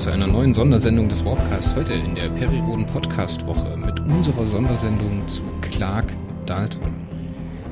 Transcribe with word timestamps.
Willkommen 0.00 0.18
zu 0.18 0.24
einer 0.24 0.32
neuen 0.32 0.54
Sondersendung 0.54 1.10
des 1.10 1.26
Warpcasts. 1.26 1.76
Heute 1.76 1.92
in 1.92 2.14
der 2.14 2.30
Periroden 2.30 2.86
Podcast 2.86 3.44
Woche 3.44 3.76
mit 3.76 4.00
unserer 4.00 4.46
Sondersendung 4.46 5.28
zu 5.28 5.42
Clark 5.60 6.06
Dalton. 6.46 6.94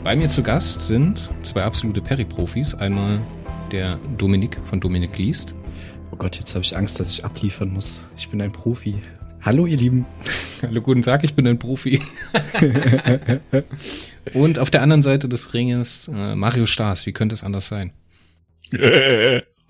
Bei 0.04 0.14
mir 0.14 0.28
zu 0.28 0.42
Gast 0.42 0.82
sind 0.82 1.30
zwei 1.42 1.62
absolute 1.62 2.02
Peri-Profis. 2.02 2.74
Einmal 2.74 3.27
der 3.73 3.98
Dominik 4.18 4.60
von 4.64 4.78
Dominik 4.78 5.16
liest. 5.16 5.54
Oh 6.12 6.16
Gott, 6.16 6.37
jetzt 6.37 6.54
habe 6.54 6.62
ich 6.62 6.77
Angst, 6.77 7.01
dass 7.01 7.10
ich 7.10 7.24
abliefern 7.24 7.73
muss. 7.73 8.06
Ich 8.14 8.29
bin 8.29 8.42
ein 8.42 8.52
Profi. 8.52 9.01
Hallo, 9.40 9.65
ihr 9.65 9.79
Lieben. 9.79 10.04
Hallo, 10.60 10.82
guten 10.82 11.01
Tag, 11.01 11.24
ich 11.24 11.32
bin 11.32 11.46
ein 11.46 11.59
Profi. 11.59 12.02
und 14.34 14.59
auf 14.59 14.70
der 14.70 14.82
anderen 14.82 15.02
Seite 15.02 15.30
des 15.30 15.54
Ringes 15.54 16.09
äh, 16.09 16.34
Mario 16.34 16.66
Stars. 16.66 17.06
Wie 17.06 17.12
könnte 17.15 17.32
es 17.32 17.42
anders 17.42 17.68
sein? 17.68 17.95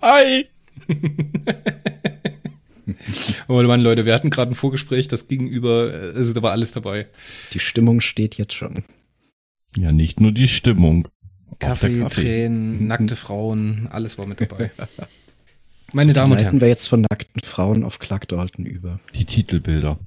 Hi! 0.01 0.45
oh 3.47 3.61
Mann, 3.61 3.81
Leute, 3.81 4.05
wir 4.05 4.13
hatten 4.13 4.29
gerade 4.29 4.51
ein 4.51 4.55
Vorgespräch, 4.55 5.07
das 5.07 5.27
gegenüber, 5.27 5.91
also 6.15 6.33
da 6.33 6.41
war 6.41 6.51
alles 6.51 6.71
dabei. 6.71 7.07
Die 7.53 7.59
Stimmung 7.59 8.01
steht 8.01 8.35
jetzt 8.35 8.53
schon. 8.53 8.83
Ja, 9.77 9.91
nicht 9.91 10.19
nur 10.19 10.31
die 10.31 10.47
Stimmung. 10.47 11.07
Kaffee, 11.59 11.99
Kaffee. 11.99 12.21
Tränen, 12.21 12.87
nackte 12.87 13.15
Frauen, 13.15 13.87
alles 13.89 14.17
war 14.17 14.25
mit 14.25 14.41
dabei. 14.41 14.71
Meine 15.93 16.11
so 16.11 16.15
Damen 16.15 16.33
und 16.33 16.41
Herren. 16.41 16.61
wir 16.61 16.67
jetzt 16.67 16.87
von 16.87 17.01
nackten 17.01 17.41
Frauen 17.43 17.83
auf 17.83 17.99
Clark 17.99 18.27
Dalton 18.27 18.65
über. 18.65 18.99
Die 19.15 19.25
Titelbilder. 19.25 19.99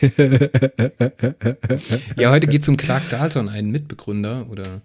ja, 2.16 2.30
heute 2.30 2.46
geht 2.46 2.62
es 2.62 2.68
um 2.68 2.76
Clark 2.76 3.08
Dalton, 3.10 3.48
einen 3.48 3.70
Mitbegründer 3.70 4.48
oder 4.50 4.80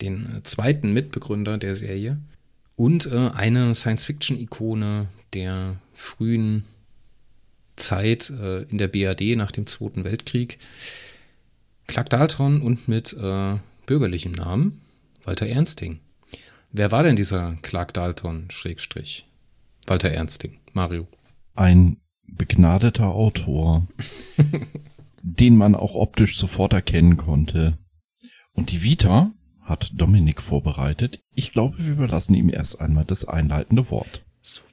den 0.00 0.36
äh, 0.36 0.42
zweiten 0.42 0.92
Mitbegründer 0.92 1.58
der 1.58 1.74
Serie 1.74 2.18
und 2.76 3.06
äh, 3.10 3.30
eine 3.34 3.74
Science-Fiction-Ikone 3.74 5.08
der 5.32 5.80
frühen 5.92 6.64
Zeit 7.76 8.30
äh, 8.30 8.62
in 8.64 8.78
der 8.78 8.88
BRD 8.88 9.36
nach 9.36 9.50
dem 9.50 9.66
Zweiten 9.66 10.04
Weltkrieg. 10.04 10.58
Clark 11.86 12.10
Dalton 12.10 12.62
und 12.62 12.88
mit 12.88 13.12
äh, 13.12 13.56
bürgerlichem 13.86 14.32
Namen 14.32 14.80
Walter 15.24 15.46
Ernsting. 15.46 16.00
Wer 16.72 16.92
war 16.92 17.02
denn 17.02 17.16
dieser 17.16 17.56
Clark 17.62 17.94
Dalton, 17.94 18.50
Schrägstrich? 18.50 19.26
Walter 19.86 20.10
Ernsting, 20.10 20.58
Mario. 20.72 21.06
Ein 21.54 21.98
begnadeter 22.26 23.06
Autor, 23.06 23.86
den 25.22 25.56
man 25.56 25.74
auch 25.74 25.94
optisch 25.94 26.36
sofort 26.36 26.72
erkennen 26.72 27.16
konnte. 27.16 27.78
Und 28.52 28.72
die 28.72 28.82
Vita 28.82 29.32
hat 29.66 29.90
Dominik 29.94 30.40
vorbereitet. 30.40 31.20
Ich 31.34 31.52
glaube, 31.52 31.76
wir 31.78 31.92
überlassen 31.92 32.34
ihm 32.34 32.48
erst 32.48 32.80
einmal 32.80 33.04
das 33.04 33.26
einleitende 33.26 33.90
Wort. 33.90 34.24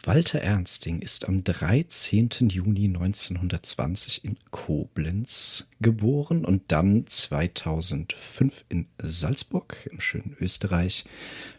Walter 0.03 0.39
Ernsting 0.39 0.99
ist 0.99 1.27
am 1.27 1.43
13. 1.43 2.29
Juni 2.49 2.85
1920 2.85 4.23
in 4.23 4.37
Koblenz 4.51 5.69
geboren 5.81 6.45
und 6.45 6.71
dann 6.71 7.07
2005 7.07 8.65
in 8.69 8.87
Salzburg 9.01 9.89
im 9.91 9.99
schönen 9.99 10.37
Österreich 10.39 11.05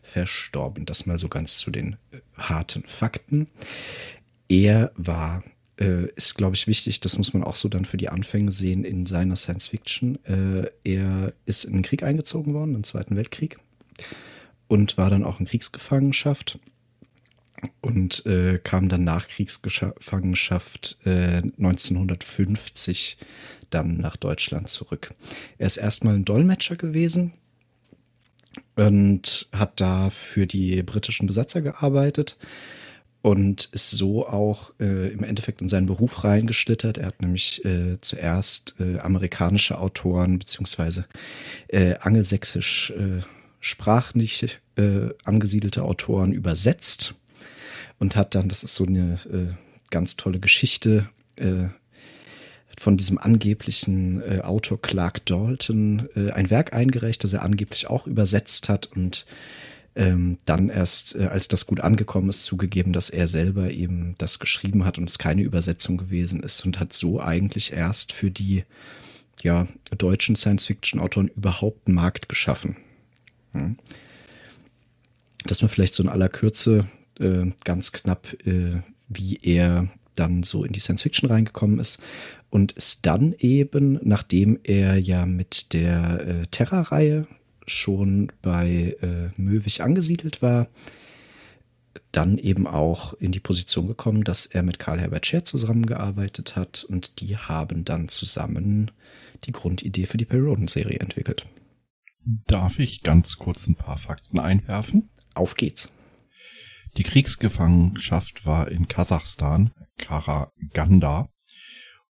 verstorben. 0.03 0.87
Das 0.87 1.07
mal 1.07 1.19
so 1.19 1.29
ganz 1.29 1.59
zu 1.59 1.73
den 1.73 1.97
äh, 2.13 2.19
harten 2.37 2.85
Fakten. 2.85 3.49
Er 4.49 4.93
war 4.95 5.43
äh, 5.81 6.07
ist, 6.15 6.35
glaube 6.35 6.55
ich, 6.55 6.67
wichtig, 6.67 7.01
das 7.01 7.19
muss 7.19 7.33
man 7.35 7.43
auch 7.43 7.57
so 7.57 7.69
dann 7.69 7.85
für 7.85 7.97
die 7.97 8.09
Anfänge 8.09 8.53
sehen 8.53 8.85
in 8.85 9.07
seiner 9.07 9.37
Science 9.37 9.69
Fiction. 9.69 10.19
Äh, 10.25 10.71
er 10.85 11.33
ist 11.47 11.65
in 11.65 11.75
den 11.75 11.83
Krieg 11.83 12.03
eingezogen 12.03 12.55
worden, 12.55 12.75
im 12.75 12.85
Zweiten 12.85 13.17
Weltkrieg, 13.17 13.59
und 14.69 14.97
war 14.99 15.11
dann 15.11 15.25
auch 15.25 15.41
in 15.41 15.47
Kriegsgefangenschaft 15.47 16.59
und 17.81 18.25
äh, 18.27 18.59
kam 18.63 18.89
dann 18.89 19.05
nach 19.05 19.29
Kriegsgefangenschaft 19.29 20.99
äh, 21.05 21.43
1950 21.59 23.17
dann 23.71 23.97
nach 23.97 24.17
Deutschland 24.17 24.69
zurück. 24.69 25.15
Er 25.59 25.67
ist 25.67 25.79
erstmal 25.79 26.15
ein 26.15 26.25
Dolmetscher 26.25 26.77
gewesen 26.77 27.33
und 28.77 29.49
hat 29.53 29.81
da 29.81 30.11
für 30.11 30.47
die 30.47 30.83
britischen 30.83 31.27
Besatzer 31.27 31.63
gearbeitet 31.63 32.39
und 33.25 33.71
ist 33.73 33.93
so 33.93 34.29
auch 34.29 34.75
äh, 34.79 35.09
im 35.09 35.25
Endeffekt 35.25 35.63
in 35.63 35.71
seinen 35.71 35.87
Beruf 35.87 36.25
reingeschlittert. 36.25 36.99
Er 36.99 37.07
hat 37.07 37.23
nämlich 37.23 37.65
äh, 37.65 37.99
zuerst 38.03 38.75
äh, 38.81 38.99
amerikanische 38.99 39.79
Autoren 39.79 40.39
beziehungsweise 40.39 41.07
äh, 41.69 41.95
angelsächsisch 41.95 42.91
äh, 42.91 43.23
sprachlich 43.61 44.59
äh, 44.77 45.09
angesiedelte 45.25 45.85
Autoren 45.85 46.33
übersetzt 46.33 47.15
und 47.99 48.15
hat 48.15 48.35
dann, 48.35 48.51
das 48.51 48.63
ist 48.63 48.75
so 48.75 48.85
eine 48.85 49.15
äh, 49.33 49.55
ganz 49.89 50.17
tolle 50.17 50.39
Geschichte, 50.39 51.09
äh, 51.37 51.69
von 52.79 52.99
diesem 52.99 53.17
angeblichen 53.17 54.21
äh, 54.21 54.41
Autor 54.41 54.83
Clark 54.83 55.25
Dalton 55.25 56.11
äh, 56.15 56.31
ein 56.33 56.51
Werk 56.51 56.75
eingereicht, 56.75 57.25
das 57.25 57.33
er 57.33 57.41
angeblich 57.41 57.89
auch 57.89 58.07
übersetzt 58.07 58.69
hat 58.69 58.85
und 58.85 59.25
ähm, 59.97 60.39
dann 60.45 60.69
erst, 60.69 61.15
äh, 61.17 61.27
als 61.27 61.49
das 61.49 61.67
gut 61.67 61.81
angekommen 61.81 62.29
ist, 62.29 62.45
zugegeben, 62.45 62.93
dass 62.93 63.11
er 63.11 63.29
selber 63.29 63.71
eben 63.71 64.15
das 64.19 64.39
geschrieben 64.39 64.85
hat 64.85 64.99
und 64.99 65.09
es 65.09 65.19
keine 65.19 65.43
Übersetzung 65.43 65.97
gewesen 65.97 66.41
ist 66.41 66.65
und 66.65 66.81
hat 66.81 66.93
so 66.93 67.21
eigentlich 67.21 67.73
erst 67.73 68.13
für 68.13 68.31
die 68.31 68.65
ja, 69.43 69.69
deutschen 69.97 70.37
Science-Fiction-Autoren 70.37 71.29
überhaupt 71.29 71.87
einen 71.87 71.97
Markt 71.97 72.29
geschaffen. 72.29 72.77
Hm. 73.53 73.77
Das 75.45 75.63
war 75.63 75.69
vielleicht 75.69 75.95
so 75.95 76.03
in 76.03 76.09
aller 76.09 76.31
Kürze 76.31 76.89
äh, 77.21 77.53
ganz 77.65 77.93
knapp, 77.93 78.35
äh, 78.47 78.81
wie 79.09 79.39
er 79.43 79.89
dann 80.15 80.43
so 80.43 80.65
in 80.65 80.73
die 80.73 80.81
Science-Fiction 80.81 81.29
reingekommen 81.29 81.79
ist 81.79 82.01
und 82.51 82.73
ist 82.73 83.05
dann 83.07 83.35
eben, 83.39 84.01
nachdem 84.03 84.59
er 84.63 84.97
ja 84.97 85.27
mit 85.27 85.73
der 85.73 86.27
äh, 86.27 86.47
Terra-Reihe 86.51 87.27
schon 87.67 88.33
bei 88.43 88.97
äh, 89.01 89.31
Möwig 89.41 89.81
angesiedelt 89.81 90.43
war, 90.43 90.69
dann 92.13 92.39
eben 92.39 92.67
auch 92.67 93.15
in 93.15 93.33
die 93.33 93.41
Position 93.41 93.87
gekommen, 93.87 94.25
dass 94.25 94.47
er 94.47 94.63
mit 94.63 94.79
Karl 94.79 95.01
Herbert 95.01 95.27
Scher 95.27 95.45
zusammengearbeitet 95.45 96.57
hat 96.57 96.85
und 96.85 97.21
die 97.21 97.37
haben 97.37 97.85
dann 97.85 98.09
zusammen 98.09 98.91
die 99.45 99.53
Grundidee 99.53 100.07
für 100.07 100.17
die 100.17 100.25
Perioden-Serie 100.25 100.99
entwickelt. 100.99 101.47
Darf 102.47 102.79
ich 102.79 103.03
ganz 103.03 103.37
kurz 103.37 103.67
ein 103.67 103.75
paar 103.75 103.99
Fakten 103.99 104.39
einwerfen? 104.39 105.11
Auf 105.35 105.55
geht's. 105.57 105.91
Die 106.97 107.03
Kriegsgefangenschaft 107.03 108.47
war 108.47 108.71
in 108.71 108.89
Kasachstan, 108.89 109.73
Karaganda, 109.99 111.29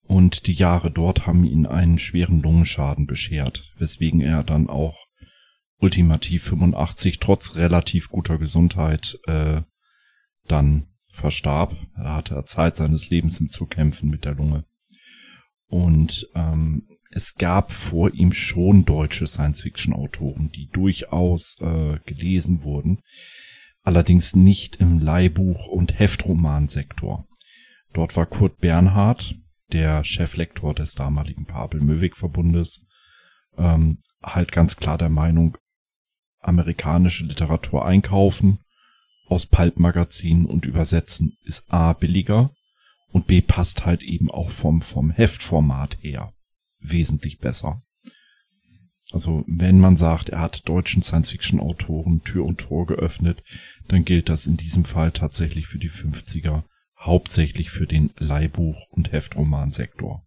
und 0.06 0.48
die 0.48 0.54
Jahre 0.54 0.92
dort 0.92 1.26
haben 1.26 1.46
ihn 1.46 1.66
einen 1.66 1.98
schweren 1.98 2.42
Lungenschaden 2.42 3.08
beschert, 3.08 3.72
weswegen 3.78 4.20
er 4.20 4.44
dann 4.44 4.70
auch 4.70 5.08
ultimativ 5.84 6.46
85 6.46 7.20
trotz 7.20 7.56
relativ 7.56 8.10
guter 8.10 8.38
Gesundheit 8.38 9.20
äh, 9.28 9.62
dann 10.48 10.88
verstarb. 11.12 11.76
Da 11.98 12.16
hatte 12.16 12.36
er 12.36 12.46
Zeit 12.46 12.78
seines 12.78 13.10
Lebens 13.10 13.40
im 13.40 13.52
Zukämpfen 13.52 14.10
mit 14.10 14.24
der 14.24 14.34
Lunge. 14.34 14.66
Und 15.68 16.30
ähm, 16.36 16.88
es 17.12 17.36
gab 17.36 17.72
vor 17.72 18.14
ihm 18.14 18.32
schon 18.32 18.86
deutsche 18.86 19.28
Science-Fiction-Autoren, 19.28 20.52
die 20.52 20.70
durchaus 20.70 21.58
äh, 21.62 22.00
gelesen 22.06 22.64
wurden, 22.64 23.02
allerdings 23.84 24.36
nicht 24.36 24.78
im 24.78 25.00
Leihbuch- 25.00 25.68
und 25.68 26.00
Heftromansektor. 26.00 27.28
Dort 27.92 28.16
war 28.16 28.26
Kurt 28.26 28.60
Bernhard, 28.60 29.36
der 29.72 30.04
Cheflektor 30.04 30.74
des 30.74 30.96
damaligen 30.96 31.46
Pavel-Möwig-Verbundes, 31.46 32.88
ähm, 33.58 34.00
halt 34.24 34.52
ganz 34.52 34.78
klar 34.78 34.98
der 34.98 35.10
Meinung, 35.10 35.58
amerikanische 36.46 37.26
Literatur 37.26 37.86
einkaufen, 37.86 38.60
aus 39.28 39.46
Pulp-Magazinen 39.48 40.46
und 40.46 40.66
übersetzen 40.66 41.38
ist 41.44 41.64
A 41.72 41.94
billiger 41.94 42.52
und 43.12 43.28
B 43.28 43.42
passt 43.42 43.86
halt 43.86 44.04
eben 44.04 44.30
auch 44.30 44.52
vom, 44.52 44.82
vom 44.82 45.12
Heftformat 45.12 45.98
her 46.02 46.28
wesentlich 46.80 47.40
besser. 47.40 47.82
Also 49.12 49.44
wenn 49.48 49.80
man 49.80 49.96
sagt, 49.96 50.30
er 50.30 50.40
hat 50.40 50.68
deutschen 50.68 51.04
Science-Fiction-Autoren 51.04 52.24
Tür 52.24 52.46
und 52.46 52.60
Tor 52.60 52.88
geöffnet, 52.88 53.44
dann 53.88 54.06
gilt 54.06 54.30
das 54.30 54.48
in 54.48 54.58
diesem 54.58 54.86
Fall 54.86 55.12
tatsächlich 55.12 55.68
für 55.68 55.78
die 55.78 55.90
50er, 55.90 56.64
hauptsächlich 57.00 57.70
für 57.70 57.86
den 57.86 58.10
Leihbuch- 58.18 58.88
und 58.90 59.12
Heftromansektor. 59.12 60.26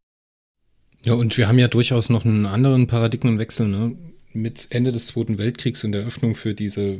Ja, 1.04 1.14
und 1.14 1.36
wir 1.36 1.48
haben 1.48 1.58
ja 1.58 1.68
durchaus 1.68 2.10
noch 2.10 2.24
einen 2.24 2.46
anderen 2.46 2.86
Paradigmenwechsel, 2.86 3.68
ne? 3.68 3.96
Mit 4.36 4.68
Ende 4.70 4.92
des 4.92 5.08
Zweiten 5.08 5.38
Weltkriegs 5.38 5.84
und 5.84 5.92
der 5.92 6.06
Öffnung 6.06 6.34
für 6.34 6.54
diese 6.54 6.98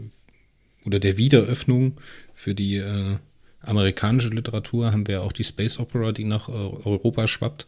oder 0.84 1.00
der 1.00 1.18
Wiederöffnung 1.18 1.94
für 2.34 2.54
die 2.54 2.76
äh, 2.76 3.16
amerikanische 3.60 4.28
Literatur 4.28 4.92
haben 4.92 5.08
wir 5.08 5.22
auch 5.22 5.32
die 5.32 5.44
Space 5.44 5.78
Opera, 5.78 6.12
die 6.12 6.24
nach 6.24 6.48
äh, 6.48 6.52
Europa 6.52 7.26
schwappt, 7.26 7.66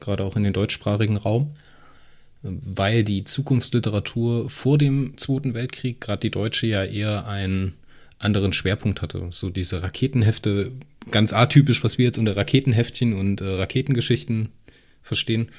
gerade 0.00 0.24
auch 0.24 0.36
in 0.36 0.44
den 0.44 0.52
deutschsprachigen 0.52 1.16
Raum, 1.16 1.52
weil 2.42 3.04
die 3.04 3.24
Zukunftsliteratur 3.24 4.48
vor 4.50 4.78
dem 4.78 5.16
Zweiten 5.18 5.54
Weltkrieg, 5.54 6.00
gerade 6.00 6.20
die 6.20 6.30
deutsche, 6.30 6.66
ja 6.66 6.84
eher 6.84 7.26
einen 7.26 7.74
anderen 8.18 8.52
Schwerpunkt 8.52 9.02
hatte. 9.02 9.28
So 9.30 9.50
diese 9.50 9.82
Raketenhefte 9.82 10.72
ganz 11.10 11.32
atypisch, 11.32 11.84
was 11.84 11.98
wir 11.98 12.06
jetzt 12.06 12.18
unter 12.18 12.36
Raketenheftchen 12.36 13.12
und 13.12 13.40
äh, 13.40 13.44
Raketengeschichten 13.44 14.48
verstehen. 15.02 15.50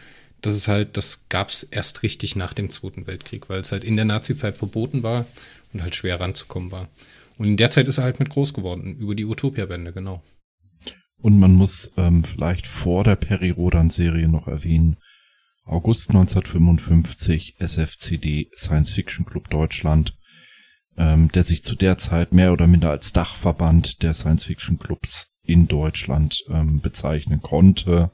Das 0.46 0.54
ist 0.54 0.68
halt, 0.68 0.96
das 0.96 1.28
gab 1.28 1.50
es 1.50 1.64
erst 1.64 2.04
richtig 2.04 2.36
nach 2.36 2.54
dem 2.54 2.70
Zweiten 2.70 3.08
Weltkrieg, 3.08 3.50
weil 3.50 3.62
es 3.62 3.72
halt 3.72 3.84
in 3.84 3.96
der 3.96 4.06
Nazi-Zeit 4.06 4.56
verboten 4.56 5.02
war 5.02 5.26
und 5.74 5.82
halt 5.82 5.96
schwer 5.96 6.20
ranzukommen 6.20 6.72
war. 6.72 6.88
Und 7.40 7.48
in 7.48 7.58
der 7.58 7.72
Zeit 7.72 7.88
ist 7.88 7.98
er 7.98 8.04
halt 8.04 8.20
mit 8.20 8.30
groß 8.30 8.54
geworden, 8.54 8.96
über 8.98 9.16
die 9.16 9.26
Utopia-Bände, 9.26 9.92
genau. 9.92 10.22
Und 11.18 11.40
man 11.40 11.56
muss 11.56 11.92
ähm, 11.98 12.24
vielleicht 12.24 12.68
vor 12.68 13.04
der 13.04 13.16
Perry 13.16 13.50
Rodan-Serie 13.50 14.28
noch 14.28 14.48
erwähnen, 14.48 14.98
August 15.64 16.12
1955, 16.12 17.56
SFCD, 17.58 18.52
Science 18.56 18.92
Fiction 18.92 19.26
Club 19.26 19.50
Deutschland, 19.50 20.16
ähm, 20.96 21.32
der 21.32 21.42
sich 21.42 21.64
zu 21.64 21.74
der 21.74 21.98
Zeit 21.98 22.34
mehr 22.34 22.54
oder 22.54 22.68
minder 22.68 22.92
als 22.92 23.14
Dachverband 23.14 24.04
der 24.04 24.14
Science 24.14 24.44
Fiction 24.44 24.78
Clubs 24.78 25.32
in 25.42 25.68
Deutschland 25.68 26.44
ähm, 26.50 26.82
bezeichnen 26.82 27.42
konnte 27.42 28.12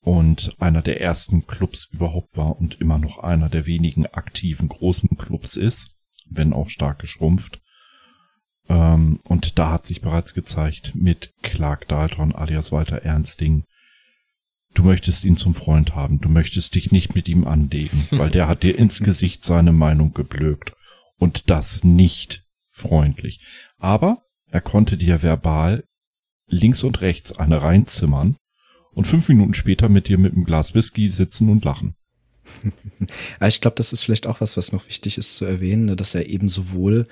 und 0.00 0.56
einer 0.58 0.82
der 0.82 1.00
ersten 1.00 1.46
Clubs 1.46 1.88
überhaupt 1.92 2.36
war 2.36 2.58
und 2.58 2.80
immer 2.80 2.98
noch 2.98 3.18
einer 3.18 3.48
der 3.48 3.66
wenigen 3.66 4.06
aktiven 4.06 4.68
großen 4.68 5.16
Clubs 5.18 5.56
ist, 5.56 5.96
wenn 6.28 6.52
auch 6.52 6.68
stark 6.70 6.98
geschrumpft. 6.98 7.60
Ähm, 8.68 9.18
und 9.24 9.58
da 9.58 9.70
hat 9.70 9.86
sich 9.86 10.00
bereits 10.00 10.32
gezeigt 10.32 10.92
mit 10.94 11.34
Clark 11.42 11.88
Dalton 11.88 12.34
alias 12.34 12.72
Walter 12.72 13.02
Ernsting, 13.02 13.64
du 14.72 14.84
möchtest 14.84 15.24
ihn 15.24 15.36
zum 15.36 15.54
Freund 15.54 15.94
haben, 15.94 16.20
du 16.20 16.28
möchtest 16.28 16.74
dich 16.74 16.92
nicht 16.92 17.14
mit 17.14 17.28
ihm 17.28 17.46
anlegen, 17.46 18.06
weil 18.10 18.30
der 18.30 18.48
hat 18.48 18.62
dir 18.62 18.78
ins 18.78 19.02
Gesicht 19.02 19.44
seine 19.44 19.72
Meinung 19.72 20.14
geblökt 20.14 20.72
und 21.18 21.50
das 21.50 21.84
nicht 21.84 22.44
freundlich. 22.70 23.44
Aber 23.76 24.22
er 24.46 24.60
konnte 24.62 24.96
dir 24.96 25.22
verbal 25.22 25.84
links 26.46 26.82
und 26.82 27.00
rechts 27.02 27.32
eine 27.32 27.62
reinzimmern 27.62 28.36
und 28.92 29.06
fünf 29.06 29.28
Minuten 29.28 29.54
später 29.54 29.88
mit 29.88 30.08
dir 30.08 30.18
mit 30.18 30.32
einem 30.32 30.44
Glas 30.44 30.74
Whisky 30.74 31.10
sitzen 31.10 31.48
und 31.48 31.64
lachen. 31.64 31.94
ich 33.46 33.60
glaube, 33.60 33.76
das 33.76 33.92
ist 33.92 34.02
vielleicht 34.02 34.26
auch 34.26 34.40
was, 34.40 34.56
was 34.56 34.72
noch 34.72 34.86
wichtig 34.88 35.18
ist 35.18 35.36
zu 35.36 35.44
erwähnen, 35.44 35.84
ne, 35.84 35.96
dass 35.96 36.14
er 36.14 36.28
eben 36.28 36.48
sowohl 36.48 37.06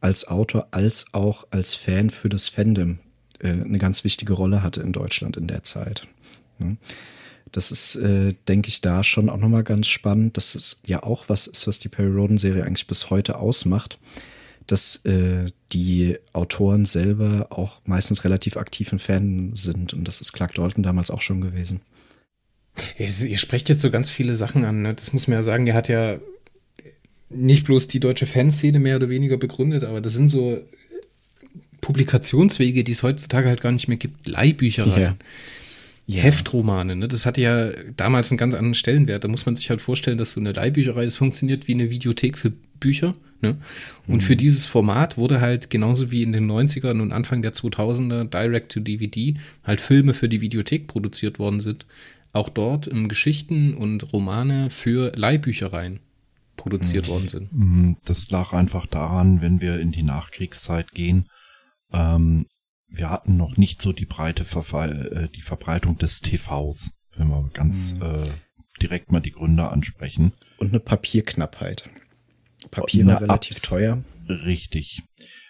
als 0.00 0.26
Autor 0.28 0.68
als 0.72 1.06
auch 1.12 1.46
als 1.50 1.74
Fan 1.74 2.10
für 2.10 2.28
das 2.28 2.48
Fandom 2.48 2.98
äh, 3.38 3.48
eine 3.48 3.78
ganz 3.78 4.04
wichtige 4.04 4.32
Rolle 4.32 4.62
hatte 4.62 4.82
in 4.82 4.92
Deutschland 4.92 5.36
in 5.36 5.46
der 5.46 5.64
Zeit. 5.64 6.08
Ne. 6.58 6.76
Das 7.52 7.70
ist, 7.70 7.96
äh, 7.96 8.34
denke 8.48 8.68
ich, 8.68 8.80
da 8.80 9.04
schon 9.04 9.28
auch 9.28 9.36
nochmal 9.36 9.62
ganz 9.62 9.86
spannend. 9.86 10.36
Das 10.36 10.54
ist 10.54 10.80
ja 10.86 11.02
auch 11.02 11.28
was 11.28 11.46
ist, 11.46 11.66
was 11.66 11.78
die 11.78 11.88
Perry 11.88 12.10
Roden-Serie 12.10 12.64
eigentlich 12.64 12.86
bis 12.86 13.10
heute 13.10 13.38
ausmacht 13.38 13.98
dass 14.66 15.04
äh, 15.04 15.50
die 15.72 16.16
Autoren 16.32 16.84
selber 16.84 17.48
auch 17.50 17.80
meistens 17.84 18.24
relativ 18.24 18.56
aktiv 18.56 18.92
in 18.92 18.98
Fan 18.98 19.52
sind. 19.54 19.94
Und 19.94 20.06
das 20.06 20.20
ist 20.20 20.32
Clark 20.32 20.54
Dalton 20.54 20.82
damals 20.82 21.10
auch 21.10 21.20
schon 21.20 21.40
gewesen. 21.40 21.80
Ihr 22.98 23.38
sprecht 23.38 23.68
jetzt 23.68 23.82
so 23.82 23.90
ganz 23.90 24.08
viele 24.08 24.34
Sachen 24.34 24.64
an. 24.64 24.82
Ne? 24.82 24.94
Das 24.94 25.12
muss 25.12 25.28
man 25.28 25.38
ja 25.38 25.42
sagen. 25.42 25.66
Er 25.66 25.74
hat 25.74 25.88
ja 25.88 26.18
nicht 27.28 27.64
bloß 27.64 27.88
die 27.88 28.00
deutsche 28.00 28.26
Fanszene 28.26 28.78
mehr 28.78 28.96
oder 28.96 29.08
weniger 29.08 29.36
begründet, 29.36 29.84
aber 29.84 30.00
das 30.00 30.14
sind 30.14 30.30
so 30.30 30.62
Publikationswege, 31.80 32.84
die 32.84 32.92
es 32.92 33.02
heutzutage 33.02 33.48
halt 33.48 33.60
gar 33.60 33.72
nicht 33.72 33.88
mehr 33.88 33.96
gibt. 33.96 34.26
Leihbüchereien. 34.26 35.02
Ja. 35.02 35.16
Ja. 36.16 36.22
Heftromane, 36.22 36.96
ne? 36.96 37.08
Das 37.08 37.26
hatte 37.26 37.40
ja 37.40 37.70
damals 37.96 38.30
einen 38.30 38.38
ganz 38.38 38.54
anderen 38.54 38.74
Stellenwert. 38.74 39.24
Da 39.24 39.28
muss 39.28 39.46
man 39.46 39.56
sich 39.56 39.70
halt 39.70 39.80
vorstellen, 39.80 40.18
dass 40.18 40.32
so 40.32 40.40
eine 40.40 40.52
Leihbücherei, 40.52 41.04
das 41.04 41.16
funktioniert 41.16 41.68
wie 41.68 41.74
eine 41.74 41.90
Videothek 41.90 42.38
für 42.38 42.52
Bücher. 42.80 43.14
Ne? 43.40 43.56
Und 44.06 44.16
mhm. 44.16 44.20
für 44.20 44.36
dieses 44.36 44.66
Format 44.66 45.18
wurde 45.18 45.40
halt 45.40 45.70
genauso 45.70 46.10
wie 46.10 46.22
in 46.22 46.32
den 46.32 46.50
90ern 46.50 47.00
und 47.00 47.12
Anfang 47.12 47.42
der 47.42 47.52
2000er 47.52 48.24
Direct 48.24 48.72
to 48.72 48.80
DVD 48.80 49.34
halt 49.64 49.80
Filme 49.80 50.14
für 50.14 50.28
die 50.28 50.40
Videothek 50.40 50.86
produziert 50.86 51.38
worden 51.38 51.60
sind. 51.60 51.86
Auch 52.32 52.48
dort 52.48 52.86
im 52.86 53.08
Geschichten 53.08 53.74
und 53.74 54.12
Romane 54.12 54.70
für 54.70 55.12
Leihbüchereien 55.16 56.00
produziert 56.56 57.08
mhm. 57.08 57.10
worden 57.10 57.28
sind. 57.28 57.52
Mhm. 57.52 57.96
Das 58.04 58.30
lag 58.30 58.52
einfach 58.52 58.86
daran, 58.86 59.40
wenn 59.40 59.60
wir 59.60 59.80
in 59.80 59.92
die 59.92 60.02
Nachkriegszeit 60.02 60.92
gehen, 60.92 61.26
ähm, 61.92 62.46
wir 62.92 63.10
hatten 63.10 63.36
noch 63.36 63.56
nicht 63.56 63.80
so 63.80 63.92
die 63.92 64.06
breite 64.06 64.44
Verfall, 64.44 65.06
äh, 65.12 65.28
die 65.34 65.40
Verbreitung 65.40 65.98
des 65.98 66.20
TVs, 66.20 66.92
wenn 67.16 67.28
wir 67.28 67.50
ganz 67.52 67.94
mhm. 67.96 68.02
äh, 68.02 68.22
direkt 68.80 69.10
mal 69.10 69.20
die 69.20 69.32
Gründe 69.32 69.68
ansprechen. 69.68 70.32
Und 70.58 70.68
eine 70.68 70.80
Papierknappheit. 70.80 71.88
Papier 72.70 73.06
war 73.06 73.20
relativ 73.20 73.56
Abs 73.56 73.68
teuer. 73.68 74.04
Richtig. 74.28 75.02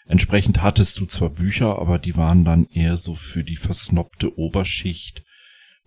Entsprechend 0.07 0.63
hattest 0.63 0.99
du 0.99 1.07
zwar 1.07 1.31
Bücher, 1.31 1.79
aber 1.79 1.99
die 1.99 2.17
waren 2.17 2.45
dann 2.45 2.67
eher 2.67 2.97
so 2.97 3.15
für 3.15 3.45
die 3.45 3.57
versnobte 3.57 4.37
Oberschicht 4.39 5.23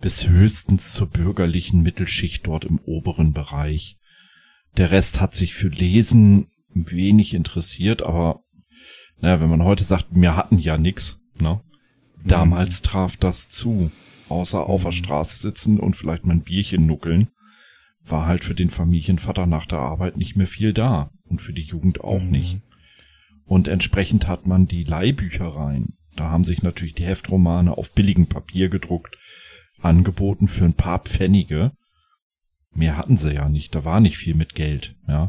bis 0.00 0.28
höchstens 0.28 0.92
zur 0.92 1.08
bürgerlichen 1.08 1.82
Mittelschicht 1.82 2.46
dort 2.46 2.64
im 2.64 2.78
oberen 2.78 3.32
Bereich. 3.32 3.96
Der 4.76 4.90
Rest 4.90 5.20
hat 5.20 5.34
sich 5.34 5.54
für 5.54 5.68
Lesen 5.68 6.48
wenig 6.68 7.34
interessiert, 7.34 8.02
aber 8.02 8.42
naja, 9.18 9.40
wenn 9.40 9.48
man 9.48 9.64
heute 9.64 9.84
sagt, 9.84 10.06
wir 10.10 10.36
hatten 10.36 10.58
ja 10.58 10.76
nix, 10.76 11.22
ne? 11.40 11.60
Damals 12.24 12.80
mhm. 12.80 12.84
traf 12.84 13.16
das 13.16 13.48
zu. 13.48 13.90
Außer 14.28 14.66
auf 14.66 14.82
der 14.82 14.90
mhm. 14.90 14.96
Straße 14.96 15.36
sitzen 15.36 15.78
und 15.78 15.94
vielleicht 15.94 16.24
mal 16.26 16.34
ein 16.34 16.42
Bierchen 16.42 16.86
nuckeln, 16.86 17.28
war 18.04 18.26
halt 18.26 18.44
für 18.44 18.54
den 18.54 18.70
Familienvater 18.70 19.46
nach 19.46 19.66
der 19.66 19.78
Arbeit 19.78 20.16
nicht 20.16 20.36
mehr 20.36 20.46
viel 20.46 20.72
da 20.72 21.10
und 21.24 21.40
für 21.40 21.52
die 21.52 21.62
Jugend 21.62 22.00
auch 22.00 22.22
mhm. 22.22 22.30
nicht. 22.30 22.60
Und 23.44 23.68
entsprechend 23.68 24.26
hat 24.26 24.46
man 24.46 24.66
die 24.66 24.82
Leihbüchereien, 24.82 25.96
da 26.16 26.30
haben 26.30 26.44
sich 26.44 26.62
natürlich 26.62 26.94
die 26.94 27.04
Heftromane 27.04 27.76
auf 27.76 27.92
billigem 27.92 28.26
Papier 28.26 28.68
gedruckt, 28.68 29.16
angeboten 29.80 30.48
für 30.48 30.64
ein 30.64 30.74
paar 30.74 31.00
Pfennige. 31.00 31.72
Mehr 32.74 32.96
hatten 32.96 33.16
sie 33.16 33.34
ja 33.34 33.48
nicht, 33.48 33.74
da 33.74 33.84
war 33.84 34.00
nicht 34.00 34.16
viel 34.16 34.34
mit 34.34 34.54
Geld, 34.54 34.96
ja. 35.06 35.26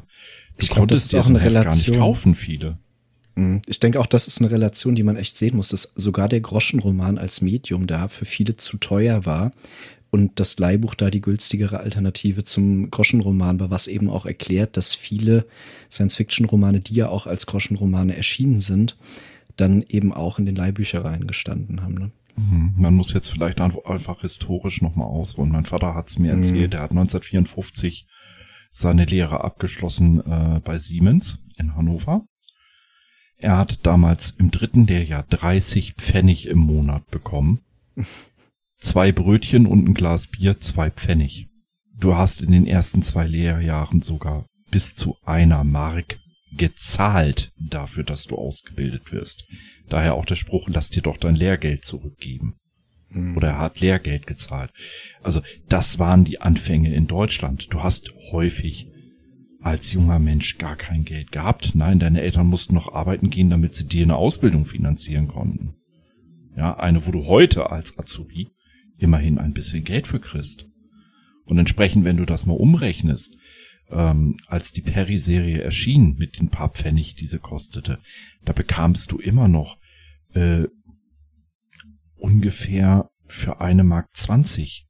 Du 0.56 0.64
ich 0.64 0.70
glaub, 0.70 0.80
konntest 0.80 1.14
das 1.14 1.20
ist 1.20 1.26
auch 1.26 1.30
eine 1.30 1.42
Relation. 1.42 1.64
gar 1.64 1.76
nicht 1.76 2.00
kaufen, 2.00 2.36
viele. 2.36 2.80
Mhm. 3.38 3.62
Ich 3.68 3.80
denke 3.80 4.00
auch, 4.00 4.08
das 4.08 4.28
ist 4.28 4.42
eine 4.42 4.52
Relation, 4.52 4.96
die 4.96 5.04
man 5.04 5.16
echt 5.16 5.38
sehen 5.38 5.56
muss, 5.56 5.70
dass 5.70 5.94
sogar 5.96 6.28
der 6.28 6.42
Groschenroman 6.42 7.18
als 7.18 7.42
Medium 7.42 7.88
da 7.88 8.08
für 8.08 8.26
viele 8.26 8.58
zu 8.58 8.78
teuer 8.78 9.26
war 9.26 9.54
und 10.10 10.40
das 10.40 10.58
Leihbuch 10.58 10.96
da 10.96 11.10
die 11.10 11.22
günstigere 11.22 11.80
Alternative 11.80 12.44
zum 12.44 12.90
Groschenroman 12.90 13.60
war, 13.60 13.70
was 13.70 13.88
eben 13.88 14.10
auch 14.10 14.26
erklärt, 14.26 14.76
dass 14.76 14.96
viele 14.96 15.46
Science-Fiction-Romane, 15.92 16.80
die 16.80 16.96
ja 16.96 17.10
auch 17.10 17.28
als 17.28 17.46
Groschenromane 17.46 18.16
erschienen 18.16 18.62
sind, 18.62 18.98
dann 19.56 19.84
eben 19.84 20.14
auch 20.14 20.40
in 20.40 20.46
den 20.46 20.56
Leihbüchereien 20.56 21.28
gestanden 21.28 21.82
haben. 21.84 21.96
Ne? 21.96 22.12
Mhm. 22.38 22.74
Man 22.78 22.96
muss 22.96 23.14
jetzt 23.14 23.30
vielleicht 23.30 23.60
einfach 23.60 24.22
historisch 24.22 24.82
nochmal 24.82 25.08
ausholen. 25.08 25.52
Mein 25.52 25.66
Vater 25.66 25.94
hat 25.94 26.10
es 26.10 26.20
mir 26.20 26.34
mhm. 26.34 26.40
erzählt, 26.40 26.74
er 26.74 26.82
hat 26.82 26.92
1954 26.92 28.08
seine 28.72 29.06
Lehre 29.06 29.44
abgeschlossen 29.44 30.22
äh, 30.22 30.60
bei 30.64 30.78
Siemens 30.78 31.40
in 31.58 31.76
Hannover 31.76 32.26
er 33.38 33.58
hat 33.58 33.86
damals 33.86 34.32
im 34.32 34.52
dritten 34.52 34.88
Lehrjahr 34.88 35.24
30 35.24 35.94
Pfennig 35.94 36.48
im 36.48 36.60
Monat 36.60 37.10
bekommen. 37.12 37.62
Zwei 38.80 39.12
Brötchen 39.12 39.66
und 39.66 39.88
ein 39.88 39.94
Glas 39.94 40.28
Bier, 40.28 40.60
zwei 40.60 40.90
Pfennig. 40.90 41.48
Du 41.96 42.16
hast 42.16 42.42
in 42.42 42.52
den 42.52 42.68
ersten 42.68 43.02
zwei 43.02 43.26
Lehrjahren 43.26 44.02
sogar 44.02 44.46
bis 44.70 44.96
zu 44.96 45.18
einer 45.24 45.64
Mark 45.64 46.20
gezahlt 46.56 47.52
dafür, 47.60 48.04
dass 48.04 48.26
du 48.26 48.36
ausgebildet 48.36 49.12
wirst. 49.12 49.46
Daher 49.90 50.16
auch 50.16 50.26
der 50.26 50.36
Spruch, 50.36 50.70
lass 50.70 50.90
dir 50.90 51.02
doch 51.02 51.18
dein 51.18 51.36
Lehrgeld 51.36 51.86
zurückgeben. 51.86 52.56
Mhm. 53.10 53.38
Oder 53.38 53.50
er 53.50 53.60
hat 53.60 53.80
Lehrgeld 53.80 54.28
gezahlt. 54.28 54.72
Also 55.22 55.42
das 55.70 56.00
waren 56.00 56.26
die 56.26 56.42
Anfänge 56.42 56.94
in 56.94 57.08
Deutschland. 57.08 57.68
Du 57.72 57.82
hast 57.82 58.14
häufig 58.32 58.87
als 59.62 59.92
junger 59.92 60.20
Mensch 60.20 60.58
gar 60.58 60.76
kein 60.76 61.04
Geld 61.04 61.32
gehabt. 61.32 61.74
Nein, 61.76 62.00
deine 62.00 62.22
Eltern 62.22 62.48
mussten 62.48 62.76
noch 62.76 62.94
arbeiten 62.94 63.30
gehen, 63.30 63.50
damit 63.50 63.76
sie 63.76 63.88
dir 63.88 64.04
eine 64.04 64.16
Ausbildung 64.16 64.66
finanzieren 64.66 65.28
konnten. 65.28 65.76
Ja, 66.56 66.78
eine, 66.78 67.06
wo 67.06 67.12
du 67.12 67.26
heute 67.26 67.70
als 67.72 67.98
Azubi 67.98 68.50
immerhin 68.98 69.38
ein 69.38 69.54
bisschen 69.54 69.84
Geld 69.84 70.08
für 70.08 70.20
kriegst. 70.20 70.68
Und 71.46 71.58
entsprechend, 71.58 72.04
wenn 72.04 72.18
du 72.18 72.26
das 72.26 72.46
mal 72.46 72.54
umrechnest, 72.54 73.36
ähm, 73.90 74.38
als 74.48 74.74
die 74.74 74.82
Perry-Serie 74.82 75.62
erschien 75.62 76.16
mit 76.18 76.40
den 76.40 76.50
paar 76.50 76.70
Pfennig, 76.70 77.16
die 77.16 77.28
sie 77.28 77.40
kostete, 77.40 78.00
da 78.44 78.54
bekamst 78.54 79.12
du 79.12 79.18
immer 79.20 79.48
noch 79.48 79.78
äh, 80.34 80.66
ungefähr 82.16 83.10
für 83.28 83.62
eine 83.62 83.84
Mark 83.84 84.08
20 84.14 84.88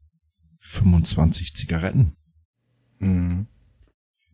25 0.60 1.54
Zigaretten. 1.54 2.18
Mhm. 3.00 3.48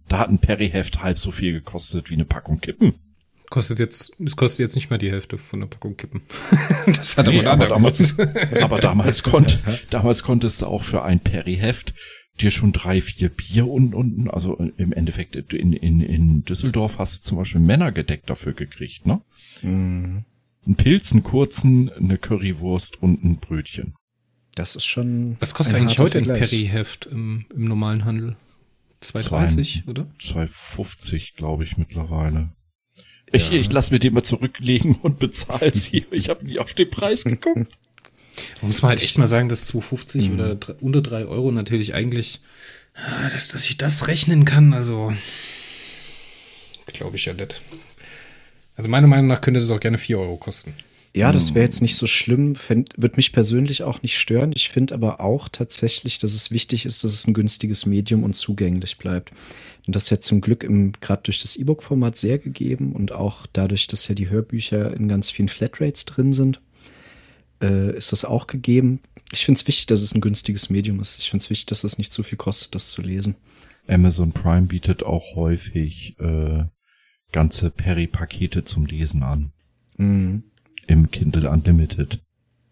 Da 0.07 0.19
hat 0.19 0.29
ein 0.29 0.39
Perry-Heft 0.39 1.01
halb 1.01 1.17
so 1.17 1.31
viel 1.31 1.53
gekostet 1.53 2.09
wie 2.09 2.15
eine 2.15 2.25
Packung 2.25 2.59
Kippen. 2.59 2.93
Kostet 3.49 3.79
jetzt, 3.79 4.13
es 4.23 4.35
kostet 4.35 4.59
jetzt 4.61 4.75
nicht 4.75 4.89
mal 4.89 4.97
die 4.97 5.11
Hälfte 5.11 5.37
von 5.37 5.59
einer 5.59 5.67
Packung 5.67 5.95
Kippen. 5.95 6.21
das 6.85 7.17
hat 7.17 7.27
nee, 7.27 7.39
aber, 7.39 7.51
aber 7.51 7.67
damals, 7.67 8.17
aber 8.61 8.79
damals 8.79 9.23
konnte, 9.23 9.59
damals 9.89 10.23
konntest 10.23 10.61
du 10.61 10.65
auch 10.67 10.81
für 10.81 11.03
ein 11.03 11.19
Perry-Heft 11.19 11.93
dir 12.39 12.51
schon 12.51 12.71
drei, 12.71 12.99
vier 13.01 13.29
Bier 13.29 13.67
und, 13.67 13.93
und, 13.93 14.29
also 14.29 14.55
im 14.55 14.91
Endeffekt 14.91 15.35
in, 15.53 15.73
in, 15.73 16.01
in 16.01 16.43
Düsseldorf 16.43 16.97
hast 16.97 17.25
du 17.25 17.29
zum 17.29 17.37
Beispiel 17.37 17.61
Männergedeck 17.61 18.25
dafür 18.25 18.53
gekriegt, 18.53 19.05
ne? 19.05 19.21
Mhm. 19.61 20.25
Ein 20.65 20.75
Pilz, 20.75 21.11
einen 21.11 21.23
kurzen, 21.23 21.91
eine 21.91 22.17
Currywurst 22.17 23.01
und 23.01 23.23
ein 23.23 23.37
Brötchen. 23.37 23.95
Das 24.55 24.75
ist 24.75 24.85
schon. 24.85 25.35
Was 25.39 25.53
kostet 25.53 25.75
eigentlich 25.75 25.99
heute 25.99 26.19
ein 26.19 26.25
Perry-Heft 26.25 27.07
im, 27.07 27.45
im 27.53 27.65
normalen 27.65 28.05
Handel? 28.05 28.35
2,30 29.03 29.87
oder? 29.87 30.07
2,50 30.19 31.35
glaube 31.35 31.63
ich 31.63 31.77
mittlerweile. 31.77 32.49
Ich, 33.31 33.49
ja. 33.49 33.57
ich 33.57 33.71
lass 33.71 33.91
mir 33.91 33.99
den 33.99 34.13
mal 34.13 34.23
zurücklegen 34.23 34.95
und 34.95 35.19
bezahle 35.19 35.75
sie. 35.75 36.05
Ich 36.11 36.29
habe 36.29 36.45
nie 36.45 36.59
auf 36.59 36.73
den 36.73 36.89
Preis 36.89 37.23
geguckt. 37.23 37.67
muss 38.61 38.81
man 38.81 38.89
halt 38.89 39.03
echt 39.03 39.17
mal 39.17 39.27
sagen, 39.27 39.49
dass 39.49 39.73
2,50 39.73 40.29
mhm. 40.29 40.33
oder 40.33 40.57
unter 40.81 41.01
3 41.01 41.25
Euro 41.25 41.51
natürlich 41.51 41.93
eigentlich, 41.93 42.41
ah, 42.95 43.29
dass, 43.29 43.47
dass 43.47 43.65
ich 43.65 43.77
das 43.77 44.07
rechnen 44.07 44.45
kann, 44.45 44.73
also 44.73 45.13
glaube 46.87 47.15
ich 47.15 47.25
ja 47.25 47.33
nicht. 47.33 47.61
Also 48.75 48.89
meiner 48.89 49.07
Meinung 49.07 49.27
nach 49.27 49.41
könnte 49.41 49.59
das 49.59 49.71
auch 49.71 49.79
gerne 49.79 49.97
4 49.97 50.19
Euro 50.19 50.37
kosten. 50.37 50.73
Ja, 51.15 51.31
das 51.31 51.53
wäre 51.53 51.65
jetzt 51.65 51.81
nicht 51.81 51.95
so 51.95 52.07
schlimm, 52.07 52.55
fänd, 52.55 52.93
wird 52.97 53.17
mich 53.17 53.31
persönlich 53.33 53.83
auch 53.83 54.01
nicht 54.01 54.17
stören. 54.17 54.51
Ich 54.55 54.69
finde 54.69 54.95
aber 54.95 55.21
auch 55.21 55.47
tatsächlich, 55.47 56.17
dass 56.17 56.33
es 56.33 56.49
wichtig 56.49 56.85
ist, 56.85 57.03
dass 57.03 57.13
es 57.13 57.27
ein 57.27 57.35
günstiges 57.35 57.85
Medium 57.85 58.23
und 58.23 58.35
zugänglich 58.35 58.97
bleibt. 58.97 59.31
Und 59.85 59.95
das 59.95 60.05
ist 60.05 60.09
ja 60.09 60.19
zum 60.19 60.41
Glück 60.41 60.61
gerade 61.01 61.21
durch 61.21 61.39
das 61.39 61.55
E-Book-Format 61.55 62.17
sehr 62.17 62.39
gegeben 62.39 62.93
und 62.93 63.11
auch 63.11 63.45
dadurch, 63.53 63.85
dass 63.85 64.07
ja 64.07 64.15
die 64.15 64.29
Hörbücher 64.29 64.95
in 64.95 65.07
ganz 65.07 65.29
vielen 65.29 65.49
Flatrates 65.49 66.05
drin 66.05 66.33
sind, 66.33 66.61
äh, 67.61 67.95
ist 67.95 68.11
das 68.11 68.25
auch 68.25 68.47
gegeben. 68.47 68.99
Ich 69.31 69.45
finde 69.45 69.59
es 69.59 69.67
wichtig, 69.67 69.85
dass 69.85 70.01
es 70.01 70.15
ein 70.15 70.21
günstiges 70.21 70.71
Medium 70.71 70.99
ist. 70.99 71.19
Ich 71.19 71.29
finde 71.29 71.43
es 71.43 71.49
wichtig, 71.51 71.67
dass 71.67 71.83
es 71.83 71.99
nicht 71.99 72.11
zu 72.11 72.23
viel 72.23 72.39
kostet, 72.39 72.73
das 72.73 72.89
zu 72.89 73.03
lesen. 73.03 73.35
Amazon 73.87 74.31
Prime 74.31 74.65
bietet 74.65 75.03
auch 75.03 75.35
häufig 75.35 76.15
äh, 76.19 76.63
ganze 77.31 77.69
Peri-Pakete 77.69 78.63
zum 78.63 78.87
Lesen 78.87 79.21
an. 79.21 79.51
Mhm 79.97 80.45
im 80.87 81.11
Kindle 81.11 81.49
Unlimited. 81.49 82.19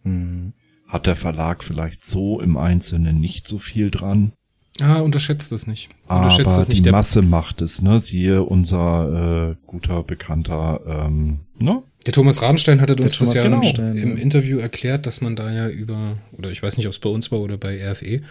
Mhm. 0.03 0.53
Hat 0.88 1.06
der 1.06 1.15
Verlag 1.15 1.63
vielleicht 1.63 2.06
so 2.06 2.41
im 2.41 2.58
Einzelnen 2.58 3.20
nicht 3.20 3.48
so 3.48 3.60
viel 3.60 3.91
dran? 3.91 4.34
Ah, 4.82 5.00
unterschätzt 5.00 5.51
das 5.51 5.68
nicht. 5.68 5.89
Unterschätzt 6.08 6.50
Aber 6.50 6.58
das 6.58 6.68
nicht. 6.68 6.86
Die 6.86 6.91
Masse 6.91 7.22
macht 7.22 7.62
es, 7.62 7.82
ne? 7.82 8.00
Siehe 8.00 8.44
unser 8.44 9.51
äh, 9.51 9.56
guter 9.68 10.03
Bekannter, 10.03 10.82
ähm, 10.88 11.41
ne? 11.60 11.84
Der 12.06 12.13
Thomas 12.13 12.41
Rabenstein 12.41 12.82
hatte 12.82 12.96
uns 12.96 13.20
das 13.20 13.36
ja 13.36 13.44
im, 13.44 13.96
im 13.96 14.18
Interview 14.18 14.58
erklärt, 14.58 15.06
dass 15.06 15.22
man 15.22 15.36
da 15.36 15.51
ja 15.51 15.70
über, 15.70 16.18
oder 16.36 16.50
ich 16.50 16.63
weiß 16.63 16.77
nicht, 16.77 16.88
ob 16.88 16.94
es 16.94 17.00
bei 17.00 17.10
uns 17.10 17.32
war 17.32 17.39
oder 17.39 17.58
bei 17.58 17.91
RFE, 17.91 18.22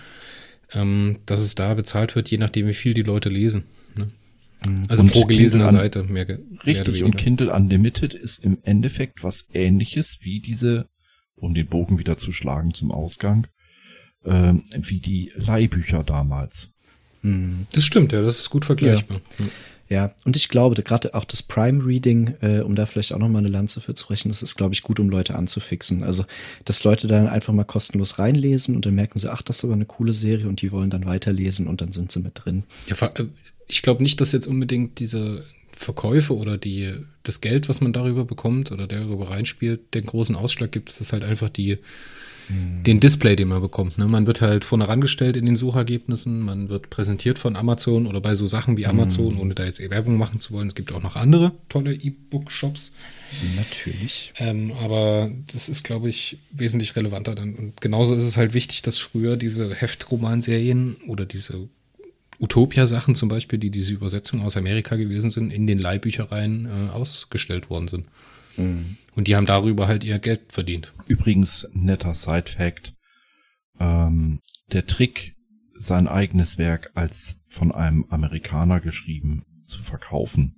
ähm, 0.73 1.19
dass 1.27 1.43
es 1.43 1.55
da 1.55 1.75
bezahlt 1.75 2.17
wird, 2.17 2.29
je 2.31 2.39
nachdem, 2.39 2.67
wie 2.67 2.75
viel 2.75 2.95
die 2.95 3.03
Leute 3.03 3.29
lesen. 3.29 3.65
Mhm. 4.65 4.87
Also 4.89 5.03
und 5.03 5.13
pro 5.13 5.25
gelesener 5.25 5.67
Kindle 5.67 5.81
Seite. 5.81 6.03
Mehr, 6.05 6.29
richtig, 6.67 6.95
mehr 6.95 7.05
und 7.05 7.17
Kindle 7.17 7.53
Unlimited 7.53 8.15
ist 8.15 8.45
im 8.45 8.59
Endeffekt 8.63 9.23
was 9.25 9.49
ähnliches 9.53 10.19
wie 10.21 10.41
diese, 10.41 10.89
um 11.37 11.55
den 11.55 11.67
Bogen 11.67 11.99
wieder 11.99 12.17
zu 12.17 12.33
schlagen 12.33 12.75
zum 12.75 12.93
Ausgang, 12.93 13.47
äh, 14.25 14.55
wie 14.77 15.01
die 15.01 15.33
Leihbücher 15.35 16.05
damals. 16.05 16.73
Mhm. 17.23 17.67
Das 17.73 17.85
stimmt, 17.85 18.13
ja, 18.13 18.23
das 18.23 18.39
ist 18.39 18.51
gut 18.51 18.65
vergleichbar. 18.65 19.21
Ja. 19.39 19.47
Ja, 19.91 20.15
und 20.25 20.37
ich 20.37 20.49
glaube, 20.49 20.81
gerade 20.85 21.15
auch 21.15 21.25
das 21.25 21.43
Prime 21.43 21.85
Reading, 21.85 22.37
äh, 22.43 22.61
um 22.61 22.77
da 22.77 22.87
vielleicht 22.87 23.13
auch 23.13 23.19
noch 23.19 23.29
mal 23.29 23.41
eine 23.41 23.49
Lanze 23.49 23.81
für 23.81 23.93
zu 23.93 24.07
rechnen, 24.07 24.31
das 24.31 24.41
ist, 24.41 24.55
glaube 24.55 24.73
ich, 24.73 24.83
gut, 24.83 25.01
um 25.01 25.11
Leute 25.11 25.35
anzufixen. 25.35 26.05
Also, 26.05 26.25
dass 26.65 26.85
Leute 26.85 27.09
dann 27.09 27.27
einfach 27.27 27.53
mal 27.53 27.65
kostenlos 27.65 28.21
reinlesen 28.21 28.77
und 28.77 28.87
dann 28.87 28.95
merken 28.95 29.19
sie, 29.19 29.31
ach, 29.31 29.43
das 29.43 29.57
ist 29.59 29.65
aber 29.65 29.73
eine 29.73 29.87
coole 29.87 30.13
Serie 30.13 30.47
und 30.47 30.63
die 30.63 30.71
wollen 30.71 30.91
dann 30.91 31.07
weiterlesen 31.07 31.67
und 31.67 31.81
dann 31.81 31.91
sind 31.91 32.13
sie 32.13 32.21
mit 32.21 32.41
drin. 32.45 32.63
Ja, 32.87 33.05
äh, 33.09 33.27
ich 33.71 33.83
glaube 33.83 34.03
nicht, 34.03 34.21
dass 34.21 34.33
jetzt 34.33 34.47
unbedingt 34.47 34.99
diese 34.99 35.45
Verkäufe 35.73 36.37
oder 36.37 36.59
die, 36.59 36.95
das 37.23 37.41
Geld, 37.41 37.69
was 37.69 37.81
man 37.81 37.93
darüber 37.93 38.25
bekommt 38.25 38.71
oder 38.71 38.87
darüber 38.87 39.31
reinspielt, 39.31 39.95
den 39.95 40.05
großen 40.05 40.37
Ausschlag 40.37 40.73
gibt. 40.73 40.91
Es 40.91 41.01
ist 41.01 41.13
halt 41.13 41.25
einfach 41.25 41.49
die, 41.49 41.79
hm. 42.49 42.83
den 42.83 43.01
Display, 43.01 43.35
den 43.37 43.49
man 43.49 43.63
bekommt. 43.63 43.97
Ne? 43.97 44.07
Man 44.07 44.27
wird 44.27 44.43
halt 44.43 44.65
vorne 44.65 44.89
rangestellt 44.89 45.39
in 45.39 45.47
den 45.47 45.57
Suchergebnissen, 45.57 46.41
man 46.41 46.69
wird 46.69 46.91
präsentiert 46.91 47.39
von 47.39 47.57
Amazon 47.57 48.07
oder 48.07 48.21
bei 48.21 48.35
so 48.35 48.47
Sachen 48.47 48.77
wie 48.77 48.87
Amazon, 48.87 49.31
hm. 49.31 49.41
ohne 49.41 49.55
da 49.55 49.65
jetzt 49.65 49.81
eh 49.81 49.89
Werbung 49.89 50.19
machen 50.19 50.41
zu 50.41 50.53
wollen. 50.53 50.69
Es 50.69 50.75
gibt 50.75 50.93
auch 50.93 51.03
noch 51.03 51.17
andere 51.17 51.53
tolle 51.71 51.95
E-Book-Shops. 51.95 52.93
Natürlich. 53.57 54.35
Ähm, 54.39 54.73
aber 54.73 55.31
das 55.51 55.69
ist, 55.69 55.85
glaube 55.85 56.09
ich, 56.11 56.39
wesentlich 56.51 56.95
relevanter 56.97 57.35
dann. 57.35 57.55
Und 57.55 57.81
genauso 57.81 58.15
ist 58.15 58.25
es 58.25 58.37
halt 58.37 58.53
wichtig, 58.53 58.83
dass 58.83 58.99
früher 58.99 59.37
diese 59.37 59.73
Heftromanserien 59.75 60.97
oder 61.07 61.25
diese 61.25 61.69
Utopia-Sachen 62.41 63.15
zum 63.15 63.29
Beispiel, 63.29 63.59
die 63.59 63.71
diese 63.71 63.93
Übersetzung 63.93 64.43
aus 64.43 64.57
Amerika 64.57 64.97
gewesen 64.97 65.31
sind, 65.31 65.53
in 65.53 65.67
den 65.67 65.79
Leihbüchereien 65.79 66.67
äh, 66.67 66.91
ausgestellt 66.91 67.71
worden 67.71 67.89
sind. 67.89 68.07
Mhm. 68.57 68.97
Und 69.15 69.29
die 69.29 69.37
haben 69.37 69.47
darüber 69.47 69.89
halt 69.89 70.05
ihr 70.05 70.19
Geld 70.19 70.53
verdient. 70.53 70.95
Übrigens, 71.07 71.69
netter 71.75 72.15
Side-Fact. 72.15 72.95
Ähm, 73.79 74.41
der 74.73 74.87
Trick, 74.87 75.35
sein 75.77 76.09
eigenes 76.09 76.59
Werk 76.59 76.91
als 76.95 77.43
von 77.47 77.73
einem 77.73 78.07
Amerikaner 78.09 78.81
geschrieben 78.81 79.45
zu 79.65 79.83
verkaufen, 79.83 80.57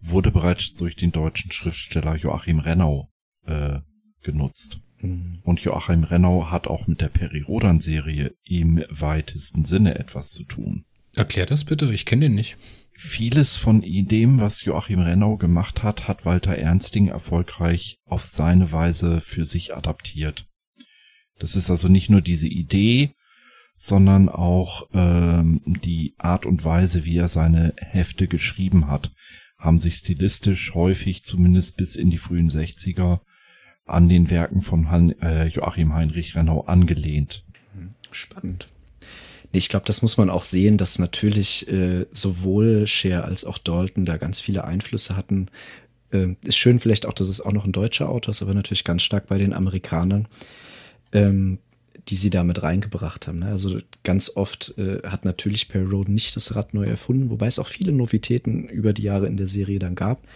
wurde 0.00 0.30
bereits 0.30 0.72
durch 0.74 0.96
den 0.96 1.12
deutschen 1.12 1.50
Schriftsteller 1.50 2.16
Joachim 2.16 2.58
Rennau 2.58 3.10
äh, 3.46 3.80
genutzt. 4.22 4.80
Mhm. 5.00 5.40
Und 5.42 5.60
Joachim 5.60 6.04
Rennau 6.04 6.50
hat 6.50 6.66
auch 6.66 6.86
mit 6.86 7.00
der 7.00 7.08
Peri-Rodan-Serie 7.08 8.34
im 8.44 8.84
weitesten 8.90 9.64
Sinne 9.64 9.98
etwas 9.98 10.30
zu 10.30 10.44
tun. 10.44 10.84
Erklär 11.16 11.46
das 11.46 11.64
bitte, 11.64 11.92
ich 11.92 12.06
kenne 12.06 12.26
den 12.26 12.34
nicht. 12.34 12.56
Vieles 12.96 13.56
von 13.56 13.80
dem, 13.82 14.40
was 14.40 14.64
Joachim 14.64 15.00
Rennau 15.00 15.36
gemacht 15.36 15.82
hat, 15.82 16.06
hat 16.06 16.24
Walter 16.24 16.56
Ernsting 16.56 17.08
erfolgreich 17.08 17.98
auf 18.04 18.24
seine 18.24 18.70
Weise 18.72 19.20
für 19.20 19.44
sich 19.44 19.74
adaptiert. 19.74 20.46
Das 21.38 21.56
ist 21.56 21.70
also 21.70 21.88
nicht 21.88 22.08
nur 22.08 22.20
diese 22.20 22.48
Idee, 22.48 23.14
sondern 23.76 24.28
auch 24.28 24.88
ähm, 24.92 25.60
die 25.64 26.14
Art 26.18 26.46
und 26.46 26.64
Weise, 26.64 27.04
wie 27.04 27.16
er 27.16 27.28
seine 27.28 27.74
Hefte 27.76 28.28
geschrieben 28.28 28.86
hat, 28.86 29.12
haben 29.58 29.78
sich 29.78 29.96
stilistisch 29.96 30.74
häufig, 30.74 31.24
zumindest 31.24 31.76
bis 31.76 31.96
in 31.96 32.10
die 32.10 32.18
frühen 32.18 32.50
60er, 32.50 33.20
an 33.86 34.08
den 34.08 34.30
Werken 34.30 34.62
von 34.62 34.90
Han 34.90 35.10
äh, 35.20 35.46
Joachim 35.46 35.94
Heinrich 35.94 36.36
Rennau 36.36 36.62
angelehnt. 36.62 37.44
Spannend. 38.12 38.68
Ich 39.54 39.68
glaube, 39.68 39.86
das 39.86 40.02
muss 40.02 40.16
man 40.16 40.30
auch 40.30 40.42
sehen, 40.42 40.78
dass 40.78 40.98
natürlich 40.98 41.68
äh, 41.68 42.06
sowohl 42.12 42.86
Cher 42.86 43.24
als 43.24 43.44
auch 43.44 43.58
Dalton 43.58 44.04
da 44.04 44.16
ganz 44.16 44.40
viele 44.40 44.64
Einflüsse 44.64 45.16
hatten. 45.16 45.48
Äh, 46.12 46.34
ist 46.44 46.56
schön 46.56 46.80
vielleicht 46.80 47.06
auch, 47.06 47.12
dass 47.12 47.28
es 47.28 47.40
auch 47.40 47.52
noch 47.52 47.64
ein 47.64 47.72
deutscher 47.72 48.08
Autor 48.08 48.32
ist, 48.32 48.42
aber 48.42 48.54
natürlich 48.54 48.84
ganz 48.84 49.02
stark 49.02 49.28
bei 49.28 49.38
den 49.38 49.52
Amerikanern, 49.52 50.26
ähm, 51.12 51.58
die 52.08 52.16
sie 52.16 52.30
da 52.30 52.42
mit 52.42 52.62
reingebracht 52.62 53.28
haben. 53.28 53.38
Ne? 53.38 53.46
Also 53.46 53.78
ganz 54.02 54.32
oft 54.34 54.76
äh, 54.76 55.02
hat 55.06 55.24
natürlich 55.24 55.68
Perry 55.68 55.86
Roden 55.86 56.14
nicht 56.14 56.34
das 56.34 56.56
Rad 56.56 56.74
neu 56.74 56.84
erfunden, 56.84 57.30
wobei 57.30 57.46
es 57.46 57.58
auch 57.58 57.68
viele 57.68 57.92
Novitäten 57.92 58.68
über 58.68 58.92
die 58.92 59.02
Jahre 59.02 59.26
in 59.28 59.36
der 59.36 59.46
Serie 59.46 59.78
dann 59.78 59.94
gab. 59.94 60.26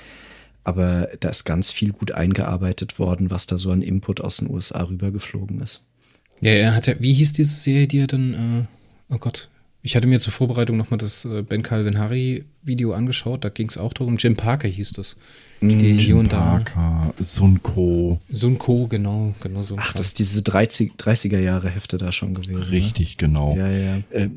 Aber 0.65 1.09
da 1.21 1.31
ist 1.31 1.45
ganz 1.45 1.73
viel 1.73 1.93
gut 1.93 2.13
eingearbeitet 2.13 2.99
worden, 2.99 3.31
was 3.31 3.47
da 3.47 3.57
so 3.57 3.71
an 3.71 3.83
Input 3.83 4.21
aus 4.21 4.37
den 4.37 4.51
USA 4.51 4.83
rübergeflogen 4.83 5.61
ist. 5.61 5.83
Ja, 6.41 6.53
er 6.53 6.75
hat 6.75 6.87
ja, 6.87 6.95
wie 7.01 7.15
hieß 7.15 7.33
diese 7.33 7.55
Serie, 7.55 7.89
die 7.89 7.99
er 7.99 8.07
dann 8.07 8.35
äh, 8.35 8.78
oh 9.11 9.19
Gott, 9.19 9.49
ich 9.81 9.95
hatte 9.97 10.07
mir 10.07 10.19
zur 10.19 10.33
Vorbereitung 10.33 10.77
nochmal 10.77 10.99
das 10.99 11.25
äh, 11.25 11.43
Ben 11.43 11.63
Calvin 11.63 11.99
Harry 11.99 12.45
Video 12.63 12.93
angeschaut, 12.93 13.45
da 13.45 13.49
ging 13.49 13.69
es 13.69 13.79
auch 13.79 13.93
darum, 13.93 14.17
Jim 14.19 14.37
Parker 14.37 14.69
hieß 14.69 14.93
das. 14.93 15.17
Mm, 15.61 15.79
die 15.79 15.93
Jim 15.93 16.29
Parker, 16.29 17.15
Sunko. 17.23 18.21
Sunko, 18.29 18.87
genau, 18.89 19.35
genau 19.41 19.63
so. 19.63 19.77
Ach, 19.79 19.93
das 19.93 20.09
ist 20.09 20.19
diese 20.19 20.43
30, 20.43 20.93
30er 20.99 21.39
Jahre 21.39 21.71
Hefte 21.71 21.97
da 21.97 22.11
schon 22.11 22.35
gewesen. 22.35 22.59
Ne? 22.59 22.71
Richtig, 22.71 23.11
ne? 23.11 23.15
genau. 23.17 23.57
Ja, 23.57 23.71
ja. 23.71 23.97
Äh, 24.11 24.31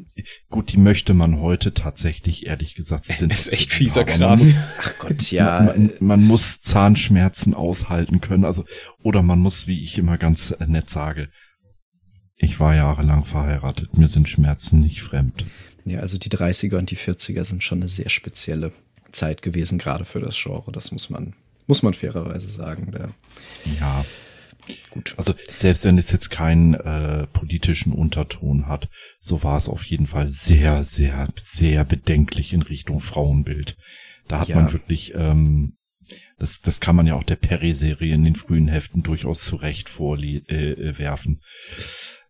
gut, 0.49 0.71
die 0.71 0.77
möchte 0.77 1.13
man 1.13 1.39
heute 1.39 1.73
tatsächlich, 1.73 2.45
ehrlich 2.45 2.75
gesagt, 2.75 3.05
sie 3.05 3.13
sind. 3.13 3.33
ist 3.33 3.51
echt 3.51 3.71
fieser 3.71 4.03
Kram. 4.03 4.39
Ach 4.79 4.93
Gott, 4.99 5.31
ja. 5.31 5.73
Man, 5.75 5.91
man, 5.99 6.23
muss 6.23 6.61
Zahnschmerzen 6.61 7.55
aushalten 7.55 8.21
können, 8.21 8.45
also, 8.45 8.63
oder 9.03 9.23
man 9.23 9.39
muss, 9.39 9.67
wie 9.67 9.83
ich 9.83 9.97
immer 9.97 10.17
ganz 10.17 10.55
nett 10.65 10.89
sage, 10.89 11.29
ich 12.41 12.59
war 12.59 12.75
jahrelang 12.75 13.23
verheiratet. 13.23 13.97
Mir 13.97 14.07
sind 14.07 14.27
Schmerzen 14.27 14.79
nicht 14.79 15.01
fremd. 15.01 15.45
Ja, 15.85 15.99
also 15.99 16.17
die 16.17 16.29
30er 16.29 16.77
und 16.77 16.91
die 16.91 16.97
40er 16.97 17.45
sind 17.45 17.63
schon 17.63 17.79
eine 17.79 17.87
sehr 17.87 18.09
spezielle 18.09 18.71
Zeit 19.11 19.41
gewesen, 19.41 19.77
gerade 19.77 20.05
für 20.05 20.19
das 20.19 20.35
Genre. 20.41 20.71
Das 20.71 20.91
muss 20.91 21.09
man, 21.09 21.33
muss 21.67 21.83
man 21.83 21.93
fairerweise 21.93 22.49
sagen. 22.49 22.91
Der, 22.91 23.09
ja. 23.79 24.05
Gut. 24.89 25.13
Also 25.17 25.33
selbst 25.51 25.85
wenn 25.85 25.97
es 25.97 26.11
jetzt 26.11 26.29
keinen 26.29 26.75
äh, 26.75 27.27
politischen 27.27 27.93
Unterton 27.93 28.67
hat, 28.67 28.89
so 29.19 29.43
war 29.43 29.57
es 29.57 29.67
auf 29.67 29.83
jeden 29.83 30.05
Fall 30.05 30.29
sehr, 30.29 30.83
sehr, 30.83 31.27
sehr 31.39 31.83
bedenklich 31.83 32.53
in 32.53 32.61
Richtung 32.61 33.01
Frauenbild. 33.01 33.77
Da 34.27 34.39
hat 34.39 34.47
ja. 34.47 34.55
man 34.55 34.71
wirklich, 34.71 35.13
ähm, 35.15 35.77
das, 36.37 36.61
das 36.61 36.79
kann 36.79 36.95
man 36.95 37.07
ja 37.07 37.15
auch 37.15 37.23
der 37.23 37.35
Perry-Serie 37.35 38.13
in 38.13 38.23
den 38.23 38.35
frühen 38.35 38.67
Heften 38.67 39.03
durchaus 39.03 39.43
zurecht 39.43 39.89
vorwerfen. 39.89 41.41
Äh, 41.41 42.20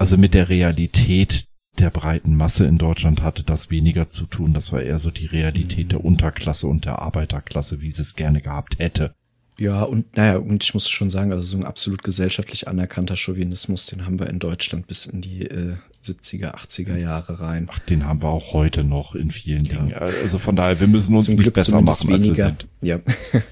also 0.00 0.16
mit 0.16 0.32
der 0.32 0.48
Realität 0.48 1.48
der 1.78 1.90
breiten 1.90 2.34
Masse 2.34 2.64
in 2.64 2.78
Deutschland 2.78 3.20
hatte 3.20 3.42
das 3.42 3.68
weniger 3.68 4.08
zu 4.08 4.24
tun. 4.24 4.54
Das 4.54 4.72
war 4.72 4.80
eher 4.80 4.98
so 4.98 5.10
die 5.10 5.26
Realität 5.26 5.92
der 5.92 6.02
Unterklasse 6.02 6.68
und 6.68 6.86
der 6.86 7.00
Arbeiterklasse, 7.00 7.82
wie 7.82 7.90
sie 7.90 8.00
es 8.00 8.16
gerne 8.16 8.40
gehabt 8.40 8.78
hätte. 8.78 9.14
Ja, 9.58 9.82
und 9.82 10.16
naja, 10.16 10.38
und 10.38 10.64
ich 10.64 10.72
muss 10.72 10.88
schon 10.88 11.10
sagen, 11.10 11.32
also 11.32 11.44
so 11.44 11.58
ein 11.58 11.66
absolut 11.66 12.02
gesellschaftlich 12.02 12.66
anerkannter 12.66 13.14
Chauvinismus, 13.14 13.84
den 13.86 14.06
haben 14.06 14.18
wir 14.18 14.30
in 14.30 14.38
Deutschland 14.38 14.86
bis 14.86 15.04
in 15.04 15.20
die 15.20 15.42
äh, 15.42 15.76
70er, 16.04 16.54
80er 16.54 16.96
Jahre 16.96 17.40
rein. 17.40 17.68
Ach, 17.70 17.78
den 17.80 18.06
haben 18.06 18.22
wir 18.22 18.28
auch 18.28 18.54
heute 18.54 18.84
noch 18.84 19.14
in 19.14 19.30
vielen 19.30 19.64
ja. 19.64 19.76
Dingen. 19.76 19.94
Also 19.94 20.38
von 20.38 20.56
daher, 20.56 20.80
wir 20.80 20.86
müssen 20.86 21.14
uns 21.14 21.26
zum 21.26 21.34
nicht 21.34 21.42
Glück 21.42 21.54
besser 21.54 21.80
machen, 21.80 22.08
weniger. 22.08 22.28
als 22.30 22.38
wir 22.38 22.46
sind. 22.46 22.66
Ja. 22.80 23.00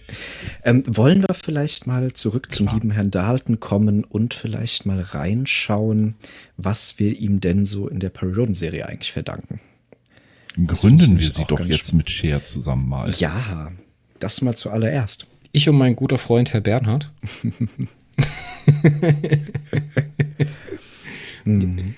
ähm, 0.65 0.83
wollen 0.87 1.23
wir 1.23 1.35
vielleicht 1.35 1.87
mal 1.87 2.13
zurück 2.13 2.51
zum 2.51 2.69
lieben 2.69 2.91
Herrn 2.91 3.11
Dalton 3.11 3.61
kommen 3.61 4.05
und 4.05 4.33
vielleicht 4.33 4.87
mal 4.87 5.01
reinschauen, 5.01 6.15
was 6.57 6.99
wir 6.99 7.19
ihm 7.19 7.41
denn 7.41 7.67
so 7.67 7.87
in 7.87 8.01
der 8.01 8.11
Periodenserie 8.11 8.89
eigentlich 8.89 9.13
verdanken? 9.13 9.61
Gründen 10.67 11.21
wir 11.21 11.31
sie 11.31 11.45
doch 11.45 11.61
jetzt 11.61 11.93
mit 11.93 12.11
Cher 12.11 12.45
zusammen 12.45 12.89
mal. 12.89 13.13
Ja, 13.19 13.71
das 14.19 14.43
mal 14.43 14.57
zuallererst. 14.57 15.27
Ich 15.53 15.69
und 15.69 15.77
mein 15.77 15.97
guter 15.97 16.19
Freund 16.19 16.53
Herr 16.53 16.61
Bernhard. 16.61 17.11
mhm. 21.45 21.95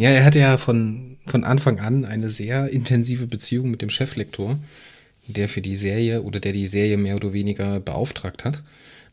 Ja, 0.00 0.08
er 0.08 0.24
hatte 0.24 0.38
ja 0.38 0.56
von, 0.56 1.18
von 1.26 1.44
Anfang 1.44 1.78
an 1.78 2.06
eine 2.06 2.30
sehr 2.30 2.70
intensive 2.70 3.26
Beziehung 3.26 3.70
mit 3.70 3.82
dem 3.82 3.90
Cheflektor, 3.90 4.58
der 5.26 5.46
für 5.46 5.60
die 5.60 5.76
Serie 5.76 6.22
oder 6.22 6.40
der 6.40 6.52
die 6.52 6.68
Serie 6.68 6.96
mehr 6.96 7.16
oder 7.16 7.34
weniger 7.34 7.80
beauftragt 7.80 8.46
hat. 8.46 8.62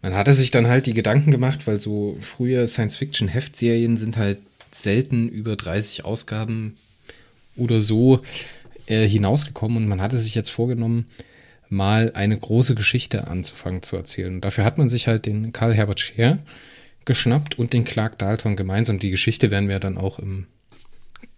Man 0.02 0.16
hatte 0.16 0.32
sich 0.32 0.50
dann 0.50 0.68
halt 0.68 0.86
die 0.86 0.94
Gedanken 0.94 1.30
gemacht, 1.30 1.68
weil 1.68 1.82
so 1.82 2.16
frühe 2.22 2.66
Science-Fiction-Heftserien 2.70 3.98
sind 3.98 4.16
halt 4.16 4.38
selten 4.72 5.28
über 5.28 5.58
30 5.58 6.06
Ausgaben 6.06 6.78
oder 7.58 7.82
so 7.82 8.22
äh, 8.86 9.06
hinausgekommen 9.06 9.76
und 9.76 9.90
man 9.90 10.02
hatte 10.02 10.18
sich 10.18 10.36
jetzt 10.36 10.52
vorgenommen, 10.52 11.08
mal 11.68 12.14
eine 12.14 12.38
große 12.38 12.76
Geschichte 12.76 13.28
anzufangen 13.28 13.84
zu 13.84 13.98
erzählen. 13.98 14.36
Und 14.36 14.46
dafür 14.46 14.64
hat 14.64 14.78
man 14.78 14.88
sich 14.88 15.10
halt 15.10 15.26
den 15.26 15.52
Karl 15.52 15.74
Herbert 15.74 16.00
Scheer 16.00 16.40
geschnappt 17.04 17.60
und 17.60 17.74
den 17.74 17.84
Clark 17.84 18.18
Dalton 18.20 18.56
gemeinsam. 18.56 19.00
Die 19.00 19.12
Geschichte 19.12 19.52
werden 19.52 19.68
wir 19.68 19.82
dann 19.82 19.98
auch 19.98 20.20
im 20.20 20.48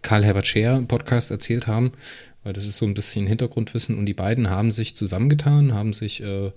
Karl 0.02 0.24
Herbert 0.24 0.46
Scheer 0.46 0.82
Podcast 0.86 1.30
erzählt 1.30 1.66
haben, 1.66 1.92
weil 2.42 2.52
das 2.52 2.64
ist 2.64 2.76
so 2.76 2.86
ein 2.86 2.94
bisschen 2.94 3.26
Hintergrundwissen 3.26 3.98
und 3.98 4.06
die 4.06 4.14
beiden 4.14 4.50
haben 4.50 4.72
sich 4.72 4.96
zusammengetan, 4.96 5.74
haben 5.74 5.92
sich 5.92 6.22
äh, 6.22 6.52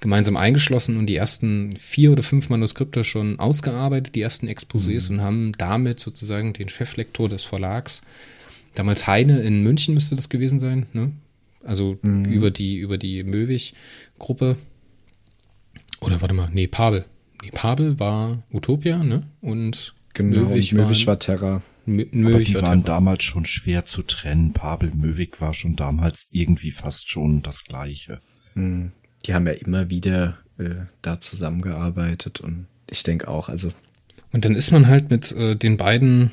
gemeinsam 0.00 0.36
eingeschlossen 0.36 0.96
und 0.96 1.06
die 1.06 1.16
ersten 1.16 1.76
vier 1.76 2.12
oder 2.12 2.22
fünf 2.22 2.48
Manuskripte 2.48 3.04
schon 3.04 3.38
ausgearbeitet, 3.38 4.14
die 4.14 4.22
ersten 4.22 4.48
Exposés 4.48 5.08
mhm. 5.08 5.18
und 5.18 5.24
haben 5.24 5.52
damit 5.58 6.00
sozusagen 6.00 6.52
den 6.52 6.68
Cheflektor 6.68 7.28
des 7.28 7.44
Verlags, 7.44 8.02
damals 8.74 9.06
Heine 9.06 9.40
in 9.42 9.62
München 9.62 9.94
müsste 9.94 10.16
das 10.16 10.28
gewesen 10.28 10.60
sein, 10.60 10.86
ne? 10.92 11.12
also 11.64 11.98
mhm. 12.02 12.24
über 12.24 12.50
die, 12.50 12.76
über 12.76 12.98
die 12.98 13.22
Möwig-Gruppe, 13.22 14.56
oder 16.02 16.20
warte 16.20 16.34
mal, 16.34 16.50
nee, 16.52 16.66
Pabel. 16.66 17.04
Nee, 17.42 17.50
Pabel 17.52 17.98
war 18.00 18.42
Utopia, 18.52 18.98
ne? 19.04 19.22
Und 19.40 19.94
genau, 20.14 20.48
Möwig, 20.48 20.72
Möwig 20.72 21.06
war 21.06 21.18
Terra. 21.18 21.62
Möwig 21.86 22.24
Aber 22.24 22.38
die 22.38 22.54
waren 22.54 22.84
damals 22.84 23.24
schon 23.24 23.44
schwer 23.44 23.84
zu 23.84 24.02
trennen. 24.02 24.52
Pabel 24.52 24.92
Möwig 24.94 25.40
war 25.40 25.54
schon 25.54 25.76
damals 25.76 26.26
irgendwie 26.30 26.70
fast 26.70 27.10
schon 27.10 27.42
das 27.42 27.64
Gleiche. 27.64 28.20
Hm. 28.54 28.92
Die 29.26 29.34
haben 29.34 29.46
ja 29.46 29.52
immer 29.52 29.90
wieder 29.90 30.38
äh, 30.58 30.86
da 31.00 31.20
zusammengearbeitet 31.20 32.40
und 32.40 32.66
ich 32.90 33.02
denke 33.02 33.28
auch, 33.28 33.48
also. 33.48 33.72
Und 34.32 34.44
dann 34.44 34.54
ist 34.54 34.70
man 34.70 34.86
halt 34.86 35.10
mit 35.10 35.32
äh, 35.32 35.56
den 35.56 35.76
beiden, 35.76 36.30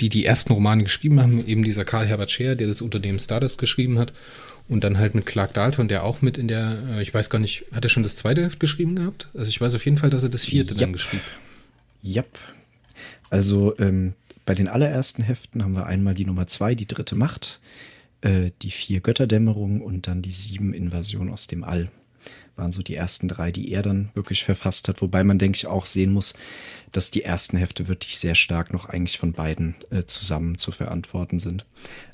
die 0.00 0.08
die 0.08 0.24
ersten 0.24 0.52
Romane 0.52 0.84
geschrieben 0.84 1.20
haben, 1.20 1.44
eben 1.46 1.62
dieser 1.62 1.84
Karl 1.84 2.06
Herbert 2.06 2.30
Scheer, 2.30 2.56
der 2.56 2.66
das 2.66 2.82
unter 2.82 3.00
dem 3.00 3.18
Stardust 3.18 3.58
geschrieben 3.58 3.98
hat, 3.98 4.12
und 4.68 4.82
dann 4.82 4.98
halt 4.98 5.14
mit 5.14 5.26
Clark 5.26 5.54
Dalton, 5.54 5.88
der 5.88 6.04
auch 6.04 6.22
mit 6.22 6.38
in 6.38 6.48
der, 6.48 6.76
äh, 6.96 7.02
ich 7.02 7.14
weiß 7.14 7.30
gar 7.30 7.38
nicht, 7.38 7.64
hat 7.72 7.84
er 7.84 7.88
schon 7.88 8.02
das 8.02 8.16
zweite 8.16 8.42
Heft 8.42 8.60
geschrieben 8.60 8.96
gehabt? 8.96 9.28
Also 9.34 9.48
ich 9.48 9.60
weiß 9.60 9.74
auf 9.74 9.84
jeden 9.84 9.96
Fall, 9.96 10.10
dass 10.10 10.22
er 10.22 10.28
das 10.28 10.44
vierte 10.44 10.72
yep. 10.72 10.80
dann 10.80 10.92
geschrieben. 10.92 11.22
Yep. 12.04 12.38
Also 13.30 13.78
ähm, 13.78 14.14
bei 14.46 14.54
den 14.54 14.68
allerersten 14.68 15.22
Heften 15.22 15.62
haben 15.62 15.74
wir 15.74 15.86
einmal 15.86 16.14
die 16.14 16.24
Nummer 16.24 16.46
zwei, 16.46 16.74
die 16.74 16.86
dritte 16.86 17.16
Macht, 17.16 17.60
äh, 18.22 18.52
die 18.62 18.70
vier 18.70 19.00
Götterdämmerung 19.00 19.82
und 19.82 20.06
dann 20.06 20.22
die 20.22 20.32
sieben 20.32 20.72
Invasion 20.72 21.30
aus 21.30 21.48
dem 21.48 21.64
All. 21.64 21.90
Waren 22.54 22.72
so 22.72 22.82
die 22.82 22.94
ersten 22.94 23.28
drei, 23.28 23.52
die 23.52 23.70
er 23.70 23.82
dann 23.82 24.08
wirklich 24.14 24.44
verfasst 24.44 24.88
hat. 24.88 25.02
Wobei 25.02 25.24
man, 25.24 25.38
denke 25.38 25.56
ich, 25.56 25.66
auch 25.66 25.84
sehen 25.84 26.12
muss, 26.12 26.32
dass 26.90 27.10
die 27.10 27.22
ersten 27.22 27.58
Hefte 27.58 27.88
wirklich 27.88 28.18
sehr 28.18 28.34
stark 28.34 28.72
noch 28.72 28.86
eigentlich 28.88 29.18
von 29.18 29.32
beiden 29.32 29.74
äh, 29.90 30.04
zusammen 30.06 30.56
zu 30.56 30.72
verantworten 30.72 31.38
sind. 31.38 31.66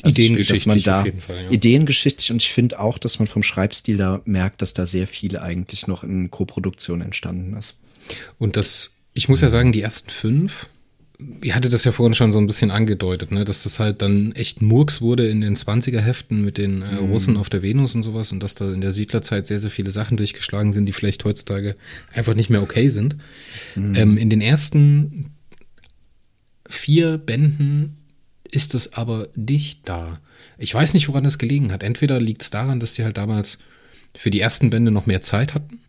Also 0.03 0.21
Ideengeschichtlich 0.21 0.67
man 0.67 0.83
da, 0.83 1.05
Fall, 1.21 1.45
ja. 1.45 1.51
Ideengeschichtlich 1.51 2.33
und 2.33 2.43
ich 2.43 2.53
finde 2.53 2.81
auch, 2.81 2.99
dass 2.99 3.21
man 3.21 3.29
vom 3.29 3.45
Schreibstil 3.45 3.99
da 3.99 4.21
merkt, 4.25 4.63
dass 4.63 4.75
da 4.75 4.85
sehr 4.85 5.07
viel 5.07 5.39
eigentlich 5.39 5.87
noch 5.87 6.03
in 6.03 6.31
Koproduktion 6.31 7.03
entstanden 7.03 7.57
ist. 7.57 7.79
Und 8.39 8.57
das, 8.57 8.95
ich 9.13 9.29
muss 9.29 9.43
ja 9.43 9.49
sagen, 9.49 9.71
die 9.71 9.83
ersten 9.83 10.11
fünf 10.11 10.67
ihr 11.43 11.55
hatte 11.55 11.69
das 11.69 11.85
ja 11.85 11.93
vorhin 11.93 12.15
schon 12.15 12.33
so 12.33 12.39
ein 12.39 12.47
bisschen 12.47 12.71
angedeutet, 12.71 13.33
ne, 13.33 13.45
dass 13.45 13.65
das 13.65 13.79
halt 13.79 14.03
dann 14.03 14.33
echt 14.33 14.63
Murks 14.63 15.01
wurde 15.01 15.29
in 15.29 15.41
den 15.41 15.55
20er 15.55 16.01
Heften 16.01 16.43
mit 16.43 16.59
den 16.59 16.83
äh, 16.83 17.01
mhm. 17.01 17.11
Russen 17.11 17.37
auf 17.37 17.51
der 17.51 17.63
Venus 17.63 17.95
und 17.95 18.03
sowas 18.03 18.33
und 18.33 18.43
dass 18.43 18.55
da 18.55 18.73
in 18.73 18.81
der 18.81 18.93
Siedlerzeit 18.93 19.47
sehr, 19.47 19.61
sehr 19.61 19.71
viele 19.71 19.91
Sachen 19.91 20.17
durchgeschlagen 20.17 20.73
sind, 20.73 20.87
die 20.87 20.93
vielleicht 20.93 21.25
heutzutage 21.25 21.77
einfach 22.13 22.35
nicht 22.35 22.51
mehr 22.51 22.63
okay 22.63 22.89
sind. 22.89 23.17
Mhm. 23.75 23.95
Ähm, 23.95 24.17
in 24.17 24.31
den 24.31 24.41
ersten 24.41 25.31
vier 26.69 27.19
Bänden 27.19 27.97
ist 28.51 28.75
es 28.75 28.95
aber 28.95 29.29
nicht 29.35 29.89
da. 29.89 30.21
Ich 30.59 30.75
weiß 30.75 30.95
nicht, 30.95 31.09
woran 31.09 31.25
das 31.25 31.39
gelegen 31.39 31.73
hat. 31.73 31.83
Entweder 31.83 32.21
liegt 32.21 32.43
es 32.43 32.51
daran, 32.51 32.81
dass 32.81 32.95
die 32.95 33.05
halt 33.05 33.17
damals 33.17 33.59
für 34.15 34.31
die 34.31 34.41
ersten 34.41 34.71
Bände 34.71 34.91
noch 34.91 35.07
mehr 35.07 35.23
Zeit 35.23 35.55
hatten 35.55 35.82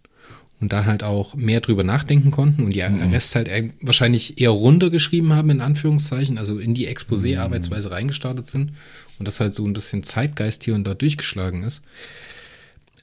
und 0.64 0.72
da 0.72 0.86
halt 0.86 1.04
auch 1.04 1.36
mehr 1.36 1.60
drüber 1.60 1.84
nachdenken 1.84 2.32
konnten 2.32 2.64
und 2.64 2.74
die 2.74 2.82
mhm. 2.82 3.12
Rest 3.12 3.36
halt 3.36 3.50
wahrscheinlich 3.82 4.40
eher 4.40 4.52
runtergeschrieben 4.52 5.34
haben, 5.34 5.50
in 5.50 5.60
Anführungszeichen, 5.60 6.38
also 6.38 6.58
in 6.58 6.74
die 6.74 6.88
Exposé-Arbeitsweise 6.88 7.90
mhm. 7.90 7.94
reingestartet 7.96 8.48
sind 8.48 8.72
und 9.20 9.28
das 9.28 9.42
halt 9.42 9.54
so 9.54 9.66
ein 9.66 9.74
bisschen 9.74 10.04
Zeitgeist 10.04 10.64
hier 10.64 10.76
und 10.76 10.86
da 10.86 10.94
durchgeschlagen 10.94 11.64
ist. 11.64 11.84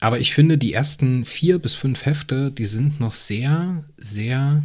Aber 0.00 0.18
ich 0.18 0.32
finde, 0.32 0.56
die 0.56 0.72
ersten 0.72 1.26
vier 1.26 1.58
bis 1.58 1.74
fünf 1.74 2.06
Hefte, 2.06 2.50
die 2.50 2.64
sind 2.64 2.98
noch 2.98 3.12
sehr, 3.12 3.84
sehr 3.98 4.62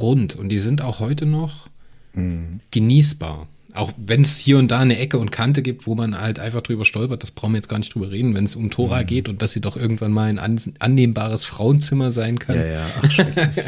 rund 0.00 0.34
und 0.34 0.48
die 0.48 0.58
sind 0.58 0.80
auch 0.80 1.00
heute 1.00 1.26
noch 1.26 1.68
mhm. 2.14 2.60
genießbar 2.70 3.46
auch 3.78 3.92
wenn 3.96 4.22
es 4.22 4.36
hier 4.36 4.58
und 4.58 4.70
da 4.70 4.80
eine 4.80 4.98
Ecke 4.98 5.18
und 5.18 5.30
Kante 5.30 5.62
gibt, 5.62 5.86
wo 5.86 5.94
man 5.94 6.20
halt 6.20 6.38
einfach 6.40 6.62
drüber 6.62 6.84
stolpert, 6.84 7.22
das 7.22 7.30
brauchen 7.30 7.52
wir 7.52 7.58
jetzt 7.58 7.68
gar 7.68 7.78
nicht 7.78 7.94
drüber 7.94 8.10
reden, 8.10 8.34
wenn 8.34 8.44
es 8.44 8.56
um 8.56 8.70
Tora 8.70 9.02
mhm. 9.02 9.06
geht 9.06 9.28
und 9.28 9.40
dass 9.40 9.52
sie 9.52 9.60
doch 9.60 9.76
irgendwann 9.76 10.10
mal 10.10 10.28
ein 10.28 10.38
an, 10.38 10.60
annehmbares 10.80 11.44
Frauenzimmer 11.44 12.10
sein 12.10 12.38
kann. 12.38 12.56
Ja, 12.56 12.66
ja, 12.66 12.86
ach, 13.00 13.10
schrecklich. 13.10 13.64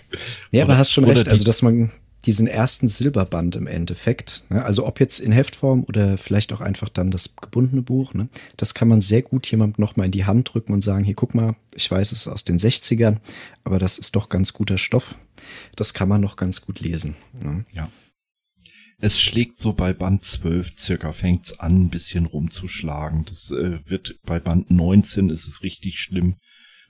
ja, 0.50 0.64
aber 0.64 0.78
hast 0.78 0.90
schon 0.90 1.04
recht, 1.04 1.28
also 1.28 1.44
dass 1.44 1.62
man 1.62 1.92
diesen 2.26 2.46
ersten 2.46 2.88
Silberband 2.88 3.56
im 3.56 3.66
Endeffekt, 3.66 4.44
ne, 4.48 4.64
also 4.64 4.86
ob 4.86 5.00
jetzt 5.00 5.20
in 5.20 5.32
Heftform 5.32 5.84
oder 5.84 6.18
vielleicht 6.18 6.52
auch 6.52 6.60
einfach 6.60 6.88
dann 6.88 7.10
das 7.10 7.36
gebundene 7.36 7.82
Buch, 7.82 8.14
ne, 8.14 8.28
das 8.56 8.74
kann 8.74 8.88
man 8.88 9.00
sehr 9.00 9.22
gut 9.22 9.46
jemandem 9.46 9.80
nochmal 9.80 10.06
in 10.06 10.12
die 10.12 10.24
Hand 10.24 10.52
drücken 10.52 10.72
und 10.72 10.82
sagen, 10.82 11.04
hier 11.04 11.14
guck 11.14 11.34
mal, 11.34 11.54
ich 11.74 11.90
weiß, 11.90 12.12
es 12.12 12.22
ist 12.22 12.28
aus 12.28 12.44
den 12.44 12.58
60ern, 12.58 13.18
aber 13.64 13.78
das 13.78 13.98
ist 13.98 14.16
doch 14.16 14.28
ganz 14.28 14.52
guter 14.52 14.78
Stoff. 14.78 15.16
Das 15.76 15.94
kann 15.94 16.08
man 16.08 16.20
noch 16.20 16.36
ganz 16.36 16.60
gut 16.60 16.80
lesen. 16.80 17.16
Ne? 17.40 17.64
Ja. 17.72 17.88
Es 19.04 19.20
schlägt 19.20 19.58
so 19.58 19.72
bei 19.72 19.92
Band 19.92 20.24
12 20.24 20.78
circa, 20.78 21.10
fängt's 21.10 21.58
an, 21.58 21.86
ein 21.86 21.90
bisschen 21.90 22.24
rumzuschlagen. 22.24 23.24
Das 23.24 23.50
äh, 23.50 23.80
wird 23.84 24.20
bei 24.22 24.38
Band 24.38 24.70
19 24.70 25.28
ist 25.28 25.48
es 25.48 25.64
richtig 25.64 25.98
schlimm. 25.98 26.36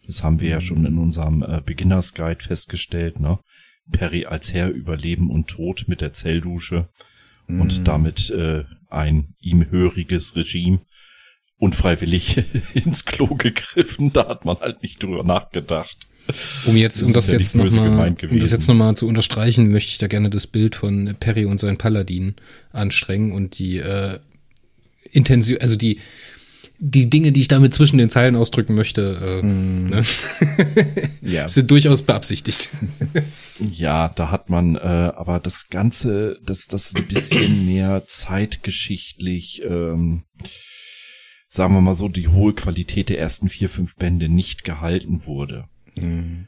Das 0.06 0.22
haben 0.22 0.42
wir 0.42 0.50
ja 0.50 0.60
schon 0.60 0.84
in 0.84 0.98
unserem 0.98 1.42
äh, 1.42 1.62
Beginners 1.64 2.12
Guide 2.12 2.44
festgestellt, 2.44 3.18
ne? 3.18 3.38
Perry 3.90 4.26
als 4.26 4.52
Herr 4.52 4.68
über 4.68 4.94
Leben 4.94 5.30
und 5.30 5.48
Tod 5.48 5.84
mit 5.86 6.02
der 6.02 6.12
Zelldusche 6.12 6.90
mm. 7.46 7.60
und 7.62 7.88
damit 7.88 8.28
äh, 8.28 8.64
ein 8.90 9.34
ihm 9.40 9.70
höriges 9.70 10.36
Regime 10.36 10.82
unfreiwillig 11.56 12.44
ins 12.74 13.06
Klo 13.06 13.36
gegriffen. 13.36 14.12
Da 14.12 14.28
hat 14.28 14.44
man 14.44 14.58
halt 14.58 14.82
nicht 14.82 15.02
drüber 15.02 15.24
nachgedacht. 15.24 15.96
Um 16.66 16.76
jetzt, 16.76 17.02
das 17.02 17.02
um 17.02 17.12
das 17.12 17.30
ja 17.30 17.38
jetzt 17.38 17.54
nochmal, 17.54 18.14
um 18.30 18.38
das 18.38 18.50
jetzt 18.50 18.68
nochmal 18.68 18.96
zu 18.96 19.08
unterstreichen, 19.08 19.70
möchte 19.70 19.90
ich 19.90 19.98
da 19.98 20.06
gerne 20.06 20.30
das 20.30 20.46
Bild 20.46 20.76
von 20.76 21.14
Perry 21.18 21.44
und 21.44 21.58
seinen 21.58 21.78
Paladin 21.78 22.34
anstrengen 22.72 23.32
und 23.32 23.58
die 23.58 23.78
äh, 23.78 24.18
intensiv, 25.12 25.58
also 25.60 25.76
die 25.76 25.98
die 26.84 27.08
Dinge, 27.08 27.30
die 27.30 27.42
ich 27.42 27.48
damit 27.48 27.72
zwischen 27.72 27.98
den 27.98 28.10
Zeilen 28.10 28.34
ausdrücken 28.34 28.74
möchte, 28.74 29.40
äh, 29.40 29.46
mm. 29.46 29.86
ne? 29.86 30.02
ja. 31.22 31.46
sind 31.48 31.70
durchaus 31.70 32.02
beabsichtigt. 32.02 32.70
ja, 33.72 34.08
da 34.08 34.32
hat 34.32 34.50
man 34.50 34.74
äh, 34.74 34.80
aber 34.80 35.38
das 35.38 35.68
Ganze, 35.68 36.40
dass 36.44 36.66
das 36.66 36.92
ein 36.96 37.06
bisschen 37.06 37.66
mehr 37.66 38.02
zeitgeschichtlich, 38.06 39.62
ähm, 39.64 40.24
sagen 41.46 41.72
wir 41.72 41.80
mal 41.80 41.94
so, 41.94 42.08
die 42.08 42.26
hohe 42.26 42.52
Qualität 42.52 43.10
der 43.10 43.20
ersten 43.20 43.48
vier, 43.48 43.68
fünf 43.68 43.94
Bände 43.94 44.28
nicht 44.28 44.64
gehalten 44.64 45.24
wurde. 45.24 45.68
Mhm. 45.94 46.46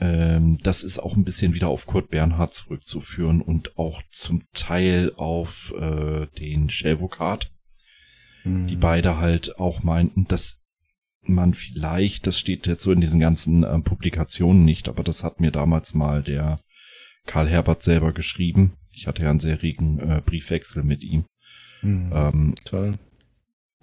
Ähm, 0.00 0.58
das 0.62 0.84
ist 0.84 0.98
auch 0.98 1.16
ein 1.16 1.24
bisschen 1.24 1.54
wieder 1.54 1.68
auf 1.68 1.86
Kurt 1.86 2.10
Bernhard 2.10 2.54
zurückzuführen 2.54 3.40
und 3.40 3.76
auch 3.78 4.02
zum 4.10 4.44
Teil 4.52 5.12
auf 5.16 5.74
äh, 5.78 6.26
den 6.38 6.70
Shelvokat, 6.70 7.50
mhm. 8.44 8.68
die 8.68 8.76
beide 8.76 9.18
halt 9.18 9.58
auch 9.58 9.82
meinten, 9.82 10.26
dass 10.26 10.62
man 11.22 11.52
vielleicht, 11.54 12.26
das 12.26 12.38
steht 12.38 12.66
jetzt 12.66 12.82
so 12.82 12.92
in 12.92 13.00
diesen 13.00 13.20
ganzen 13.20 13.64
äh, 13.64 13.78
Publikationen 13.80 14.64
nicht, 14.64 14.88
aber 14.88 15.02
das 15.02 15.24
hat 15.24 15.40
mir 15.40 15.50
damals 15.50 15.94
mal 15.94 16.22
der 16.22 16.58
Karl 17.26 17.48
Herbert 17.48 17.82
selber 17.82 18.12
geschrieben. 18.12 18.74
Ich 18.94 19.06
hatte 19.06 19.22
ja 19.22 19.30
einen 19.30 19.40
sehr 19.40 19.62
regen 19.62 19.98
äh, 19.98 20.22
Briefwechsel 20.24 20.84
mit 20.84 21.02
ihm. 21.02 21.24
Mhm. 21.82 22.12
Ähm, 22.14 22.54
Toll. 22.64 22.94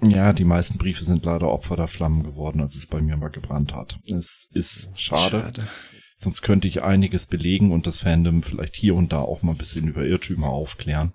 Ja, 0.02 0.34
die 0.34 0.44
meisten 0.44 0.78
Briefe 0.78 1.06
sind 1.06 1.26
leider 1.26 1.50
Opfer 1.50 1.78
der 1.78 1.88
Flammen 1.88 2.24
geworden, 2.24 2.62
als 2.62 2.76
es 2.76 2.88
bei 2.88 3.02
mir 3.02 3.16
mal 3.18 3.30
gebrannt 3.30 3.74
hat. 3.74 4.00
Es 4.06 4.50
ist 4.54 5.00
schade. 5.00 5.42
schade. 5.42 5.68
Sonst 6.18 6.42
könnte 6.42 6.68
ich 6.68 6.84
einiges 6.84 7.26
belegen 7.26 7.72
und 7.72 7.88
das 7.88 8.02
Fandom 8.02 8.44
vielleicht 8.44 8.76
hier 8.76 8.96
und 8.96 9.12
da 9.12 9.20
auch 9.20 9.42
mal 9.42 9.52
ein 9.52 9.58
bisschen 9.58 9.88
über 9.88 10.06
Irrtümer 10.06 10.50
aufklären. 10.50 11.14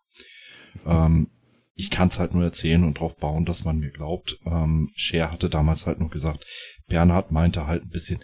Ähm, 0.86 1.30
ich 1.74 1.90
kann 1.90 2.08
es 2.08 2.18
halt 2.18 2.34
nur 2.34 2.44
erzählen 2.44 2.84
und 2.84 2.98
darauf 2.98 3.16
bauen, 3.16 3.46
dass 3.46 3.64
man 3.64 3.78
mir 3.78 3.90
glaubt. 3.90 4.38
Ähm, 4.44 4.90
Cher 4.94 5.30
hatte 5.30 5.48
damals 5.48 5.86
halt 5.86 5.98
noch 5.98 6.10
gesagt, 6.10 6.44
Bernhard 6.86 7.32
meinte 7.32 7.66
halt 7.66 7.84
ein 7.84 7.88
bisschen, 7.88 8.22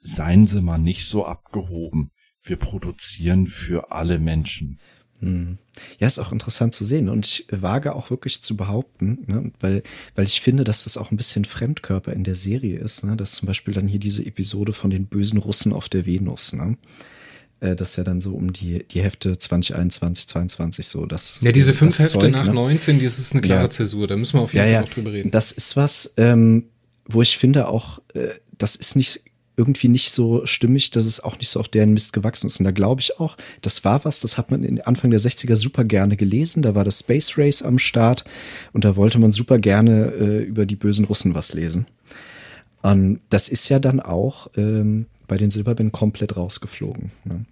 seien 0.00 0.46
Sie 0.46 0.60
mal 0.60 0.78
nicht 0.78 1.06
so 1.06 1.26
abgehoben. 1.26 2.10
Wir 2.42 2.56
produzieren 2.56 3.46
für 3.46 3.90
alle 3.90 4.18
Menschen. 4.18 4.78
Hm. 5.24 5.58
Ja, 5.98 6.06
ist 6.06 6.18
auch 6.18 6.32
interessant 6.32 6.74
zu 6.74 6.84
sehen 6.84 7.08
und 7.08 7.26
ich 7.26 7.46
wage 7.50 7.94
auch 7.94 8.10
wirklich 8.10 8.42
zu 8.42 8.56
behaupten, 8.56 9.24
ne, 9.26 9.50
weil, 9.58 9.82
weil 10.14 10.24
ich 10.24 10.40
finde, 10.40 10.62
dass 10.62 10.84
das 10.84 10.96
auch 10.96 11.10
ein 11.10 11.16
bisschen 11.16 11.44
Fremdkörper 11.44 12.12
in 12.12 12.22
der 12.22 12.36
Serie 12.36 12.78
ist, 12.78 13.04
ne, 13.04 13.16
dass 13.16 13.32
zum 13.32 13.46
Beispiel 13.46 13.74
dann 13.74 13.88
hier 13.88 13.98
diese 13.98 14.24
Episode 14.24 14.72
von 14.72 14.90
den 14.90 15.06
bösen 15.06 15.38
Russen 15.38 15.72
auf 15.72 15.88
der 15.88 16.06
Venus, 16.06 16.52
ne, 16.52 16.76
äh, 17.60 17.74
das 17.74 17.96
ja 17.96 18.04
dann 18.04 18.20
so 18.20 18.34
um 18.34 18.52
die, 18.52 18.84
die 18.84 19.02
Hefte 19.02 19.36
2021, 19.36 20.28
22 20.28 20.86
so. 20.86 21.06
Das, 21.06 21.40
ja, 21.42 21.50
diese 21.50 21.74
fünf 21.74 21.98
Hefte 21.98 22.20
Zeug, 22.20 22.32
nach 22.32 22.46
ne? 22.46 22.54
19, 22.54 23.00
das 23.00 23.18
ist 23.18 23.32
eine 23.32 23.42
klare 23.42 23.62
ja. 23.62 23.70
Zäsur, 23.70 24.06
da 24.06 24.16
müssen 24.16 24.38
wir 24.38 24.42
auf 24.42 24.54
jeden 24.54 24.68
ja, 24.68 24.74
Fall 24.74 24.82
noch 24.82 24.88
drüber 24.90 25.12
reden. 25.12 25.30
Das 25.30 25.50
ist 25.50 25.76
was, 25.76 26.14
ähm, 26.18 26.66
wo 27.06 27.22
ich 27.22 27.36
finde 27.38 27.68
auch, 27.68 28.00
äh, 28.14 28.28
das 28.58 28.76
ist 28.76 28.94
nicht 28.94 29.22
irgendwie 29.56 29.88
nicht 29.88 30.10
so 30.10 30.44
stimmig, 30.46 30.90
dass 30.90 31.04
es 31.04 31.22
auch 31.22 31.38
nicht 31.38 31.48
so 31.48 31.60
auf 31.60 31.68
deren 31.68 31.92
Mist 31.92 32.12
gewachsen 32.12 32.48
ist. 32.48 32.58
Und 32.58 32.64
da 32.64 32.72
glaube 32.72 33.00
ich 33.00 33.20
auch, 33.20 33.36
das 33.62 33.84
war 33.84 34.04
was, 34.04 34.20
das 34.20 34.36
hat 34.36 34.50
man 34.50 34.64
in 34.64 34.80
Anfang 34.80 35.10
der 35.10 35.20
60er 35.20 35.56
super 35.56 35.84
gerne 35.84 36.16
gelesen. 36.16 36.62
Da 36.62 36.74
war 36.74 36.84
das 36.84 37.00
Space 37.00 37.38
Race 37.38 37.62
am 37.62 37.78
Start 37.78 38.24
und 38.72 38.84
da 38.84 38.96
wollte 38.96 39.18
man 39.18 39.32
super 39.32 39.58
gerne 39.58 40.12
äh, 40.12 40.42
über 40.42 40.66
die 40.66 40.76
bösen 40.76 41.04
Russen 41.04 41.34
was 41.34 41.54
lesen. 41.54 41.86
Und 42.82 43.20
das 43.30 43.48
ist 43.48 43.68
ja 43.68 43.78
dann 43.78 44.00
auch 44.00 44.48
ähm, 44.56 45.06
bei 45.26 45.36
den 45.36 45.50
Silberbänden 45.50 45.92
komplett 45.92 46.36
rausgeflogen. 46.36 47.10
Ne? 47.24 47.44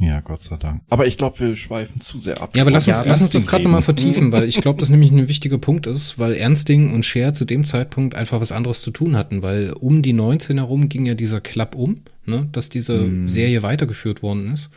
Ja, 0.00 0.20
Gott 0.20 0.42
sei 0.42 0.56
Dank. 0.56 0.82
Aber 0.90 1.06
ich 1.06 1.16
glaube, 1.16 1.38
wir 1.40 1.56
schweifen 1.56 2.00
zu 2.00 2.18
sehr 2.18 2.40
ab. 2.40 2.56
Ja, 2.56 2.62
aber 2.62 2.70
lass 2.70 2.88
uns, 2.88 2.98
ja, 2.98 3.04
lass 3.06 3.20
uns 3.20 3.30
das 3.30 3.46
gerade 3.46 3.64
nochmal 3.64 3.82
vertiefen, 3.82 4.32
weil 4.32 4.48
ich 4.48 4.60
glaube, 4.60 4.80
das 4.80 4.90
nämlich 4.90 5.12
ein 5.12 5.28
wichtiger 5.28 5.58
Punkt 5.58 5.86
ist, 5.86 6.18
weil 6.18 6.34
Ernsting 6.34 6.92
und 6.92 7.04
Cher 7.04 7.32
zu 7.32 7.44
dem 7.44 7.64
Zeitpunkt 7.64 8.14
einfach 8.14 8.40
was 8.40 8.52
anderes 8.52 8.82
zu 8.82 8.90
tun 8.90 9.16
hatten, 9.16 9.42
weil 9.42 9.72
um 9.72 10.02
die 10.02 10.12
19 10.12 10.58
herum 10.58 10.88
ging 10.88 11.06
ja 11.06 11.14
dieser 11.14 11.40
Klapp 11.40 11.74
um, 11.74 12.00
ne, 12.26 12.48
dass 12.52 12.70
diese 12.70 12.98
mm. 12.98 13.28
Serie 13.28 13.62
weitergeführt 13.62 14.22
worden 14.22 14.52
ist. 14.52 14.70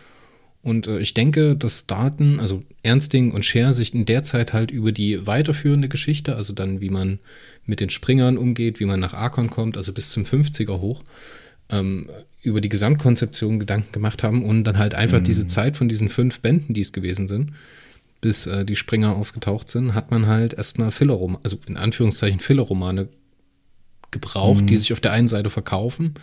Und 0.61 0.87
äh, 0.87 0.99
ich 0.99 1.13
denke, 1.13 1.55
dass 1.55 1.87
Daten, 1.87 2.39
also 2.39 2.63
Ernsting 2.83 3.31
und 3.31 3.45
Cher 3.45 3.73
sich 3.73 3.93
in 3.93 4.05
der 4.05 4.23
Zeit 4.23 4.53
halt 4.53 4.69
über 4.69 4.91
die 4.91 5.25
weiterführende 5.25 5.87
Geschichte, 5.89 6.35
also 6.35 6.53
dann 6.53 6.81
wie 6.81 6.89
man 6.89 7.19
mit 7.65 7.79
den 7.79 7.89
Springern 7.89 8.37
umgeht, 8.37 8.79
wie 8.79 8.85
man 8.85 8.99
nach 8.99 9.13
Arkon 9.13 9.49
kommt, 9.49 9.77
also 9.77 9.93
bis 9.93 10.09
zum 10.09 10.23
50er 10.23 10.79
hoch, 10.79 11.03
ähm, 11.69 12.09
über 12.41 12.61
die 12.61 12.69
Gesamtkonzeption 12.69 13.59
Gedanken 13.59 13.91
gemacht 13.91 14.23
haben 14.23 14.43
und 14.43 14.63
dann 14.63 14.77
halt 14.77 14.95
einfach 14.95 15.19
mhm. 15.19 15.25
diese 15.25 15.47
Zeit 15.47 15.77
von 15.77 15.89
diesen 15.89 16.09
fünf 16.09 16.39
Bänden, 16.39 16.73
die 16.73 16.81
es 16.81 16.93
gewesen 16.93 17.27
sind, 17.27 17.53
bis 18.21 18.45
äh, 18.45 18.65
die 18.65 18.75
Springer 18.75 19.15
aufgetaucht 19.15 19.69
sind, 19.69 19.93
hat 19.93 20.11
man 20.11 20.27
halt 20.27 20.53
erstmal 20.53 20.91
Fillerromane, 20.91 21.39
also 21.43 21.57
in 21.67 21.77
Anführungszeichen 21.77 22.39
Fillerromane 22.39 23.09
gebraucht, 24.11 24.61
mhm. 24.61 24.67
die 24.67 24.77
sich 24.77 24.93
auf 24.93 25.01
der 25.01 25.11
einen 25.11 25.27
Seite 25.27 25.49
verkaufen, 25.49 26.13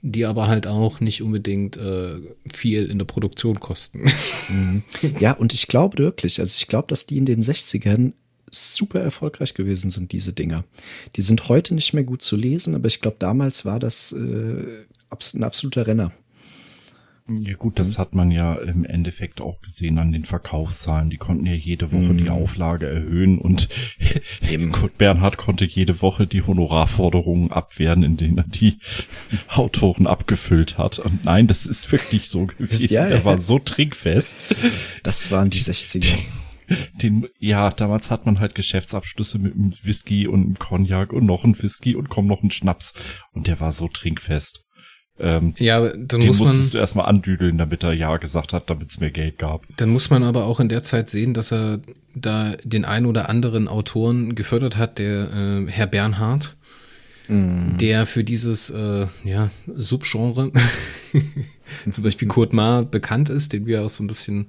die 0.00 0.24
aber 0.24 0.46
halt 0.46 0.66
auch 0.66 1.00
nicht 1.00 1.22
unbedingt 1.22 1.76
äh, 1.76 2.16
viel 2.52 2.86
in 2.86 2.98
der 2.98 3.04
Produktion 3.04 3.60
kosten. 3.60 4.06
Mhm. 4.48 4.82
Ja, 5.18 5.32
und 5.32 5.52
ich 5.52 5.66
glaube 5.66 5.98
wirklich, 5.98 6.40
also 6.40 6.56
ich 6.56 6.68
glaube, 6.68 6.88
dass 6.88 7.06
die 7.06 7.18
in 7.18 7.26
den 7.26 7.42
60ern 7.42 8.12
super 8.50 9.00
erfolgreich 9.00 9.54
gewesen 9.54 9.90
sind, 9.90 10.12
diese 10.12 10.32
Dinger. 10.32 10.64
Die 11.16 11.22
sind 11.22 11.48
heute 11.48 11.74
nicht 11.74 11.92
mehr 11.92 12.04
gut 12.04 12.22
zu 12.22 12.36
lesen, 12.36 12.74
aber 12.74 12.86
ich 12.86 13.00
glaube, 13.00 13.16
damals 13.18 13.64
war 13.64 13.78
das 13.78 14.12
äh, 14.12 14.64
ein 15.10 15.44
absoluter 15.44 15.86
Renner. 15.86 16.12
Ja 17.28 17.56
gut, 17.56 17.78
das 17.78 17.98
hat 17.98 18.14
man 18.14 18.30
ja 18.30 18.54
im 18.54 18.86
Endeffekt 18.86 19.42
auch 19.42 19.60
gesehen 19.60 19.98
an 19.98 20.12
den 20.12 20.24
Verkaufszahlen. 20.24 21.10
Die 21.10 21.18
konnten 21.18 21.44
ja 21.44 21.52
jede 21.52 21.92
Woche 21.92 22.14
mm. 22.14 22.16
die 22.16 22.24
mhm. 22.24 22.30
Auflage 22.30 22.88
erhöhen 22.88 23.38
und 23.38 23.68
eben 24.48 24.72
Bernhard 24.96 25.36
konnte 25.36 25.66
jede 25.66 26.00
Woche 26.00 26.26
die 26.26 26.40
Honorarforderungen 26.40 27.52
abwehren, 27.52 28.02
in 28.02 28.16
denen 28.16 28.38
er 28.38 28.44
die 28.44 28.78
Autoren 29.48 30.06
abgefüllt 30.06 30.78
hat. 30.78 31.00
Und 31.00 31.26
nein, 31.26 31.46
das 31.46 31.66
ist 31.66 31.92
wirklich 31.92 32.30
so 32.30 32.46
gewesen. 32.46 32.88
Ja, 32.90 33.04
er 33.04 33.26
war 33.26 33.36
so 33.36 33.58
trinkfest. 33.58 34.38
Das 35.02 35.30
waren 35.30 35.50
die 35.50 35.60
60er 35.60 36.16
den, 37.02 37.28
ja, 37.38 37.70
damals 37.70 38.10
hat 38.10 38.26
man 38.26 38.40
halt 38.40 38.54
Geschäftsabschlüsse 38.54 39.38
mit 39.38 39.54
einem 39.54 39.72
Whisky 39.82 40.26
und 40.26 40.44
einem 40.44 40.58
Cognac 40.58 41.12
und 41.12 41.24
noch 41.24 41.44
ein 41.44 41.60
Whisky 41.60 41.96
und 41.96 42.08
komm 42.08 42.26
noch 42.26 42.42
ein 42.42 42.50
Schnaps. 42.50 42.94
Und 43.32 43.46
der 43.46 43.60
war 43.60 43.72
so 43.72 43.88
trinkfest. 43.88 44.67
Ähm, 45.20 45.54
ja, 45.58 45.80
dann 45.80 46.20
den 46.20 46.26
muss 46.26 46.38
musstest 46.38 46.62
man, 46.62 46.70
du 46.70 46.78
erstmal 46.78 47.06
andüdeln, 47.06 47.58
damit 47.58 47.82
er 47.82 47.92
Ja 47.92 48.16
gesagt 48.18 48.52
hat, 48.52 48.70
damit 48.70 48.90
es 48.90 49.00
mehr 49.00 49.10
Geld 49.10 49.38
gab. 49.38 49.64
Dann 49.76 49.90
muss 49.90 50.10
man 50.10 50.22
aber 50.22 50.44
auch 50.44 50.60
in 50.60 50.68
der 50.68 50.82
Zeit 50.82 51.08
sehen, 51.08 51.34
dass 51.34 51.52
er 51.52 51.80
da 52.14 52.54
den 52.62 52.84
ein 52.84 53.06
oder 53.06 53.28
anderen 53.28 53.68
Autoren 53.68 54.34
gefördert 54.34 54.76
hat, 54.76 54.98
der 54.98 55.32
äh, 55.32 55.70
Herr 55.70 55.86
Bernhard, 55.86 56.56
mm. 57.28 57.78
der 57.78 58.06
für 58.06 58.22
dieses 58.22 58.70
äh, 58.70 59.06
ja, 59.24 59.50
Subgenre, 59.66 60.52
zum 61.90 62.04
Beispiel 62.04 62.28
Kurt 62.28 62.52
Ma 62.52 62.82
bekannt 62.82 63.28
ist, 63.28 63.52
den 63.52 63.66
wir 63.66 63.82
auch 63.82 63.90
so 63.90 64.04
ein 64.04 64.08
bisschen 64.08 64.46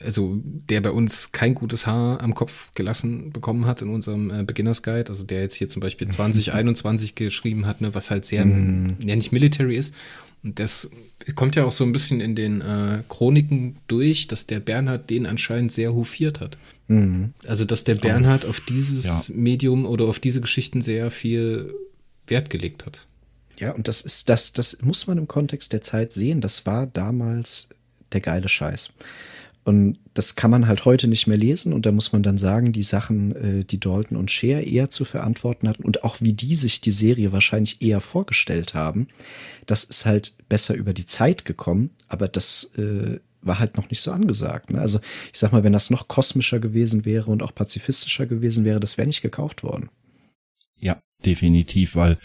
also 0.00 0.38
der 0.42 0.80
bei 0.80 0.90
uns 0.90 1.32
kein 1.32 1.54
gutes 1.54 1.86
Haar 1.86 2.20
am 2.20 2.34
Kopf 2.34 2.70
gelassen 2.74 3.32
bekommen 3.32 3.66
hat 3.66 3.82
in 3.82 3.88
unserem 3.88 4.30
äh, 4.30 4.42
Beginners 4.44 4.82
Guide, 4.82 5.08
also 5.08 5.24
der 5.24 5.40
jetzt 5.40 5.54
hier 5.54 5.68
zum 5.68 5.80
Beispiel 5.80 6.08
2021 6.08 7.14
geschrieben 7.14 7.66
hat, 7.66 7.80
ne, 7.80 7.94
was 7.94 8.10
halt 8.10 8.24
sehr, 8.24 8.44
mm. 8.44 8.98
ja 9.04 9.16
nicht 9.16 9.32
military 9.32 9.76
ist. 9.76 9.94
Und 10.42 10.58
das 10.58 10.90
kommt 11.34 11.56
ja 11.56 11.64
auch 11.64 11.72
so 11.72 11.82
ein 11.82 11.92
bisschen 11.92 12.20
in 12.20 12.36
den 12.36 12.60
äh, 12.60 13.02
Chroniken 13.08 13.78
durch, 13.88 14.28
dass 14.28 14.46
der 14.46 14.60
Bernhard 14.60 15.10
den 15.10 15.26
anscheinend 15.26 15.72
sehr 15.72 15.94
hofiert 15.94 16.40
hat. 16.40 16.58
Mm. 16.88 17.26
Also 17.46 17.64
dass 17.64 17.84
der 17.84 17.96
Bernhard 17.96 18.44
auf, 18.44 18.50
auf 18.50 18.66
dieses 18.66 19.04
ja. 19.04 19.34
Medium 19.34 19.86
oder 19.86 20.04
auf 20.04 20.20
diese 20.20 20.40
Geschichten 20.40 20.82
sehr 20.82 21.10
viel 21.10 21.74
Wert 22.26 22.50
gelegt 22.50 22.86
hat. 22.86 23.06
Ja, 23.58 23.72
und 23.72 23.88
das 23.88 24.02
ist, 24.02 24.28
das, 24.28 24.52
das 24.52 24.82
muss 24.82 25.06
man 25.06 25.16
im 25.16 25.28
Kontext 25.28 25.72
der 25.72 25.80
Zeit 25.80 26.12
sehen. 26.12 26.40
Das 26.40 26.66
war 26.66 26.86
damals 26.86 27.70
der 28.12 28.20
geile 28.20 28.48
Scheiß. 28.48 28.92
Und 29.66 29.98
das 30.14 30.36
kann 30.36 30.52
man 30.52 30.68
halt 30.68 30.84
heute 30.84 31.08
nicht 31.08 31.26
mehr 31.26 31.36
lesen. 31.36 31.72
Und 31.72 31.86
da 31.86 31.90
muss 31.90 32.12
man 32.12 32.22
dann 32.22 32.38
sagen, 32.38 32.72
die 32.72 32.84
Sachen, 32.84 33.34
äh, 33.34 33.64
die 33.64 33.80
Dalton 33.80 34.16
und 34.16 34.30
Cher 34.30 34.64
eher 34.64 34.90
zu 34.90 35.04
verantworten 35.04 35.68
hatten 35.68 35.82
und 35.82 36.04
auch 36.04 36.20
wie 36.20 36.34
die 36.34 36.54
sich 36.54 36.80
die 36.80 36.92
Serie 36.92 37.32
wahrscheinlich 37.32 37.82
eher 37.82 38.00
vorgestellt 38.00 38.74
haben, 38.74 39.08
das 39.66 39.82
ist 39.82 40.06
halt 40.06 40.34
besser 40.48 40.76
über 40.76 40.94
die 40.94 41.04
Zeit 41.04 41.44
gekommen. 41.44 41.90
Aber 42.06 42.28
das 42.28 42.74
äh, 42.78 43.18
war 43.42 43.58
halt 43.58 43.76
noch 43.76 43.90
nicht 43.90 44.00
so 44.00 44.12
angesagt. 44.12 44.70
Ne? 44.70 44.80
Also 44.80 45.00
ich 45.32 45.40
sag 45.40 45.50
mal, 45.50 45.64
wenn 45.64 45.72
das 45.72 45.90
noch 45.90 46.06
kosmischer 46.06 46.60
gewesen 46.60 47.04
wäre 47.04 47.32
und 47.32 47.42
auch 47.42 47.52
pazifistischer 47.52 48.26
gewesen 48.26 48.64
wäre, 48.64 48.78
das 48.78 48.96
wäre 48.98 49.08
nicht 49.08 49.22
gekauft 49.22 49.64
worden. 49.64 49.90
Ja, 50.78 51.00
definitiv, 51.24 51.96
weil 51.96 52.20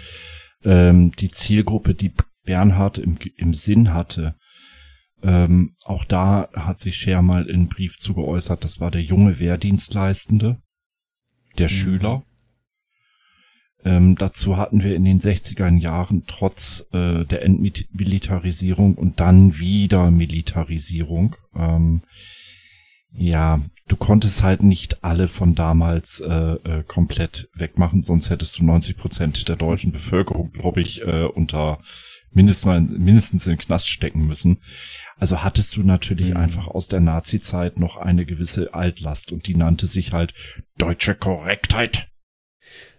ähm, 0.64 1.12
die 1.14 1.30
Zielgruppe, 1.30 1.96
die 1.96 2.14
Bernhard 2.46 3.00
im, 3.00 3.18
im 3.36 3.56
Sinn 3.56 3.96
hatte, 3.96 4.36
ähm, 5.24 5.76
auch 5.86 6.06
da 6.06 6.50
hat 6.54 6.82
sich 6.82 6.98
Scher 6.98 7.22
mal 7.22 7.48
in 7.48 7.68
Brief 7.68 8.00
zu 8.00 8.14
geäußert, 8.14 8.64
das 8.64 8.80
war 8.80 8.92
der 8.92 9.02
junge 9.02 9.40
Wehrdienstleistende, 9.40 10.62
der 11.58 11.68
mhm. 11.68 11.72
Schüler. 11.72 12.24
Ähm, 13.84 14.16
dazu 14.16 14.58
hatten 14.58 14.84
wir 14.84 14.96
in 14.96 15.06
den 15.06 15.20
60er 15.20 15.76
Jahren 15.78 16.24
trotz 16.28 16.88
äh, 16.92 17.26
der 17.26 17.44
Entmilitarisierung 17.44 18.96
und 18.96 19.20
dann 19.20 19.58
wieder 19.58 20.12
Militarisierung, 20.12 21.36
ähm, 21.56 22.04
ja, 23.14 23.60
du 23.88 23.98
konntest 23.98 24.42
halt 24.42 24.64
nicht 24.64 25.04
alle 25.04 25.28
von 25.28 25.54
damals 25.54 26.22
äh, 26.22 26.30
äh, 26.30 26.84
komplett 26.84 27.50
wegmachen, 27.54 28.04
sonst 28.04 28.30
hättest 28.30 28.60
du 28.60 28.66
90 28.66 28.98
Prozent 28.98 29.50
der 29.50 29.58
deutschen 29.58 29.92
Bevölkerung, 29.92 30.52
glaube 30.52 30.82
ich, 30.82 31.02
äh, 31.02 31.26
unter 31.26 31.80
mindestens, 32.32 32.90
mindestens 32.90 33.48
in 33.48 33.54
den 33.54 33.60
Knast 33.60 33.90
stecken 33.90 34.26
müssen. 34.26 34.60
Also 35.22 35.44
hattest 35.44 35.78
du 35.78 35.84
natürlich 35.84 36.30
mhm. 36.30 36.38
einfach 36.38 36.68
aus 36.68 36.88
der 36.88 37.00
Nazi-Zeit 37.00 37.78
noch 37.78 37.96
eine 37.96 38.26
gewisse 38.26 38.74
Altlast 38.74 39.32
und 39.32 39.46
die 39.46 39.56
nannte 39.56 39.86
sich 39.86 40.14
halt 40.14 40.34
deutsche 40.80 41.14
Korrektheit. 41.14 42.08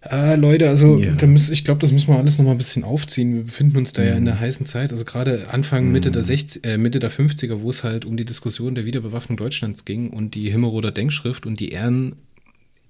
Ah, 0.02 0.35
Leute, 0.35 0.68
also 0.68 0.98
ja. 0.98 1.14
da 1.14 1.26
muss, 1.26 1.50
ich 1.50 1.64
glaube, 1.64 1.80
das 1.80 1.90
müssen 1.90 2.06
wir 2.06 2.18
alles 2.18 2.38
noch 2.38 2.44
mal 2.44 2.52
ein 2.52 2.58
bisschen 2.58 2.85
aufziehen. 2.85 3.35
Wir 3.35 3.42
befinden 3.42 3.76
uns 3.76 3.92
da 3.92 4.02
mhm. 4.02 4.08
ja 4.08 4.14
in 4.14 4.24
der 4.24 4.35
mhm. 4.37 4.40
heißen 4.40 4.66
Zeit. 4.66 4.92
Also 4.92 5.04
gerade 5.04 5.48
Anfang, 5.50 5.90
Mitte 5.90 6.11
mhm. 6.11 6.12
der 6.12 6.22
60, 6.22 6.64
äh, 6.64 6.78
Mitte 6.78 7.00
der 7.00 7.11
50er, 7.11 7.61
wo 7.61 7.70
es 7.70 7.82
halt 7.82 8.04
um 8.04 8.16
die 8.16 8.24
Diskussion 8.24 8.76
der 8.76 8.85
Wiederbewaffnung 8.85 9.37
Deutschlands 9.37 9.85
ging 9.85 10.11
und 10.11 10.37
die 10.37 10.48
Himmeroder 10.48 10.92
Denkschrift 10.92 11.44
und 11.44 11.58
die 11.58 11.70
Ehren 11.70 12.14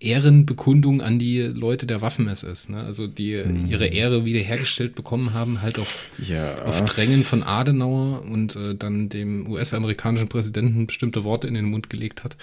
Ehrenbekundung 0.02 1.00
an 1.00 1.18
die 1.18 1.40
Leute 1.40 1.86
der 1.86 2.00
Waffen-SS, 2.00 2.68
ne? 2.68 2.82
Also 2.82 3.06
die 3.06 3.42
mhm. 3.44 3.68
ihre 3.68 3.86
Ehre 3.86 4.24
wiederhergestellt 4.24 4.94
bekommen 4.94 5.32
haben, 5.32 5.62
halt 5.62 5.78
auf, 5.78 6.10
ja. 6.18 6.62
auf 6.62 6.84
Drängen 6.84 7.24
von 7.24 7.42
Adenauer 7.42 8.22
und 8.22 8.56
äh, 8.56 8.74
dann 8.74 9.08
dem 9.08 9.48
US-amerikanischen 9.48 10.28
Präsidenten 10.28 10.86
bestimmte 10.86 11.24
Worte 11.24 11.46
in 11.46 11.54
den 11.54 11.66
Mund 11.66 11.90
gelegt 11.90 12.24
hat. 12.24 12.36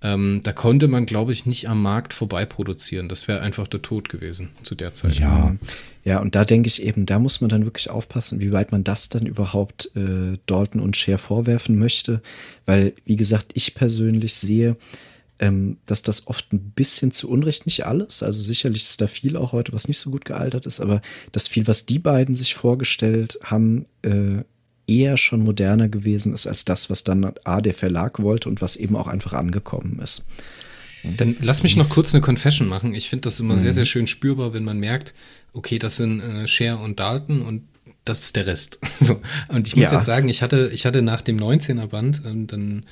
Ähm, 0.00 0.40
da 0.44 0.52
konnte 0.52 0.86
man, 0.86 1.06
glaube 1.06 1.32
ich, 1.32 1.44
nicht 1.44 1.68
am 1.68 1.82
Markt 1.82 2.14
vorbei 2.14 2.46
produzieren. 2.46 3.08
Das 3.08 3.26
wäre 3.26 3.40
einfach 3.40 3.66
der 3.66 3.82
Tod 3.82 4.08
gewesen 4.08 4.50
zu 4.62 4.76
der 4.76 4.94
Zeit. 4.94 5.18
Ja, 5.18 5.56
ja, 6.04 6.20
und 6.20 6.36
da 6.36 6.44
denke 6.44 6.68
ich 6.68 6.82
eben, 6.82 7.04
da 7.04 7.18
muss 7.18 7.40
man 7.40 7.50
dann 7.50 7.64
wirklich 7.64 7.90
aufpassen, 7.90 8.38
wie 8.38 8.52
weit 8.52 8.70
man 8.70 8.84
das 8.84 9.08
dann 9.08 9.26
überhaupt 9.26 9.90
äh, 9.96 10.38
Dalton 10.46 10.80
und 10.80 10.96
Cher 10.96 11.18
vorwerfen 11.18 11.78
möchte. 11.78 12.22
Weil, 12.64 12.94
wie 13.04 13.16
gesagt, 13.16 13.50
ich 13.54 13.74
persönlich 13.74 14.34
sehe, 14.34 14.76
ähm, 15.38 15.78
dass 15.86 16.02
das 16.02 16.26
oft 16.26 16.52
ein 16.52 16.72
bisschen 16.72 17.12
zu 17.12 17.30
Unrecht 17.30 17.66
nicht 17.66 17.86
alles, 17.86 18.22
also 18.22 18.42
sicherlich 18.42 18.82
ist 18.82 19.00
da 19.00 19.06
viel 19.06 19.36
auch 19.36 19.52
heute, 19.52 19.72
was 19.72 19.88
nicht 19.88 19.98
so 19.98 20.10
gut 20.10 20.24
gealtert 20.24 20.66
ist, 20.66 20.80
aber 20.80 21.00
das 21.32 21.48
viel, 21.48 21.66
was 21.66 21.86
die 21.86 21.98
beiden 21.98 22.34
sich 22.34 22.54
vorgestellt 22.54 23.38
haben, 23.44 23.84
äh, 24.02 24.42
eher 24.88 25.16
schon 25.16 25.40
moderner 25.40 25.88
gewesen 25.88 26.32
ist 26.32 26.46
als 26.46 26.64
das, 26.64 26.90
was 26.90 27.04
dann 27.04 27.32
A, 27.44 27.60
der 27.60 27.74
Verlag 27.74 28.22
wollte 28.22 28.48
und 28.48 28.62
was 28.62 28.76
eben 28.76 28.96
auch 28.96 29.06
einfach 29.06 29.34
angekommen 29.34 30.00
ist. 30.02 30.24
Dann 31.04 31.36
lass 31.40 31.62
mich 31.62 31.76
noch 31.76 31.88
kurz 31.90 32.12
eine 32.14 32.22
Confession 32.22 32.66
machen. 32.66 32.94
Ich 32.94 33.08
finde 33.08 33.22
das 33.22 33.38
immer 33.38 33.54
mhm. 33.54 33.60
sehr, 33.60 33.72
sehr 33.72 33.84
schön 33.84 34.06
spürbar, 34.06 34.52
wenn 34.52 34.64
man 34.64 34.78
merkt, 34.78 35.14
okay, 35.52 35.78
das 35.78 35.96
sind 35.96 36.20
äh, 36.20 36.48
Cher 36.48 36.80
und 36.80 36.98
Dalton 36.98 37.42
und 37.42 37.62
das 38.04 38.20
ist 38.20 38.36
der 38.36 38.46
Rest. 38.46 38.80
so. 39.00 39.20
Und 39.48 39.68
ich 39.68 39.76
muss 39.76 39.90
ja. 39.90 39.96
jetzt 39.96 40.06
sagen, 40.06 40.28
ich 40.28 40.42
hatte, 40.42 40.70
ich 40.72 40.86
hatte 40.86 41.02
nach 41.02 41.22
dem 41.22 41.38
19er 41.38 41.86
Band, 41.86 42.22
ähm, 42.26 42.46
dann 42.46 42.84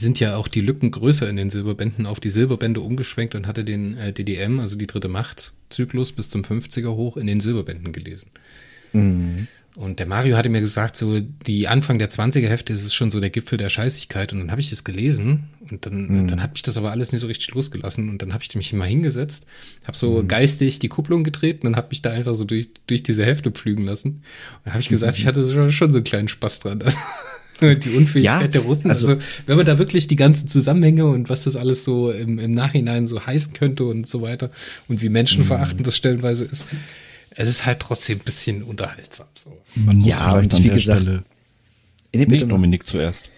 sind 0.00 0.18
ja 0.18 0.36
auch 0.36 0.48
die 0.48 0.60
Lücken 0.60 0.90
größer 0.90 1.28
in 1.28 1.36
den 1.36 1.50
Silberbänden 1.50 2.06
auf 2.06 2.20
die 2.20 2.30
Silberbände 2.30 2.80
umgeschwenkt 2.80 3.34
und 3.34 3.46
hatte 3.46 3.64
den 3.64 3.96
äh, 3.96 4.12
DDM, 4.12 4.58
also 4.58 4.78
die 4.78 4.86
dritte 4.86 5.08
Macht-Zyklus 5.08 6.12
bis 6.12 6.30
zum 6.30 6.42
50er 6.42 6.94
hoch 6.94 7.16
in 7.16 7.26
den 7.26 7.40
Silberbänden 7.40 7.92
gelesen. 7.92 8.30
Mhm. 8.92 9.46
Und 9.76 10.00
der 10.00 10.06
Mario 10.06 10.36
hatte 10.36 10.48
mir 10.48 10.60
gesagt, 10.60 10.96
so 10.96 11.20
die 11.20 11.68
Anfang 11.68 12.00
der 12.00 12.10
20er 12.10 12.48
Hefte 12.48 12.72
ist 12.72 12.84
es 12.84 12.92
schon 12.92 13.12
so 13.12 13.20
der 13.20 13.30
Gipfel 13.30 13.56
der 13.56 13.68
Scheißigkeit. 13.68 14.32
Und 14.32 14.40
dann 14.40 14.50
habe 14.50 14.60
ich 14.60 14.70
das 14.70 14.82
gelesen 14.82 15.44
und 15.70 15.86
dann, 15.86 16.24
mhm. 16.24 16.28
dann 16.28 16.42
habe 16.42 16.54
ich 16.56 16.62
das 16.62 16.76
aber 16.76 16.90
alles 16.90 17.12
nicht 17.12 17.20
so 17.20 17.28
richtig 17.28 17.52
losgelassen. 17.52 18.08
Und 18.08 18.20
dann 18.20 18.34
habe 18.34 18.42
ich 18.42 18.54
mich 18.56 18.72
mal 18.72 18.88
hingesetzt, 18.88 19.46
habe 19.86 19.96
so 19.96 20.22
mhm. 20.22 20.28
geistig 20.28 20.80
die 20.80 20.88
Kupplung 20.88 21.22
gedreht 21.22 21.62
und 21.62 21.70
dann 21.70 21.76
habe 21.76 21.88
mich 21.90 22.02
da 22.02 22.10
einfach 22.10 22.34
so 22.34 22.44
durch, 22.44 22.70
durch 22.88 23.04
diese 23.04 23.24
Hefte 23.24 23.52
pflügen 23.52 23.84
lassen. 23.84 24.08
Und 24.08 24.22
dann 24.64 24.72
habe 24.74 24.82
ich 24.82 24.88
gesagt, 24.88 25.16
mhm. 25.16 25.20
ich 25.20 25.26
hatte 25.28 25.44
schon, 25.44 25.70
schon 25.70 25.92
so 25.92 25.98
einen 25.98 26.04
kleinen 26.04 26.28
Spaß 26.28 26.60
dran. 26.60 26.82
Die 27.60 27.90
Unfähigkeit 27.90 28.42
ja, 28.42 28.48
der 28.48 28.62
Russen. 28.62 28.90
Also, 28.90 29.08
also, 29.08 29.22
wenn 29.46 29.56
man 29.56 29.66
da 29.66 29.78
wirklich 29.78 30.08
die 30.08 30.16
ganzen 30.16 30.48
Zusammenhänge 30.48 31.06
und 31.06 31.28
was 31.28 31.44
das 31.44 31.56
alles 31.56 31.84
so 31.84 32.10
im, 32.10 32.38
im 32.38 32.52
Nachhinein 32.52 33.06
so 33.06 33.24
heißen 33.24 33.52
könnte 33.52 33.84
und 33.84 34.06
so 34.06 34.22
weiter 34.22 34.50
und 34.88 35.02
wie 35.02 35.08
menschenverachtend 35.08 35.80
mhm. 35.80 35.84
das 35.84 35.96
stellenweise 35.96 36.44
ist, 36.44 36.66
es 37.30 37.48
ist 37.48 37.66
halt 37.66 37.80
trotzdem 37.80 38.18
ein 38.18 38.24
bisschen 38.24 38.62
unterhaltsam. 38.62 39.26
So. 39.34 39.56
Man 39.74 39.98
muss 39.98 40.08
ja, 40.08 40.32
vielleicht 40.32 40.54
und 40.54 40.64
wie 40.64 40.68
gesagt, 40.68 41.02
Stelle 41.02 41.22
nee, 42.12 42.26
bitte 42.26 42.44
nee, 42.44 42.50
Dominik 42.50 42.86
zuerst. 42.86 43.30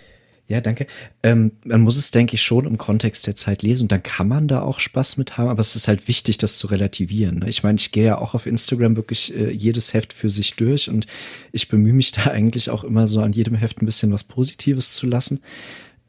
Ja, 0.52 0.60
danke. 0.60 0.86
Ähm, 1.22 1.52
man 1.64 1.80
muss 1.80 1.96
es, 1.96 2.10
denke 2.10 2.34
ich, 2.34 2.42
schon 2.42 2.66
im 2.66 2.76
Kontext 2.76 3.26
der 3.26 3.34
Zeit 3.34 3.62
lesen 3.62 3.84
und 3.84 3.92
dann 3.92 4.02
kann 4.02 4.28
man 4.28 4.48
da 4.48 4.60
auch 4.60 4.80
Spaß 4.80 5.16
mit 5.16 5.38
haben, 5.38 5.48
aber 5.48 5.60
es 5.60 5.74
ist 5.76 5.88
halt 5.88 6.08
wichtig, 6.08 6.36
das 6.36 6.58
zu 6.58 6.66
relativieren. 6.66 7.38
Ne? 7.38 7.48
Ich 7.48 7.62
meine, 7.62 7.78
ich 7.78 7.90
gehe 7.90 8.04
ja 8.04 8.18
auch 8.18 8.34
auf 8.34 8.44
Instagram 8.44 8.96
wirklich 8.96 9.34
äh, 9.34 9.50
jedes 9.50 9.94
Heft 9.94 10.12
für 10.12 10.28
sich 10.28 10.54
durch 10.56 10.90
und 10.90 11.06
ich 11.52 11.68
bemühe 11.68 11.94
mich 11.94 12.12
da 12.12 12.24
eigentlich 12.24 12.68
auch 12.68 12.84
immer 12.84 13.06
so 13.06 13.20
an 13.20 13.32
jedem 13.32 13.54
Heft 13.54 13.80
ein 13.80 13.86
bisschen 13.86 14.12
was 14.12 14.24
Positives 14.24 14.92
zu 14.92 15.06
lassen, 15.06 15.40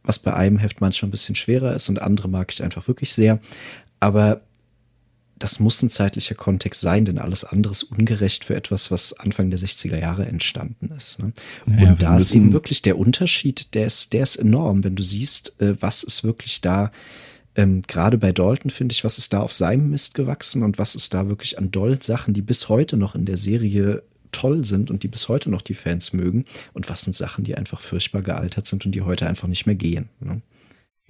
was 0.03 0.19
bei 0.19 0.33
einem 0.33 0.57
Heft 0.57 0.81
manchmal 0.81 1.07
ein 1.07 1.11
bisschen 1.11 1.35
schwerer 1.35 1.73
ist 1.73 1.87
und 1.87 2.01
andere 2.01 2.27
mag 2.27 2.51
ich 2.51 2.61
einfach 2.61 2.85
wirklich 2.89 3.13
sehr. 3.13 3.39
Aber 4.01 4.41
das 5.43 5.59
muss 5.59 5.83
ein 5.83 5.89
zeitlicher 5.89 6.35
Kontext 6.35 6.79
sein, 6.79 7.03
denn 7.03 7.17
alles 7.17 7.43
andere 7.43 7.71
ist 7.71 7.83
ungerecht 7.83 8.45
für 8.45 8.55
etwas, 8.55 8.91
was 8.91 9.11
Anfang 9.19 9.49
der 9.49 9.59
60er 9.59 9.99
Jahre 9.99 10.25
entstanden 10.25 10.89
ist. 10.95 11.19
Ne? 11.19 11.33
Ja, 11.65 11.89
und 11.89 12.01
da 12.01 12.15
ist 12.15 12.33
eben 12.33 12.53
wirklich 12.53 12.81
der 12.81 12.97
Unterschied, 12.97 13.73
der 13.73 13.87
ist, 13.87 14.13
der 14.13 14.23
ist 14.23 14.37
enorm, 14.37 14.85
wenn 14.85 14.95
du 14.95 15.03
siehst, 15.03 15.59
äh, 15.59 15.75
was 15.81 16.03
ist 16.03 16.23
wirklich 16.23 16.61
da, 16.61 16.93
ähm, 17.57 17.81
gerade 17.81 18.17
bei 18.17 18.31
Dalton 18.31 18.71
finde 18.71 18.93
ich, 18.93 19.03
was 19.03 19.17
ist 19.17 19.33
da 19.33 19.41
auf 19.41 19.51
seinem 19.51 19.89
Mist 19.89 20.13
gewachsen 20.13 20.63
und 20.63 20.79
was 20.79 20.95
ist 20.95 21.13
da 21.13 21.27
wirklich 21.27 21.57
an 21.57 21.71
Doll-Sachen, 21.71 22.33
die 22.33 22.41
bis 22.41 22.69
heute 22.69 22.95
noch 22.95 23.13
in 23.13 23.25
der 23.25 23.35
Serie 23.35 24.01
toll 24.31 24.63
sind 24.63 24.91
und 24.91 25.03
die 25.03 25.09
bis 25.09 25.27
heute 25.27 25.49
noch 25.49 25.61
die 25.61 25.73
Fans 25.73 26.13
mögen 26.13 26.45
und 26.71 26.89
was 26.89 27.01
sind 27.01 27.17
Sachen, 27.17 27.43
die 27.43 27.55
einfach 27.55 27.81
furchtbar 27.81 28.21
gealtert 28.21 28.65
sind 28.65 28.85
und 28.85 28.95
die 28.95 29.01
heute 29.01 29.27
einfach 29.27 29.49
nicht 29.49 29.65
mehr 29.65 29.75
gehen. 29.75 30.07
Ne? 30.21 30.41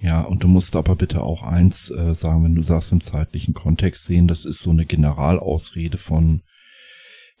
Ja, 0.04 0.20
und 0.20 0.44
du 0.44 0.48
musst 0.48 0.76
aber 0.76 0.96
bitte 0.96 1.22
auch 1.22 1.42
eins 1.42 1.90
äh, 1.90 2.14
sagen, 2.14 2.44
wenn 2.44 2.54
du 2.54 2.62
sagst 2.62 2.92
im 2.92 3.00
zeitlichen 3.00 3.54
Kontext 3.54 4.04
sehen, 4.04 4.28
das 4.28 4.44
ist 4.44 4.60
so 4.60 4.68
eine 4.68 4.84
Generalausrede 4.84 5.96
von 5.96 6.42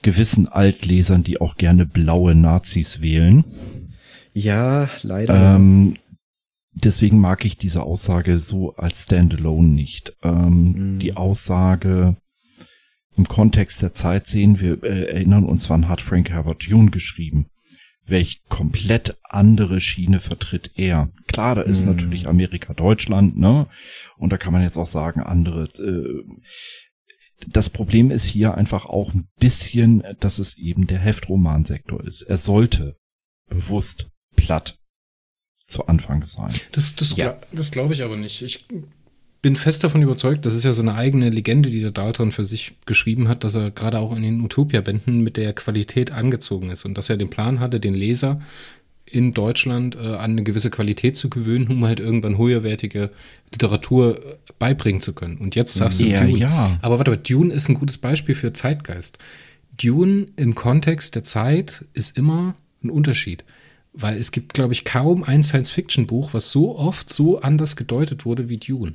gewissen 0.00 0.48
Altlesern, 0.48 1.24
die 1.24 1.42
auch 1.42 1.58
gerne 1.58 1.84
blaue 1.84 2.34
Nazis 2.34 3.02
wählen. 3.02 3.44
Ja, 4.32 4.88
leider. 5.02 5.56
Ähm, 5.56 5.96
deswegen 6.72 7.20
mag 7.20 7.44
ich 7.44 7.58
diese 7.58 7.82
Aussage 7.82 8.38
so 8.38 8.74
als 8.76 9.02
Standalone 9.02 9.68
nicht. 9.68 10.16
Ähm, 10.22 10.96
mm. 10.96 10.98
Die 11.00 11.18
Aussage 11.18 12.16
im 13.14 13.28
Kontext 13.28 13.82
der 13.82 13.92
Zeit 13.92 14.26
sehen, 14.26 14.58
wir 14.60 14.82
äh, 14.84 15.12
erinnern 15.12 15.44
uns, 15.44 15.68
wann 15.68 15.86
hat 15.86 16.00
Frank 16.00 16.30
Herbert 16.30 16.66
Dune 16.66 16.90
geschrieben 16.90 17.50
welch 18.06 18.42
komplett 18.48 19.16
andere 19.22 19.80
Schiene 19.80 20.20
vertritt 20.20 20.72
er. 20.76 21.10
Klar, 21.26 21.54
da 21.56 21.62
ist 21.62 21.84
mm. 21.84 21.88
natürlich 21.88 22.26
Amerika 22.28 22.74
Deutschland, 22.74 23.38
ne? 23.38 23.66
Und 24.16 24.30
da 24.30 24.36
kann 24.36 24.52
man 24.52 24.62
jetzt 24.62 24.76
auch 24.76 24.86
sagen, 24.86 25.22
andere. 25.22 25.64
Äh, 25.78 26.24
das 27.46 27.70
Problem 27.70 28.10
ist 28.10 28.24
hier 28.24 28.54
einfach 28.54 28.86
auch 28.86 29.12
ein 29.12 29.28
bisschen, 29.38 30.02
dass 30.20 30.38
es 30.38 30.56
eben 30.56 30.86
der 30.86 30.98
Heftromansektor 30.98 32.02
ist. 32.04 32.22
Er 32.22 32.36
sollte 32.36 32.96
bewusst 33.48 34.10
platt 34.34 34.78
zu 35.66 35.86
Anfang 35.86 36.24
sein. 36.24 36.52
Das, 36.72 36.94
das, 36.94 37.16
ja. 37.16 37.38
das 37.52 37.70
glaube 37.70 37.94
ich 37.94 38.02
aber 38.02 38.16
nicht. 38.16 38.42
Ich 38.42 38.66
bin 39.44 39.56
fest 39.56 39.84
davon 39.84 40.00
überzeugt, 40.00 40.46
das 40.46 40.54
ist 40.54 40.64
ja 40.64 40.72
so 40.72 40.80
eine 40.80 40.94
eigene 40.94 41.28
Legende, 41.28 41.68
die 41.68 41.82
der 41.82 41.90
Dalton 41.90 42.32
für 42.32 42.46
sich 42.46 42.72
geschrieben 42.86 43.28
hat, 43.28 43.44
dass 43.44 43.54
er 43.54 43.70
gerade 43.70 43.98
auch 43.98 44.16
in 44.16 44.22
den 44.22 44.40
Utopia-Bänden 44.40 45.20
mit 45.20 45.36
der 45.36 45.52
Qualität 45.52 46.12
angezogen 46.12 46.70
ist 46.70 46.86
und 46.86 46.96
dass 46.96 47.10
er 47.10 47.18
den 47.18 47.28
Plan 47.28 47.60
hatte, 47.60 47.78
den 47.78 47.92
Leser 47.92 48.40
in 49.04 49.34
Deutschland 49.34 49.96
äh, 49.96 49.98
an 49.98 50.30
eine 50.30 50.44
gewisse 50.44 50.70
Qualität 50.70 51.18
zu 51.18 51.28
gewöhnen, 51.28 51.68
um 51.68 51.84
halt 51.84 52.00
irgendwann 52.00 52.38
höherwertige 52.38 53.10
Literatur 53.52 54.16
äh, 54.16 54.36
beibringen 54.58 55.02
zu 55.02 55.12
können. 55.12 55.36
Und 55.36 55.54
jetzt 55.54 55.74
sagst 55.74 56.00
du 56.00 56.06
ja, 56.06 56.24
Dune. 56.24 56.38
Ja. 56.38 56.78
Aber 56.80 56.96
warte 56.96 57.10
mal, 57.10 57.18
Dune 57.18 57.52
ist 57.52 57.68
ein 57.68 57.74
gutes 57.74 57.98
Beispiel 57.98 58.34
für 58.34 58.54
Zeitgeist. 58.54 59.18
Dune 59.78 60.28
im 60.36 60.54
Kontext 60.54 61.16
der 61.16 61.22
Zeit 61.22 61.84
ist 61.92 62.16
immer 62.16 62.54
ein 62.82 62.88
Unterschied. 62.88 63.44
Weil 63.92 64.16
es 64.16 64.32
gibt, 64.32 64.54
glaube 64.54 64.72
ich, 64.72 64.86
kaum 64.86 65.22
ein 65.22 65.42
Science-Fiction-Buch, 65.42 66.32
was 66.32 66.50
so 66.50 66.78
oft 66.78 67.12
so 67.12 67.40
anders 67.40 67.76
gedeutet 67.76 68.24
wurde 68.24 68.48
wie 68.48 68.56
Dune. 68.56 68.94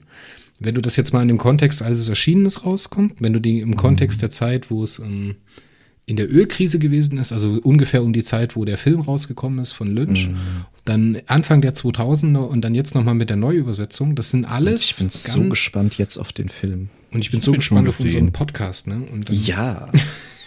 Wenn 0.59 0.75
du 0.75 0.81
das 0.81 0.95
jetzt 0.95 1.13
mal 1.13 1.21
in 1.21 1.27
dem 1.29 1.37
Kontext, 1.37 1.81
als 1.81 1.99
es 1.99 2.09
erschienen 2.09 2.45
ist, 2.45 2.65
rauskommt, 2.65 3.15
wenn 3.19 3.33
du 3.33 3.39
die 3.39 3.59
im 3.59 3.75
Kontext 3.75 4.21
der 4.21 4.29
Zeit, 4.29 4.69
wo 4.69 4.83
es 4.83 4.99
ähm, 4.99 5.35
in 6.05 6.17
der 6.17 6.29
Ölkrise 6.29 6.79
gewesen 6.79 7.17
ist, 7.17 7.31
also 7.31 7.59
ungefähr 7.63 8.03
um 8.03 8.13
die 8.13 8.23
Zeit, 8.23 8.55
wo 8.55 8.65
der 8.65 8.77
Film 8.77 8.99
rausgekommen 8.99 9.59
ist 9.59 9.73
von 9.73 9.87
Lynch, 9.87 10.29
mhm. 10.29 10.65
dann 10.83 11.21
Anfang 11.27 11.61
der 11.61 11.75
2000er 11.75 12.39
und 12.39 12.61
dann 12.61 12.75
jetzt 12.75 12.95
nochmal 12.95 13.15
mit 13.15 13.29
der 13.29 13.37
Neuübersetzung, 13.37 14.15
das 14.15 14.31
sind 14.31 14.45
alles. 14.45 15.01
Und 15.01 15.13
ich 15.13 15.23
bin 15.23 15.33
so 15.33 15.49
gespannt 15.49 15.97
jetzt 15.97 16.17
auf 16.17 16.33
den 16.33 16.49
Film. 16.49 16.89
Und 17.11 17.21
ich 17.21 17.31
bin 17.31 17.39
ich 17.39 17.45
so 17.45 17.51
bin 17.51 17.59
gespannt 17.59 17.87
auf 17.87 17.99
unseren 17.99 18.31
Podcast, 18.31 18.87
ne? 18.87 19.03
Ja. 19.29 19.91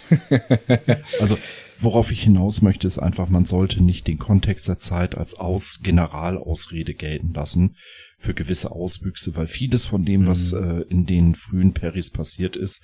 also 1.19 1.37
Worauf 1.83 2.13
ich 2.13 2.23
hinaus 2.23 2.61
möchte, 2.61 2.87
ist 2.87 2.97
einfach, 2.97 3.27
man 3.27 3.43
sollte 3.43 3.83
nicht 3.83 4.07
den 4.07 4.17
Kontext 4.17 4.69
der 4.69 4.77
Zeit 4.77 5.17
als 5.17 5.35
Aus 5.35 5.81
Generalausrede 5.83 6.93
gelten 6.93 7.33
lassen 7.33 7.75
für 8.23 8.33
gewisse 8.33 8.71
Auswüchse, 8.71 9.35
weil 9.35 9.47
vieles 9.47 9.85
von 9.85 10.05
dem, 10.05 10.21
mhm. 10.21 10.27
was 10.27 10.53
äh, 10.53 10.85
in 10.89 11.05
den 11.05 11.35
frühen 11.35 11.73
Perrys 11.73 12.09
passiert 12.09 12.55
ist, 12.55 12.81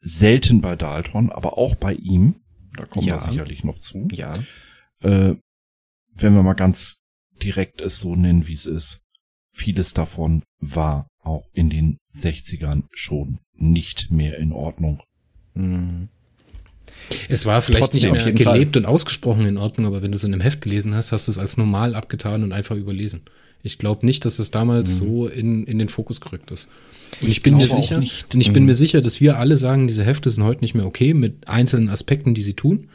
selten 0.00 0.62
bei 0.62 0.74
Dalton, 0.74 1.30
aber 1.30 1.58
auch 1.58 1.74
bei 1.74 1.94
ihm, 1.94 2.36
da 2.76 2.86
kommen 2.86 3.06
ja. 3.06 3.16
wir 3.16 3.30
sicherlich 3.30 3.62
noch 3.62 3.78
zu. 3.78 4.08
Ja. 4.12 4.34
Äh, 5.00 5.34
wenn 6.14 6.34
wir 6.34 6.42
mal 6.42 6.54
ganz 6.54 7.04
direkt 7.42 7.80
es 7.80 8.00
so 8.00 8.16
nennen, 8.16 8.46
wie 8.46 8.54
es 8.54 8.66
ist, 8.66 9.02
vieles 9.52 9.92
davon 9.92 10.42
war 10.58 11.08
auch 11.20 11.44
in 11.52 11.68
den 11.68 11.98
60ern 12.14 12.84
schon 12.92 13.40
nicht 13.52 14.10
mehr 14.10 14.38
in 14.38 14.52
Ordnung. 14.52 15.02
Mhm. 15.52 16.08
Es 17.28 17.44
war 17.44 17.60
vielleicht 17.60 17.92
Trotzdem, 17.92 18.12
nicht 18.12 18.24
mehr 18.24 18.32
gelebt 18.32 18.76
Fall. 18.76 18.82
und 18.82 18.88
ausgesprochen 18.88 19.44
in 19.44 19.58
Ordnung, 19.58 19.86
aber 19.86 20.02
wenn 20.02 20.12
du 20.12 20.16
es 20.16 20.24
in 20.24 20.32
einem 20.32 20.40
Heft 20.40 20.62
gelesen 20.62 20.94
hast, 20.94 21.12
hast 21.12 21.28
du 21.28 21.32
es 21.32 21.38
als 21.38 21.58
normal 21.58 21.94
abgetan 21.94 22.42
und 22.42 22.52
einfach 22.52 22.76
überlesen. 22.76 23.24
Ich 23.64 23.78
glaube 23.78 24.06
nicht, 24.06 24.24
dass 24.24 24.38
es 24.38 24.50
damals 24.50 25.00
mhm. 25.00 25.06
so 25.06 25.26
in, 25.26 25.64
in 25.64 25.78
den 25.78 25.88
Fokus 25.88 26.20
gerückt 26.20 26.50
ist. 26.52 26.68
Und 27.20 27.28
ich, 27.28 27.38
ich 27.38 27.42
bin 27.42 27.56
mir 27.56 27.66
sicher, 27.66 28.00
ich 28.02 28.48
mhm. 28.48 28.52
bin 28.52 28.64
mir 28.66 28.74
sicher, 28.74 29.00
dass 29.00 29.20
wir 29.20 29.38
alle 29.38 29.56
sagen, 29.56 29.88
diese 29.88 30.04
Hefte 30.04 30.30
sind 30.30 30.44
heute 30.44 30.60
nicht 30.60 30.74
mehr 30.74 30.86
okay 30.86 31.14
mit 31.14 31.48
einzelnen 31.48 31.88
Aspekten, 31.88 32.34
die 32.34 32.42
sie 32.42 32.54
tun. 32.54 32.88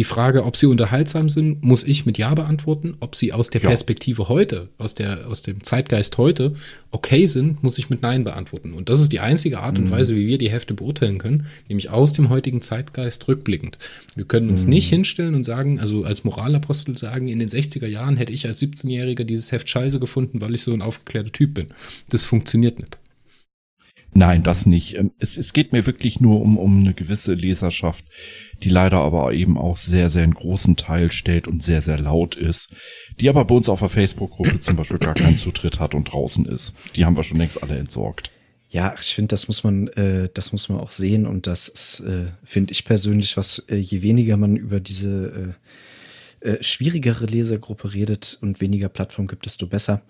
Die 0.00 0.04
Frage, 0.04 0.46
ob 0.46 0.56
sie 0.56 0.64
unterhaltsam 0.64 1.28
sind, 1.28 1.62
muss 1.62 1.84
ich 1.84 2.06
mit 2.06 2.16
Ja 2.16 2.32
beantworten. 2.32 2.94
Ob 3.00 3.14
sie 3.14 3.34
aus 3.34 3.50
der 3.50 3.60
Ja. 3.60 3.68
Perspektive 3.68 4.30
heute, 4.30 4.70
aus, 4.78 4.94
der, 4.94 5.26
aus 5.28 5.42
dem 5.42 5.62
Zeitgeist 5.62 6.16
heute 6.16 6.54
okay 6.90 7.26
sind, 7.26 7.62
muss 7.62 7.76
ich 7.76 7.90
mit 7.90 8.00
Nein 8.00 8.24
beantworten. 8.24 8.72
Und 8.72 8.88
das 8.88 9.02
ist 9.02 9.12
die 9.12 9.20
einzige 9.20 9.60
Art 9.60 9.78
und 9.78 9.90
Weise, 9.90 10.16
wie 10.16 10.26
wir 10.26 10.38
die 10.38 10.48
Hefte 10.48 10.72
beurteilen 10.72 11.18
können, 11.18 11.48
nämlich 11.68 11.90
aus 11.90 12.14
dem 12.14 12.30
heutigen 12.30 12.62
Zeitgeist 12.62 13.28
rückblickend. 13.28 13.76
Wir 14.16 14.24
können 14.24 14.48
uns 14.48 14.64
nicht 14.64 14.88
hinstellen 14.88 15.34
und 15.34 15.42
sagen, 15.42 15.78
also 15.80 16.04
als 16.04 16.24
Moralapostel 16.24 16.96
sagen, 16.96 17.28
in 17.28 17.38
den 17.38 17.50
60er 17.50 17.86
Jahren 17.86 18.16
hätte 18.16 18.32
ich 18.32 18.46
als 18.46 18.62
17-Jähriger 18.62 19.24
dieses 19.24 19.52
Heft 19.52 19.68
scheiße 19.68 20.00
gefunden, 20.00 20.40
weil 20.40 20.54
ich 20.54 20.62
so 20.62 20.72
ein 20.72 20.80
aufgeklärter 20.80 21.30
Typ 21.30 21.52
bin. 21.52 21.66
Das 22.08 22.24
funktioniert 22.24 22.78
nicht. 22.78 22.96
Nein, 24.12 24.42
das 24.42 24.66
nicht. 24.66 24.96
Ähm, 24.96 25.12
Es, 25.18 25.38
es 25.38 25.52
geht 25.52 25.72
mir 25.72 25.86
wirklich 25.86 26.20
nur 26.20 26.40
um, 26.40 26.58
um 26.58 26.80
eine 26.80 26.94
gewisse 26.94 27.34
Leserschaft, 27.34 28.04
die 28.62 28.68
leider 28.68 28.98
aber 28.98 29.32
eben 29.32 29.56
auch 29.56 29.76
sehr, 29.76 30.08
sehr 30.08 30.24
einen 30.24 30.34
großen 30.34 30.76
Teil 30.76 31.12
stellt 31.12 31.46
und 31.46 31.62
sehr, 31.62 31.80
sehr 31.80 31.98
laut 31.98 32.34
ist, 32.34 32.74
die 33.20 33.28
aber 33.28 33.44
bei 33.44 33.54
uns 33.54 33.68
auf 33.68 33.80
der 33.80 33.88
Facebook-Gruppe 33.88 34.60
zum 34.60 34.76
Beispiel 34.76 34.98
gar 34.98 35.14
keinen 35.14 35.38
Zutritt 35.38 35.78
hat 35.78 35.94
und 35.94 36.12
draußen 36.12 36.44
ist. 36.44 36.72
Die 36.96 37.04
haben 37.04 37.16
wir 37.16 37.22
schon 37.22 37.38
längst 37.38 37.62
alle 37.62 37.78
entsorgt. 37.78 38.30
Ja, 38.68 38.94
ich 39.00 39.14
finde, 39.14 39.28
das 39.28 39.48
muss 39.48 39.64
man, 39.64 39.88
äh, 39.88 40.28
das 40.32 40.52
muss 40.52 40.68
man 40.68 40.78
auch 40.78 40.92
sehen 40.92 41.26
und 41.26 41.48
das 41.48 41.66
ist, 41.66 42.00
äh, 42.00 42.26
finde 42.44 42.72
ich 42.72 42.84
persönlich, 42.84 43.36
was 43.36 43.58
äh, 43.68 43.76
je 43.76 44.02
weniger 44.02 44.36
man 44.36 44.54
über 44.56 44.78
diese 44.78 45.56
äh, 46.42 46.48
äh, 46.48 46.62
schwierigere 46.62 47.26
Lesergruppe 47.26 47.92
redet 47.92 48.38
und 48.40 48.60
weniger 48.60 48.88
Plattform 48.88 49.26
gibt, 49.26 49.44
desto 49.44 49.66
besser. 49.66 50.02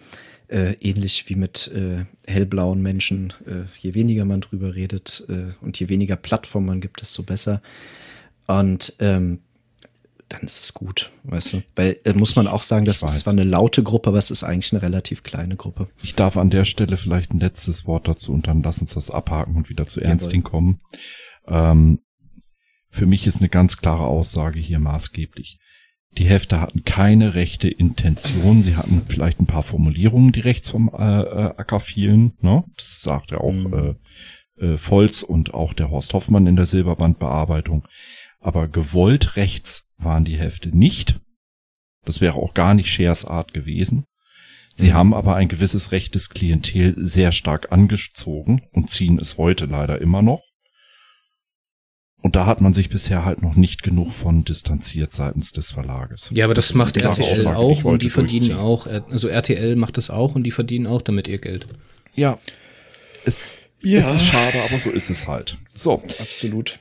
Äh, 0.51 0.73
ähnlich 0.81 1.29
wie 1.29 1.37
mit 1.37 1.69
äh, 1.69 2.07
hellblauen 2.27 2.83
Menschen. 2.83 3.33
Äh, 3.47 3.67
je 3.79 3.95
weniger 3.95 4.25
man 4.25 4.41
drüber 4.41 4.75
redet 4.75 5.25
äh, 5.29 5.55
und 5.61 5.79
je 5.79 5.89
weniger 5.89 6.17
Plattform 6.17 6.67
man 6.67 6.81
gibt, 6.81 7.01
desto 7.01 7.23
besser. 7.23 7.63
Und 8.49 8.95
ähm, 8.99 9.39
dann 10.29 10.43
ist 10.43 10.61
es 10.61 10.75
gut, 10.75 11.13
weißt 11.23 11.53
du? 11.53 11.63
Weil 11.77 11.99
äh, 12.05 12.15
muss 12.15 12.35
man 12.35 12.49
auch 12.49 12.63
sagen, 12.63 12.85
das 12.85 13.03
ist 13.03 13.19
zwar 13.19 13.33
eine 13.33 13.45
laute 13.45 13.85
Gruppe, 13.85 14.09
aber 14.09 14.19
es 14.19 14.33
ist 14.33 14.43
eigentlich 14.43 14.73
eine 14.73 14.83
relativ 14.83 15.23
kleine 15.23 15.55
Gruppe. 15.55 15.89
Ich 16.03 16.15
darf 16.15 16.37
an 16.37 16.51
der 16.51 16.65
Stelle 16.65 16.97
vielleicht 16.97 17.33
ein 17.33 17.39
letztes 17.41 17.87
Wort 17.87 18.09
dazu 18.09 18.33
und 18.33 18.49
dann 18.49 18.63
lass 18.63 18.81
uns 18.81 18.95
das 18.95 19.11
abhaken 19.11 19.55
und 19.55 19.69
wieder 19.69 19.87
zu 19.87 20.01
Ernsting 20.01 20.43
kommen. 20.43 20.81
Ähm, 21.47 22.01
für 22.91 23.07
mich 23.07 23.27
ist 23.27 23.39
eine 23.39 23.49
ganz 23.49 23.77
klare 23.77 24.05
Aussage 24.05 24.59
hier 24.59 24.81
maßgeblich. 24.81 25.61
Die 26.19 26.25
Hefte 26.25 26.61
hatten 26.61 26.85
keine 26.85 27.35
rechte 27.35 27.69
Intention. 27.69 28.63
Sie 28.63 28.77
hatten 28.77 29.03
vielleicht 29.09 29.41
ein 29.41 29.47
paar 29.47 29.63
Formulierungen, 29.63 30.33
die 30.33 30.41
rechts 30.41 30.71
vom 30.71 30.89
äh, 30.89 31.21
äh, 31.23 31.55
Acker 31.57 31.81
fielen. 31.81 32.33
Ne? 32.41 32.65
Das 32.77 33.01
sagt 33.03 33.31
ja 33.31 33.39
auch 33.39 33.53
Mhm. 33.53 33.97
äh, 34.59 34.65
äh, 34.67 34.77
Volz 34.77 35.23
und 35.23 35.55
auch 35.55 35.73
der 35.73 35.91
Horst 35.91 36.13
Hoffmann 36.13 36.47
in 36.47 36.57
der 36.57 36.67
Silberbandbearbeitung. 36.67 37.87
Aber 38.41 38.69
gewollt 38.69 39.37
rechts 39.37 39.85
waren 39.99 40.25
die 40.25 40.39
Hefte 40.39 40.77
nicht. 40.77 41.21
Das 42.05 42.21
wäre 42.21 42.35
auch 42.35 42.55
gar 42.55 42.75
nicht 42.75 42.89
Scheers 42.91 43.25
Art 43.25 43.53
gewesen. 43.53 44.05
Sie 44.75 44.89
Mhm. 44.91 44.95
haben 44.95 45.15
aber 45.15 45.37
ein 45.37 45.49
gewisses 45.49 45.93
rechtes 45.93 46.31
Klientel 46.31 46.97
sehr 46.99 47.31
stark 47.33 47.71
angezogen 47.71 48.63
und 48.73 48.91
ziehen 48.91 49.19
es 49.21 49.39
heute 49.39 49.67
leider 49.67 50.01
immer 50.01 50.23
noch. 50.23 50.43
Und 52.23 52.37
da 52.37 52.45
hat 52.45 52.61
man 52.61 52.75
sich 52.75 52.91
bisher 52.91 53.25
halt 53.25 53.43
noch 53.43 53.55
nicht 53.55 53.83
genug 53.83 54.13
von 54.13 54.45
distanziert 54.45 55.15
seitens 55.15 55.53
des 55.53 55.73
Verlages. 55.73 56.31
Ja, 56.35 56.45
aber 56.45 56.55
das, 56.55 56.67
ist 56.67 56.77
macht 56.77 56.97
RTL 56.99 57.33
Aussage, 57.33 57.57
auch 57.57 57.85
und 57.85 58.03
die 58.03 58.11
verdienen 58.11 58.53
auch, 58.53 58.87
äh, 58.87 59.01
also 59.11 59.29
RTL 59.29 59.75
macht 59.77 59.97
das 59.97 60.11
auch 60.11 60.35
und 60.35 60.43
die 60.43 60.51
verdienen 60.51 60.87
auch 60.87 61.01
damit 61.01 61.29
ihr 61.29 61.39
Geld. 61.39 61.67
Ja. 62.15 62.39
Es, 63.25 63.57
Ja. 63.81 64.01
es 64.01 64.13
ist 64.13 64.27
schade, 64.27 64.63
aber 64.63 64.79
so 64.79 64.91
ist 64.91 65.09
es 65.09 65.29
halt. 65.29 65.57
So, 65.75 66.03
Absolut. 66.19 66.79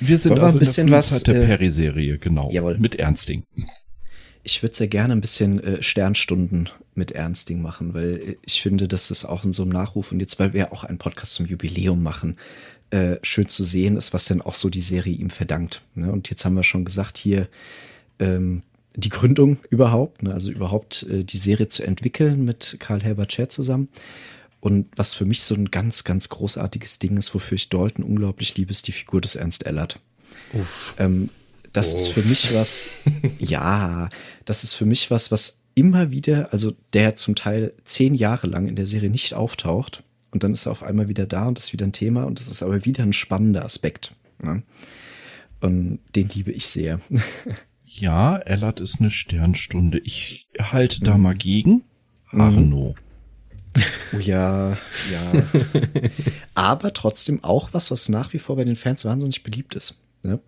wir 0.00 0.18
sind 0.18 0.32
Wollen 0.32 0.40
wir 0.42 0.44
also 0.44 0.58
ein 0.58 0.60
bisschen 0.60 0.86
in 0.86 0.86
der 0.88 0.98
was, 0.98 1.22
der 1.22 1.36
äh, 1.36 1.46
Perry-Serie, 1.46 2.18
genau. 2.18 2.50
jawohl. 2.52 2.76
Mit 2.78 2.96
Ernsting. 2.96 3.44
Ich 4.42 4.62
würde 4.62 4.76
sehr 4.76 4.88
gerne 4.88 5.14
ein 5.14 5.20
bisschen 5.22 5.58
äh, 5.64 5.82
Sternstunden 5.82 6.68
mit 6.94 7.12
Ernsting 7.12 7.62
machen, 7.62 7.94
weil 7.94 8.16
äh, 8.16 8.36
ich 8.44 8.60
finde, 8.60 8.88
das 8.88 9.10
ist 9.10 9.24
auch 9.24 9.44
in 9.44 9.54
so 9.54 9.62
einem 9.62 9.72
Nachruf 9.72 10.12
und 10.12 10.20
jetzt, 10.20 10.38
weil 10.38 10.52
wir 10.52 10.72
auch 10.72 10.84
einen 10.84 10.98
Podcast 10.98 11.32
zum 11.34 11.46
Jubiläum 11.46 12.02
machen, 12.02 12.36
äh, 12.90 13.16
schön 13.22 13.48
zu 13.48 13.64
sehen 13.64 13.96
ist, 13.96 14.14
was 14.14 14.26
denn 14.26 14.42
auch 14.42 14.54
so 14.54 14.68
die 14.68 14.80
Serie 14.80 15.14
ihm 15.14 15.30
verdankt. 15.30 15.82
Ne? 15.94 16.10
Und 16.10 16.30
jetzt 16.30 16.44
haben 16.44 16.54
wir 16.54 16.62
schon 16.62 16.84
gesagt, 16.84 17.18
hier 17.18 17.48
ähm, 18.18 18.62
die 18.94 19.08
Gründung 19.08 19.58
überhaupt, 19.70 20.22
ne? 20.22 20.32
also 20.32 20.50
überhaupt 20.50 21.04
äh, 21.04 21.24
die 21.24 21.36
Serie 21.36 21.68
zu 21.68 21.82
entwickeln 21.82 22.44
mit 22.44 22.76
Karl 22.78 23.02
Herbert 23.02 23.32
Scher 23.32 23.48
zusammen. 23.48 23.88
Und 24.60 24.86
was 24.96 25.14
für 25.14 25.26
mich 25.26 25.42
so 25.42 25.54
ein 25.54 25.70
ganz, 25.70 26.04
ganz 26.04 26.28
großartiges 26.28 26.98
Ding 26.98 27.16
ist, 27.16 27.34
wofür 27.34 27.56
ich 27.56 27.68
Dalton 27.68 28.04
unglaublich 28.04 28.56
liebe, 28.56 28.70
ist 28.70 28.88
die 28.88 28.92
Figur 28.92 29.20
des 29.20 29.36
Ernst 29.36 29.66
Ellert. 29.66 30.00
Ähm, 30.98 31.28
das 31.72 31.92
ist 31.92 32.08
für 32.08 32.22
mich 32.22 32.54
was, 32.54 32.88
ja, 33.38 34.08
das 34.44 34.64
ist 34.64 34.74
für 34.74 34.86
mich 34.86 35.10
was, 35.10 35.30
was 35.30 35.60
immer 35.74 36.10
wieder, 36.10 36.52
also 36.52 36.72
der 36.94 37.16
zum 37.16 37.34
Teil 37.34 37.74
zehn 37.84 38.14
Jahre 38.14 38.46
lang 38.46 38.66
in 38.66 38.76
der 38.76 38.86
Serie 38.86 39.10
nicht 39.10 39.34
auftaucht 39.34 40.02
und 40.30 40.42
dann 40.44 40.52
ist 40.52 40.66
er 40.66 40.72
auf 40.72 40.82
einmal 40.82 41.08
wieder 41.08 41.26
da 41.26 41.46
und 41.48 41.58
ist 41.58 41.72
wieder 41.72 41.86
ein 41.86 41.92
Thema 41.92 42.24
und 42.24 42.40
das 42.40 42.48
ist 42.48 42.62
aber 42.62 42.84
wieder 42.84 43.02
ein 43.02 43.12
spannender 43.12 43.64
Aspekt. 43.64 44.14
Ne? 44.42 44.62
Und 45.60 46.00
den 46.14 46.28
liebe 46.28 46.52
ich 46.52 46.66
sehr. 46.66 47.00
Ja, 47.98 48.36
Ellert 48.36 48.78
ist 48.80 49.00
eine 49.00 49.10
Sternstunde. 49.10 49.98
Ich 50.00 50.46
halte 50.60 51.00
Mhm. 51.00 51.04
da 51.06 51.16
mal 51.16 51.34
gegen. 51.34 51.82
Arno. 52.30 52.94
Oh 54.12 54.18
ja, 54.18 54.72
ja. 54.72 55.42
Aber 56.54 56.92
trotzdem 56.92 57.42
auch 57.42 57.72
was, 57.72 57.90
was 57.90 58.10
nach 58.10 58.34
wie 58.34 58.38
vor 58.38 58.56
bei 58.56 58.64
den 58.64 58.76
Fans 58.76 59.06
wahnsinnig 59.06 59.42
beliebt 59.44 59.74
ist. 59.74 59.94
Ne? 60.22 60.40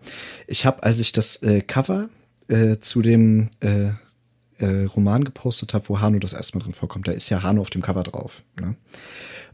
Ich 0.45 0.67
habe, 0.67 0.83
als 0.83 0.99
ich 0.99 1.11
das 1.11 1.41
äh, 1.41 1.61
Cover 1.61 2.09
äh, 2.49 2.77
zu 2.81 3.01
dem 3.01 3.49
äh, 3.61 3.93
äh, 4.59 4.83
Roman 4.85 5.23
gepostet 5.23 5.73
habe, 5.73 5.89
wo 5.89 5.99
Hanno 6.01 6.19
das 6.19 6.33
erstmal 6.33 6.63
drin 6.63 6.73
vorkommt, 6.73 7.07
da 7.07 7.13
ist 7.13 7.29
ja 7.29 7.41
Hanno 7.41 7.61
auf 7.61 7.71
dem 7.71 7.81
Cover 7.81 8.03
drauf. 8.03 8.43
Ne? 8.61 8.75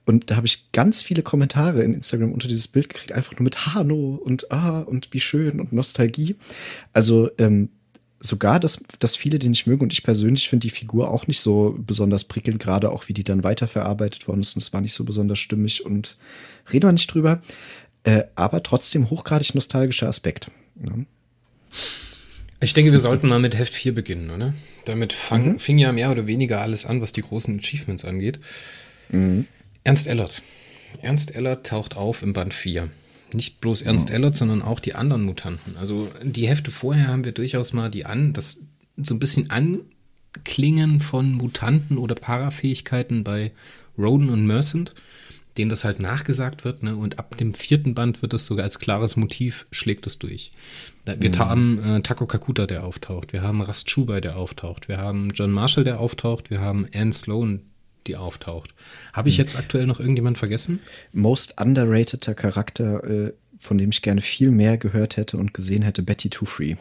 Und 0.06 0.30
da 0.30 0.36
habe 0.36 0.46
ich 0.46 0.72
ganz 0.72 1.02
viele 1.02 1.24
Kommentare 1.24 1.82
in 1.82 1.94
Instagram 1.94 2.32
unter 2.32 2.48
dieses 2.48 2.68
Bild 2.68 2.90
gekriegt, 2.90 3.12
einfach 3.12 3.34
nur 3.34 3.44
mit 3.44 3.66
Hanno 3.66 4.16
und 4.24 4.52
ah 4.52 4.82
und 4.82 5.10
wie 5.12 5.20
schön 5.20 5.60
und 5.60 5.74
Nostalgie. 5.74 6.36
Also 6.94 7.30
ähm, 7.40 7.70
sogar, 8.20 8.60
dass, 8.60 8.80
dass 9.00 9.16
viele 9.16 9.40
den 9.40 9.52
nicht 9.52 9.68
mögen 9.68 9.84
und 9.84 9.94
ich 9.94 10.04
persönlich 10.04 10.48
finde 10.48 10.68
die 10.68 10.74
Figur 10.74 11.12
auch 11.12 11.28
nicht 11.28 11.40
so 11.40 11.76
besonders 11.80 12.26
prickelnd, 12.26 12.60
gerade 12.60 12.92
auch 12.92 13.08
wie 13.08 13.14
die 13.14 13.24
dann 13.24 13.44
weiterverarbeitet 13.44 14.28
worden 14.28 14.42
ist. 14.42 14.56
Und 14.56 14.62
es 14.62 14.74
war 14.74 14.82
nicht 14.82 14.94
so 14.94 15.04
besonders 15.04 15.40
stimmig 15.40 15.86
und 15.86 16.18
reden 16.72 16.88
wir 16.88 16.94
nicht 16.94 17.14
drüber. 17.14 17.42
Äh, 18.04 18.26
aber 18.36 18.62
trotzdem 18.62 19.10
hochgradig 19.10 19.56
nostalgischer 19.56 20.08
Aspekt. 20.08 20.52
Ne? 20.76 21.06
Ich 22.62 22.74
denke, 22.74 22.92
wir 22.92 23.00
sollten 23.00 23.28
mal 23.28 23.40
mit 23.40 23.58
Heft 23.58 23.74
4 23.74 23.94
beginnen, 23.94 24.30
oder? 24.30 24.54
Damit 24.86 25.14
fang, 25.14 25.60
fing 25.60 25.78
ja 25.78 25.92
mehr 25.92 26.12
oder 26.12 26.28
weniger 26.28 26.62
alles 26.62 26.86
an, 26.86 27.02
was 27.02 27.12
die 27.12 27.22
großen 27.22 27.60
Achievements 27.60 28.06
angeht. 28.06 28.40
Ernst 29.86 30.08
Ellert. 30.08 30.42
Ernst 31.02 31.36
Ellert 31.36 31.68
taucht 31.68 31.96
auf 31.96 32.24
im 32.24 32.34
Band 32.34 32.54
4. 32.54 32.90
Nicht 33.34 33.62
bloß 33.62 33.84
Ernst 33.84 34.10
Ellert, 34.10 34.36
sondern 34.36 34.62
auch 34.62 34.80
die 34.80 34.96
anderen 34.96 35.24
Mutanten. 35.24 35.78
Also 35.78 36.10
die 36.24 36.48
Hefte 36.48 36.72
vorher 36.72 37.08
haben 37.08 37.24
wir 37.24 37.34
durchaus 37.34 37.72
mal 37.72 37.90
die 37.90 38.06
an, 38.06 38.34
das 38.34 38.62
so 38.98 39.14
ein 39.14 39.20
bisschen 39.20 39.52
Anklingen 39.52 41.00
von 41.00 41.34
Mutanten 41.34 41.98
oder 41.98 42.16
Parafähigkeiten 42.16 43.24
bei 43.24 43.52
Roden 43.96 44.30
und 44.30 44.48
Mercent, 44.48 44.96
denen 45.58 45.70
das 45.70 45.86
halt 45.86 46.00
nachgesagt 46.00 46.66
wird, 46.66 46.82
ne? 46.82 46.96
Und 46.96 47.20
ab 47.20 47.38
dem 47.38 47.54
vierten 47.54 47.94
Band 47.94 48.24
wird 48.24 48.34
das 48.34 48.48
sogar 48.48 48.66
als 48.66 48.80
klares 48.80 49.16
Motiv, 49.16 49.68
schlägt 49.72 50.08
es 50.08 50.18
durch. 50.18 50.52
Wir 51.06 51.32
haben 51.38 51.80
äh, 51.84 52.02
Taco 52.02 52.26
Kakuta, 52.26 52.66
der 52.66 52.84
auftaucht. 52.84 53.34
Wir 53.34 53.44
haben 53.44 53.62
Rast 53.62 53.88
Chubai, 53.88 54.20
der 54.20 54.38
auftaucht. 54.38 54.88
Wir 54.88 54.98
haben 54.98 55.30
John 55.30 55.52
Marshall, 55.52 55.84
der 55.84 56.00
auftaucht. 56.00 56.50
Wir 56.50 56.60
haben 56.60 56.88
Anne 56.94 57.14
Sloan, 57.14 57.62
die 58.08 58.16
auftaucht. 58.16 58.74
Habe 59.14 59.30
ich 59.30 59.38
jetzt 59.38 59.56
aktuell 59.56 59.86
noch 59.86 60.00
irgendjemand 60.00 60.38
vergessen? 60.38 60.80
Most 61.14 61.60
underrateder 61.60 62.34
Charakter, 62.34 63.04
äh, 63.04 63.34
von 63.58 63.78
dem 63.78 63.90
ich 63.90 64.02
gerne 64.02 64.22
viel 64.22 64.52
mehr 64.52 64.78
gehört 64.78 65.18
hätte 65.18 65.38
und 65.38 65.54
gesehen 65.54 65.82
hätte, 65.82 66.04
Betty 66.04 66.30
Two 66.30 66.46
Free. 66.46 66.76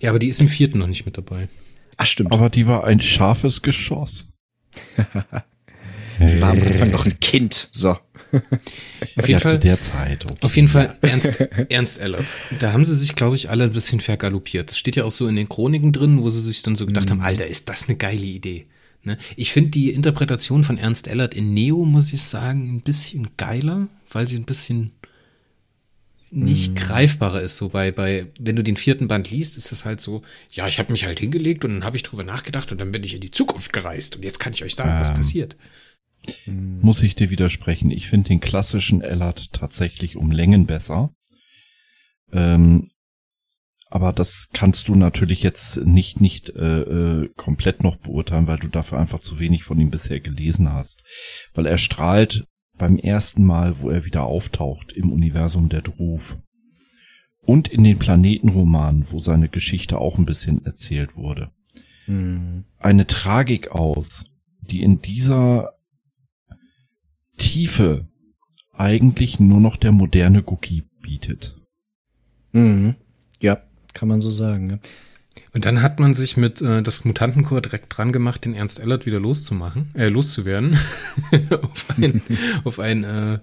Ja, 0.00 0.10
aber 0.10 0.18
die 0.18 0.28
ist 0.28 0.40
im 0.40 0.48
vierten 0.48 0.78
noch 0.78 0.86
nicht 0.86 1.06
mit 1.06 1.16
dabei. 1.16 1.48
Ach, 1.96 2.06
stimmt. 2.06 2.32
Aber 2.32 2.50
die 2.50 2.66
war 2.66 2.84
ein 2.84 3.00
scharfes 3.00 3.62
Geschoss. 3.62 4.26
die 6.18 6.40
war 6.40 6.50
am 6.50 6.62
Anfang 6.62 6.90
noch 6.90 7.06
ein 7.06 7.18
Kind. 7.20 7.68
So. 7.72 7.90
Auf 7.90 8.02
ja, 9.16 9.26
jeden 9.26 9.40
zu 9.40 9.48
Fall. 9.48 9.58
der 9.58 9.80
Zeit. 9.80 10.24
Okay. 10.24 10.34
Auf 10.40 10.56
jeden 10.56 10.68
Fall 10.68 10.98
Ernst, 11.02 11.40
Ernst 11.68 12.00
Ellert. 12.00 12.36
Da 12.58 12.72
haben 12.72 12.84
sie 12.84 12.96
sich, 12.96 13.14
glaube 13.14 13.36
ich, 13.36 13.50
alle 13.50 13.64
ein 13.64 13.72
bisschen 13.72 14.00
vergaloppiert. 14.00 14.70
Das 14.70 14.78
steht 14.78 14.96
ja 14.96 15.04
auch 15.04 15.12
so 15.12 15.28
in 15.28 15.36
den 15.36 15.48
Chroniken 15.48 15.92
drin, 15.92 16.20
wo 16.20 16.30
sie 16.30 16.42
sich 16.42 16.62
dann 16.62 16.74
so 16.74 16.86
gedacht 16.86 17.10
haben, 17.10 17.20
Alter, 17.20 17.46
ist 17.46 17.68
das 17.68 17.88
eine 17.88 17.96
geile 17.96 18.26
Idee. 18.26 18.66
Ne? 19.04 19.18
Ich 19.36 19.52
finde 19.52 19.70
die 19.70 19.90
Interpretation 19.90 20.64
von 20.64 20.78
Ernst 20.78 21.08
Ellert 21.08 21.34
in 21.34 21.54
Neo, 21.54 21.84
muss 21.84 22.12
ich 22.12 22.22
sagen, 22.22 22.76
ein 22.76 22.80
bisschen 22.80 23.28
geiler, 23.36 23.88
weil 24.10 24.26
sie 24.26 24.36
ein 24.36 24.44
bisschen 24.44 24.92
nicht 26.30 26.74
greifbarer 26.74 27.40
ist. 27.40 27.56
So 27.56 27.68
bei, 27.68 27.92
bei, 27.92 28.26
wenn 28.40 28.56
du 28.56 28.62
den 28.62 28.76
vierten 28.76 29.06
Band 29.08 29.30
liest, 29.30 29.56
ist 29.56 29.70
das 29.70 29.84
halt 29.84 30.00
so, 30.00 30.22
ja, 30.50 30.66
ich 30.66 30.78
habe 30.78 30.92
mich 30.92 31.04
halt 31.04 31.20
hingelegt 31.20 31.64
und 31.64 31.72
dann 31.72 31.84
habe 31.84 31.96
ich 31.96 32.02
drüber 32.02 32.24
nachgedacht 32.24 32.72
und 32.72 32.80
dann 32.80 32.92
bin 32.92 33.04
ich 33.04 33.14
in 33.14 33.20
die 33.20 33.30
Zukunft 33.30 33.72
gereist 33.72 34.16
und 34.16 34.24
jetzt 34.24 34.40
kann 34.40 34.52
ich 34.52 34.64
euch 34.64 34.74
sagen, 34.74 34.98
was 35.00 35.10
Ähm. 35.10 35.14
passiert. 35.14 35.56
Muss 36.46 37.02
ich 37.02 37.14
dir 37.14 37.30
widersprechen. 37.30 37.90
Ich 37.90 38.08
finde 38.08 38.28
den 38.28 38.40
klassischen 38.40 39.02
Ellert 39.02 39.52
tatsächlich 39.52 40.16
um 40.16 40.30
Längen 40.32 40.66
besser. 40.66 41.14
Ähm, 42.32 42.90
aber 43.94 44.12
das 44.12 44.48
kannst 44.52 44.88
du 44.88 44.96
natürlich 44.96 45.44
jetzt 45.44 45.86
nicht 45.86 46.20
nicht 46.20 46.50
äh, 46.50 46.80
äh, 46.80 47.28
komplett 47.36 47.84
noch 47.84 47.96
beurteilen, 47.98 48.48
weil 48.48 48.58
du 48.58 48.66
dafür 48.66 48.98
einfach 48.98 49.20
zu 49.20 49.38
wenig 49.38 49.62
von 49.62 49.78
ihm 49.78 49.90
bisher 49.90 50.18
gelesen 50.18 50.72
hast. 50.72 51.04
Weil 51.54 51.66
er 51.66 51.78
strahlt 51.78 52.44
beim 52.76 52.98
ersten 52.98 53.44
Mal, 53.44 53.78
wo 53.78 53.90
er 53.90 54.04
wieder 54.04 54.24
auftaucht 54.24 54.90
im 54.90 55.12
Universum 55.12 55.68
der 55.68 55.82
Druf 55.82 56.36
und 57.42 57.68
in 57.68 57.84
den 57.84 58.00
Planetenromanen, 58.00 59.06
wo 59.12 59.18
seine 59.18 59.48
Geschichte 59.48 59.98
auch 59.98 60.18
ein 60.18 60.26
bisschen 60.26 60.66
erzählt 60.66 61.14
wurde, 61.14 61.52
mhm. 62.08 62.64
eine 62.80 63.06
Tragik 63.06 63.70
aus, 63.70 64.24
die 64.60 64.82
in 64.82 65.02
dieser 65.02 65.74
Tiefe 67.36 68.08
eigentlich 68.72 69.38
nur 69.38 69.60
noch 69.60 69.76
der 69.76 69.92
moderne 69.92 70.42
Guki 70.42 70.82
bietet. 71.00 71.56
Mhm. 72.50 72.96
Kann 73.94 74.08
man 74.08 74.20
so 74.20 74.30
sagen. 74.30 74.70
Ja. 74.70 74.78
Und 75.52 75.64
dann 75.64 75.82
hat 75.82 76.00
man 76.00 76.14
sich 76.14 76.36
mit 76.36 76.60
äh, 76.60 76.82
das 76.82 77.04
Mutantenchor 77.04 77.60
direkt 77.60 77.96
dran 77.96 78.12
gemacht, 78.12 78.44
den 78.44 78.54
Ernst 78.54 78.80
Ellert 78.80 79.06
wieder 79.06 79.20
loszumachen, 79.20 79.88
äh, 79.94 80.08
loszuwerden. 80.08 80.76
auf 81.62 81.86
einen, 81.96 82.22
auf 82.64 82.78
einen 82.80 83.04
äh, 83.04 83.38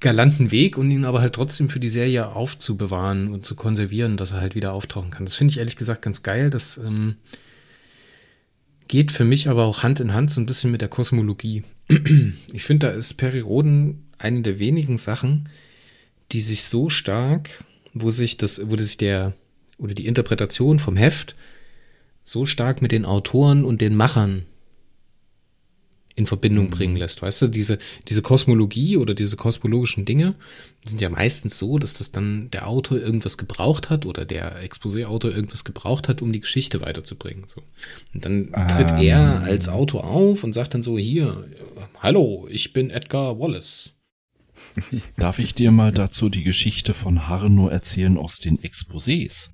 galanten 0.00 0.50
Weg 0.50 0.76
und 0.76 0.90
ihn 0.90 1.04
aber 1.04 1.20
halt 1.20 1.34
trotzdem 1.34 1.68
für 1.68 1.80
die 1.80 1.88
Serie 1.88 2.28
aufzubewahren 2.28 3.32
und 3.32 3.44
zu 3.44 3.54
konservieren, 3.54 4.16
dass 4.16 4.32
er 4.32 4.40
halt 4.40 4.54
wieder 4.54 4.72
auftauchen 4.72 5.10
kann. 5.10 5.24
Das 5.24 5.36
finde 5.36 5.52
ich 5.52 5.58
ehrlich 5.58 5.76
gesagt 5.76 6.02
ganz 6.02 6.22
geil. 6.22 6.50
Das 6.50 6.78
ähm, 6.78 7.16
geht 8.88 9.10
für 9.10 9.24
mich 9.24 9.48
aber 9.48 9.64
auch 9.64 9.82
Hand 9.82 10.00
in 10.00 10.12
Hand 10.12 10.30
so 10.30 10.40
ein 10.40 10.46
bisschen 10.46 10.70
mit 10.70 10.80
der 10.80 10.88
Kosmologie. 10.88 11.62
ich 12.52 12.62
finde, 12.62 12.88
da 12.88 12.92
ist 12.92 13.14
Perry 13.14 13.40
Roden 13.40 14.04
eine 14.18 14.42
der 14.42 14.58
wenigen 14.58 14.98
Sachen, 14.98 15.48
die 16.32 16.40
sich 16.40 16.64
so 16.64 16.88
stark, 16.88 17.64
wo 18.02 18.10
sich 18.10 18.36
das, 18.36 18.60
wo 18.64 18.76
sich 18.76 18.96
der 18.96 19.32
oder 19.78 19.94
die 19.94 20.06
Interpretation 20.06 20.78
vom 20.78 20.96
Heft 20.96 21.34
so 22.22 22.44
stark 22.44 22.82
mit 22.82 22.92
den 22.92 23.04
Autoren 23.04 23.64
und 23.64 23.80
den 23.80 23.94
Machern 23.94 24.46
in 26.16 26.26
Verbindung 26.26 26.66
mhm. 26.66 26.70
bringen 26.70 26.96
lässt. 26.96 27.20
Weißt 27.20 27.42
du, 27.42 27.46
diese, 27.46 27.78
diese 28.08 28.22
Kosmologie 28.22 28.96
oder 28.96 29.14
diese 29.14 29.36
kosmologischen 29.36 30.06
Dinge 30.06 30.34
sind 30.84 31.02
ja 31.02 31.10
meistens 31.10 31.58
so, 31.58 31.78
dass 31.78 31.98
das 31.98 32.10
dann 32.10 32.50
der 32.50 32.66
Autor 32.66 32.98
irgendwas 32.98 33.36
gebraucht 33.36 33.90
hat 33.90 34.06
oder 34.06 34.24
der 34.24 34.62
Exposé-Autor 34.64 35.30
irgendwas 35.32 35.64
gebraucht 35.64 36.08
hat, 36.08 36.22
um 36.22 36.32
die 36.32 36.40
Geschichte 36.40 36.80
weiterzubringen. 36.80 37.44
So. 37.46 37.62
Und 38.14 38.24
dann 38.24 38.50
tritt 38.68 38.92
ähm. 38.92 39.02
er 39.02 39.42
als 39.42 39.68
Autor 39.68 40.04
auf 40.04 40.42
und 40.42 40.54
sagt 40.54 40.72
dann 40.72 40.82
so, 40.82 40.96
hier, 40.96 41.44
hallo, 41.98 42.48
ich 42.50 42.72
bin 42.72 42.88
Edgar 42.88 43.38
Wallace. 43.38 43.92
Darf 45.16 45.38
ich 45.38 45.54
dir 45.54 45.70
mal 45.70 45.92
dazu 45.92 46.28
die 46.28 46.44
Geschichte 46.44 46.94
von 46.94 47.28
Harno 47.28 47.68
erzählen 47.68 48.18
aus 48.18 48.36
den 48.36 48.58
Exposés? 48.58 49.50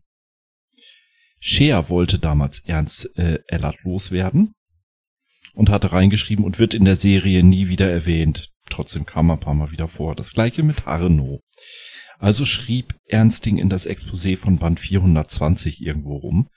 Scheer 1.38 1.88
wollte 1.88 2.18
damals 2.18 2.60
Ernst 2.60 3.16
äh, 3.16 3.40
Ellert 3.48 3.82
loswerden 3.82 4.54
und 5.54 5.70
hatte 5.70 5.92
reingeschrieben 5.92 6.44
und 6.44 6.58
wird 6.58 6.74
in 6.74 6.84
der 6.84 6.96
Serie 6.96 7.42
nie 7.42 7.68
wieder 7.68 7.90
erwähnt. 7.90 8.50
Trotzdem 8.70 9.06
kam 9.06 9.30
er 9.30 9.34
ein 9.34 9.40
paar 9.40 9.54
Mal 9.54 9.70
wieder 9.72 9.88
vor. 9.88 10.14
Das 10.14 10.32
gleiche 10.32 10.62
mit 10.62 10.86
Harno. 10.86 11.40
Also 12.18 12.44
schrieb 12.44 12.94
Ernsting 13.06 13.58
in 13.58 13.68
das 13.68 13.88
Exposé 13.88 14.36
von 14.36 14.58
Band 14.58 14.78
420 14.78 15.80
irgendwo 15.80 16.16
rum 16.16 16.48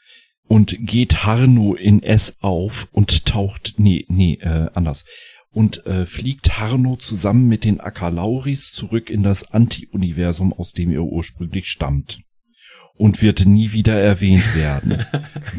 und 0.48 0.78
geht 0.80 1.26
Harno 1.26 1.74
in 1.74 2.04
S 2.04 2.38
auf 2.42 2.88
und 2.92 3.26
taucht, 3.26 3.74
nee, 3.78 4.06
nee, 4.08 4.36
äh, 4.36 4.70
anders, 4.74 5.06
und 5.56 5.86
äh, 5.86 6.06
fliegt 6.06 6.60
Harno 6.60 6.98
zusammen 6.98 7.48
mit 7.48 7.64
den 7.64 7.80
Akalauris 7.80 8.74
zurück 8.74 9.10
in 9.10 9.24
das 9.24 9.54
Anti-Universum, 9.54 10.52
aus 10.52 10.74
dem 10.74 10.92
er 10.92 11.04
ursprünglich 11.04 11.70
stammt 11.70 12.20
und 12.98 13.22
wird 13.22 13.46
nie 13.46 13.72
wieder 13.72 13.98
erwähnt 13.98 14.54
werden. 14.54 15.06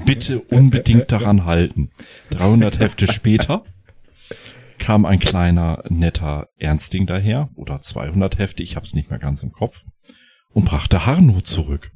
Bitte 0.04 0.40
unbedingt 0.40 1.10
daran 1.12 1.46
halten. 1.46 1.90
300 2.30 2.78
Hefte 2.78 3.10
später 3.10 3.64
kam 4.78 5.06
ein 5.06 5.18
kleiner, 5.18 5.82
netter 5.88 6.48
Ernstling 6.58 7.06
daher, 7.06 7.48
oder 7.54 7.80
200 7.80 8.38
Hefte, 8.38 8.62
ich 8.62 8.76
hab's 8.76 8.94
nicht 8.94 9.08
mehr 9.08 9.18
ganz 9.18 9.42
im 9.42 9.52
Kopf, 9.52 9.82
und 10.50 10.66
brachte 10.66 11.06
Harno 11.06 11.40
zurück. 11.40 11.90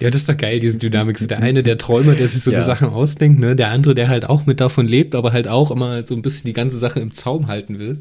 Ja, 0.00 0.10
das 0.10 0.22
ist 0.22 0.28
doch 0.28 0.36
geil, 0.36 0.60
diese 0.60 0.78
Dynamik. 0.78 1.18
So 1.18 1.26
der 1.26 1.40
eine, 1.40 1.62
der 1.62 1.78
Träumer, 1.78 2.14
der 2.14 2.28
sich 2.28 2.42
so 2.42 2.50
ja. 2.50 2.58
die 2.58 2.64
Sachen 2.64 2.88
ausdenkt, 2.88 3.40
ne? 3.40 3.56
Der 3.56 3.70
andere, 3.70 3.94
der 3.94 4.08
halt 4.08 4.26
auch 4.26 4.46
mit 4.46 4.60
davon 4.60 4.86
lebt, 4.86 5.14
aber 5.14 5.32
halt 5.32 5.48
auch 5.48 5.70
immer 5.70 6.06
so 6.06 6.14
ein 6.14 6.22
bisschen 6.22 6.46
die 6.46 6.52
ganze 6.52 6.78
Sache 6.78 7.00
im 7.00 7.12
Zaum 7.12 7.46
halten 7.46 7.78
will. 7.78 8.00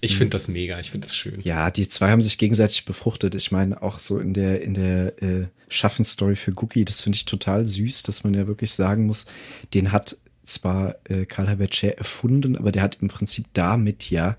Ich 0.00 0.18
finde 0.18 0.30
das 0.30 0.48
mega, 0.48 0.78
ich 0.78 0.90
finde 0.90 1.06
das 1.06 1.16
schön. 1.16 1.40
Ja, 1.42 1.70
die 1.70 1.88
zwei 1.88 2.10
haben 2.10 2.20
sich 2.20 2.36
gegenseitig 2.36 2.84
befruchtet. 2.84 3.34
Ich 3.34 3.52
meine, 3.52 3.82
auch 3.82 3.98
so 3.98 4.18
in 4.18 4.34
der, 4.34 4.60
in 4.60 4.74
der 4.74 5.22
äh, 5.22 5.46
Schaffensstory 5.68 6.36
für 6.36 6.52
Cookie, 6.56 6.84
das 6.84 7.00
finde 7.00 7.16
ich 7.16 7.24
total 7.24 7.66
süß, 7.66 8.02
dass 8.02 8.22
man 8.22 8.34
ja 8.34 8.46
wirklich 8.46 8.72
sagen 8.72 9.06
muss, 9.06 9.24
den 9.72 9.92
hat 9.92 10.16
zwar 10.44 10.96
äh, 11.04 11.24
Karl 11.24 11.48
Herbert 11.48 11.74
Scher 11.74 11.96
erfunden, 11.96 12.56
aber 12.56 12.70
der 12.70 12.82
hat 12.82 12.98
im 13.00 13.08
Prinzip 13.08 13.46
damit 13.54 14.10
ja 14.10 14.36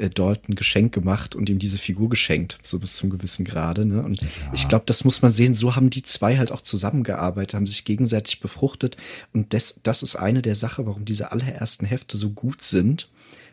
äh, 0.00 0.10
Dalton 0.10 0.54
Geschenk 0.54 0.92
gemacht 0.92 1.36
und 1.36 1.48
ihm 1.48 1.58
diese 1.58 1.78
Figur 1.78 2.08
geschenkt, 2.08 2.58
so 2.62 2.78
bis 2.78 2.94
zum 2.94 3.10
gewissen 3.10 3.44
Grade. 3.44 3.84
Ne? 3.84 4.02
Und 4.02 4.22
ja. 4.22 4.28
ich 4.52 4.68
glaube, 4.68 4.84
das 4.86 5.04
muss 5.04 5.22
man 5.22 5.32
sehen. 5.32 5.54
So 5.54 5.76
haben 5.76 5.90
die 5.90 6.02
zwei 6.02 6.38
halt 6.38 6.52
auch 6.52 6.62
zusammengearbeitet, 6.62 7.54
haben 7.54 7.66
sich 7.66 7.84
gegenseitig 7.84 8.40
befruchtet. 8.40 8.96
Und 9.32 9.54
das, 9.54 9.80
das 9.82 10.02
ist 10.02 10.16
eine 10.16 10.42
der 10.42 10.54
Sachen, 10.54 10.86
warum 10.86 11.04
diese 11.04 11.32
allerersten 11.32 11.86
Hefte 11.86 12.16
so 12.16 12.30
gut 12.30 12.62
sind 12.62 13.08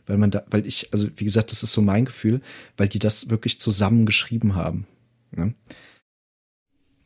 weil 0.07 0.17
man 0.17 0.31
da, 0.31 0.43
weil 0.49 0.65
ich, 0.65 0.87
also 0.93 1.09
wie 1.17 1.25
gesagt, 1.25 1.51
das 1.51 1.63
ist 1.63 1.73
so 1.73 1.81
mein 1.81 2.05
Gefühl, 2.05 2.41
weil 2.77 2.87
die 2.87 2.99
das 2.99 3.29
wirklich 3.29 3.59
zusammen 3.59 4.05
geschrieben 4.05 4.55
haben. 4.55 4.87
Ne? 5.35 5.53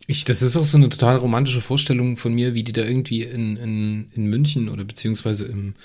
Ich, 0.08 0.24
das 0.24 0.42
ist 0.42 0.58
auch 0.58 0.66
so 0.66 0.78
eine 0.78 0.90
total 0.90 1.18
romantische 1.18 1.62
Vorstellung 1.62 2.18
von 2.18 2.34
mir, 2.34 2.54
wie 2.54 2.64
die 2.64 2.74
da 2.74 2.84
irgendwie 2.84 3.24
in, 3.24 3.58
in, 3.58 4.10
in 4.14 4.28
München 4.28 4.70
oder 4.70 4.84
beziehungsweise 4.84 5.46
im, 5.46 5.76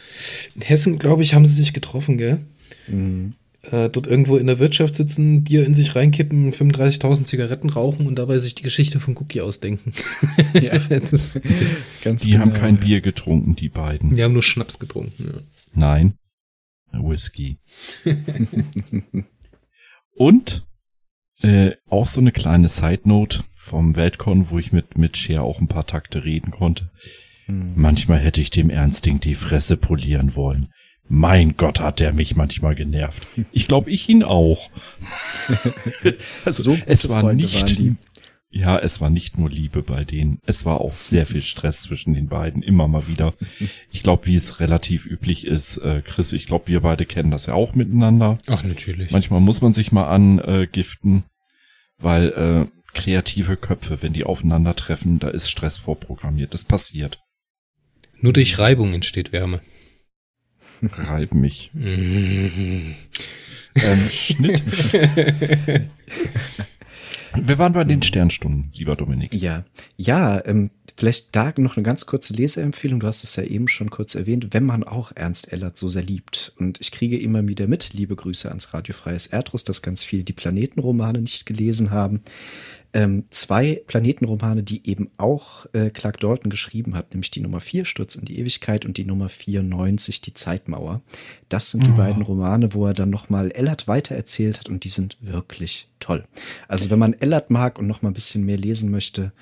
in 0.54 0.62
Hessen, 0.62 0.98
glaube 0.98 1.22
ich, 1.22 1.34
haben 1.34 1.46
sie 1.46 1.54
sich 1.54 1.72
getroffen, 1.72 2.18
gell? 2.18 2.40
Mhm. 2.88 3.34
Äh, 3.70 3.88
dort 3.90 4.06
irgendwo 4.06 4.36
in 4.36 4.46
der 4.46 4.58
Wirtschaft 4.58 4.94
sitzen, 4.94 5.42
Bier 5.42 5.66
in 5.66 5.74
sich 5.74 5.96
reinkippen, 5.96 6.52
35.000 6.52 7.24
Zigaretten 7.24 7.70
rauchen 7.70 8.06
und 8.06 8.16
dabei 8.16 8.38
sich 8.38 8.54
die 8.54 8.62
Geschichte 8.62 9.00
von 9.00 9.16
Cookie 9.16 9.40
ausdenken. 9.40 9.92
Ja, 10.54 10.78
das, 10.88 11.38
Ganz 12.02 12.22
die 12.22 12.30
genau. 12.30 12.44
haben 12.44 12.52
kein 12.54 12.78
Bier 12.78 13.00
getrunken, 13.00 13.56
die 13.56 13.68
beiden. 13.68 14.14
Die 14.14 14.22
haben 14.22 14.32
nur 14.32 14.42
Schnaps 14.42 14.78
getrunken. 14.78 15.24
Ja. 15.24 15.40
Nein, 15.74 16.14
Whisky. 16.92 17.58
Und 20.14 20.64
äh, 21.42 21.72
auch 21.88 22.06
so 22.06 22.20
eine 22.20 22.32
kleine 22.32 22.68
Side 22.68 23.02
Note 23.04 23.44
vom 23.54 23.96
Weltcon, 23.96 24.50
wo 24.50 24.58
ich 24.58 24.72
mit 24.72 24.96
mit 24.96 25.16
Cher 25.16 25.42
auch 25.42 25.60
ein 25.60 25.68
paar 25.68 25.86
Takte 25.86 26.24
reden 26.24 26.50
konnte. 26.50 26.90
Hm. 27.46 27.74
Manchmal 27.76 28.18
hätte 28.18 28.40
ich 28.40 28.50
dem 28.50 28.70
Ernsting 28.70 29.20
die 29.20 29.34
Fresse 29.34 29.76
polieren 29.76 30.34
wollen. 30.36 30.72
Mein 31.08 31.56
Gott, 31.56 31.80
hat 31.80 32.00
der 32.00 32.12
mich 32.12 32.34
manchmal 32.36 32.74
genervt. 32.74 33.26
Ich 33.52 33.68
glaube, 33.68 33.90
ich 33.90 34.08
ihn 34.08 34.22
auch. 34.22 34.70
also, 36.44 36.74
so 36.74 36.78
es 36.86 37.08
war 37.08 37.20
Freunde 37.20 37.44
nicht, 37.44 37.96
ja, 38.56 38.78
es 38.78 39.00
war 39.00 39.10
nicht 39.10 39.38
nur 39.38 39.50
Liebe 39.50 39.82
bei 39.82 40.04
denen. 40.04 40.40
Es 40.46 40.64
war 40.64 40.80
auch 40.80 40.94
sehr 40.94 41.26
viel 41.26 41.42
Stress 41.42 41.82
zwischen 41.82 42.14
den 42.14 42.28
beiden, 42.28 42.62
immer 42.62 42.88
mal 42.88 43.06
wieder. 43.06 43.34
Ich 43.90 44.02
glaube, 44.02 44.26
wie 44.26 44.34
es 44.34 44.60
relativ 44.60 45.04
üblich 45.04 45.46
ist, 45.46 45.76
äh, 45.78 46.00
Chris, 46.02 46.32
ich 46.32 46.46
glaube, 46.46 46.68
wir 46.68 46.80
beide 46.80 47.04
kennen 47.04 47.30
das 47.30 47.46
ja 47.46 47.54
auch 47.54 47.74
miteinander. 47.74 48.38
Ach, 48.46 48.64
natürlich. 48.64 49.10
Manchmal 49.10 49.40
muss 49.40 49.60
man 49.60 49.74
sich 49.74 49.92
mal 49.92 50.08
angiften, 50.08 51.24
weil 51.98 52.28
äh, 52.28 52.92
kreative 52.94 53.58
Köpfe, 53.58 54.00
wenn 54.00 54.14
die 54.14 54.24
aufeinandertreffen, 54.24 55.18
da 55.18 55.28
ist 55.28 55.50
Stress 55.50 55.76
vorprogrammiert. 55.76 56.54
Das 56.54 56.64
passiert. 56.64 57.20
Nur 58.20 58.32
durch 58.32 58.58
Reibung 58.58 58.94
entsteht 58.94 59.32
Wärme. 59.32 59.60
Reib 60.96 61.34
mich. 61.34 61.70
ähm, 61.74 62.96
Schnitt. 64.10 64.62
Wir 67.38 67.58
waren 67.58 67.72
bei 67.74 67.84
den 67.84 68.02
Sternstunden, 68.02 68.70
lieber 68.74 68.96
Dominik. 68.96 69.34
Ja, 69.34 69.64
ja, 69.96 70.42
ähm, 70.46 70.70
vielleicht 70.96 71.36
da 71.36 71.52
noch 71.58 71.76
eine 71.76 71.84
ganz 71.84 72.06
kurze 72.06 72.32
Leseempfehlung. 72.32 73.00
Du 73.00 73.06
hast 73.06 73.24
es 73.24 73.36
ja 73.36 73.42
eben 73.42 73.68
schon 73.68 73.90
kurz 73.90 74.14
erwähnt, 74.14 74.48
wenn 74.52 74.64
man 74.64 74.84
auch 74.84 75.12
Ernst 75.14 75.52
Ellert 75.52 75.78
so 75.78 75.88
sehr 75.88 76.02
liebt. 76.02 76.52
Und 76.58 76.80
ich 76.80 76.90
kriege 76.90 77.18
immer 77.18 77.46
wieder 77.46 77.66
mit, 77.66 77.92
liebe 77.92 78.16
Grüße 78.16 78.48
ans 78.48 78.72
Radiofreies 78.72 79.26
Erdrus, 79.26 79.64
dass 79.64 79.82
ganz 79.82 80.02
viel 80.04 80.22
die 80.22 80.32
Planetenromane 80.32 81.20
nicht 81.20 81.46
gelesen 81.46 81.90
haben 81.90 82.22
ähm, 82.96 83.24
zwei 83.28 83.82
Planetenromane, 83.86 84.62
die 84.62 84.88
eben 84.88 85.10
auch 85.18 85.66
äh, 85.74 85.90
Clark 85.90 86.18
Dalton 86.18 86.48
geschrieben 86.48 86.94
hat, 86.94 87.12
nämlich 87.12 87.30
die 87.30 87.42
Nummer 87.42 87.60
4, 87.60 87.84
Sturz 87.84 88.14
in 88.14 88.24
die 88.24 88.38
Ewigkeit 88.38 88.86
und 88.86 88.96
die 88.96 89.04
Nummer 89.04 89.28
94, 89.28 90.22
die 90.22 90.32
Zeitmauer. 90.32 91.02
Das 91.50 91.70
sind 91.70 91.86
die 91.86 91.90
oh. 91.90 91.96
beiden 91.96 92.22
Romane, 92.22 92.72
wo 92.72 92.86
er 92.86 92.94
dann 92.94 93.10
nochmal 93.10 93.50
Ellert 93.52 93.86
weitererzählt 93.86 94.60
hat 94.60 94.70
und 94.70 94.84
die 94.84 94.88
sind 94.88 95.18
wirklich 95.20 95.88
toll. 96.00 96.24
Also 96.68 96.88
wenn 96.88 96.98
man 96.98 97.12
Ellert 97.12 97.50
mag 97.50 97.78
und 97.78 97.86
nochmal 97.86 98.12
ein 98.12 98.14
bisschen 98.14 98.46
mehr 98.46 98.56
lesen 98.56 98.90
möchte, 98.90 99.32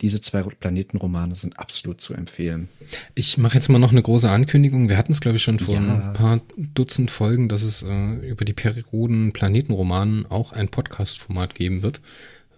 diese 0.00 0.20
zwei 0.20 0.42
Planetenromane 0.42 1.36
sind 1.36 1.56
absolut 1.56 2.00
zu 2.00 2.14
empfehlen. 2.14 2.68
Ich 3.14 3.38
mache 3.38 3.54
jetzt 3.54 3.68
mal 3.68 3.78
noch 3.78 3.92
eine 3.92 4.02
große 4.02 4.28
Ankündigung. 4.28 4.88
Wir 4.88 4.98
hatten 4.98 5.12
es, 5.12 5.20
glaube 5.20 5.36
ich, 5.36 5.44
schon 5.44 5.60
vor 5.60 5.76
ja. 5.76 5.80
ein 5.80 6.12
paar 6.14 6.40
Dutzend 6.56 7.12
Folgen, 7.12 7.48
dass 7.48 7.62
es 7.62 7.84
äh, 7.84 8.28
über 8.28 8.44
die 8.44 8.54
Perioden 8.54 9.32
Planetenromanen 9.32 10.26
auch 10.26 10.50
ein 10.50 10.68
Podcast-Format 10.68 11.54
geben 11.54 11.84
wird 11.84 12.00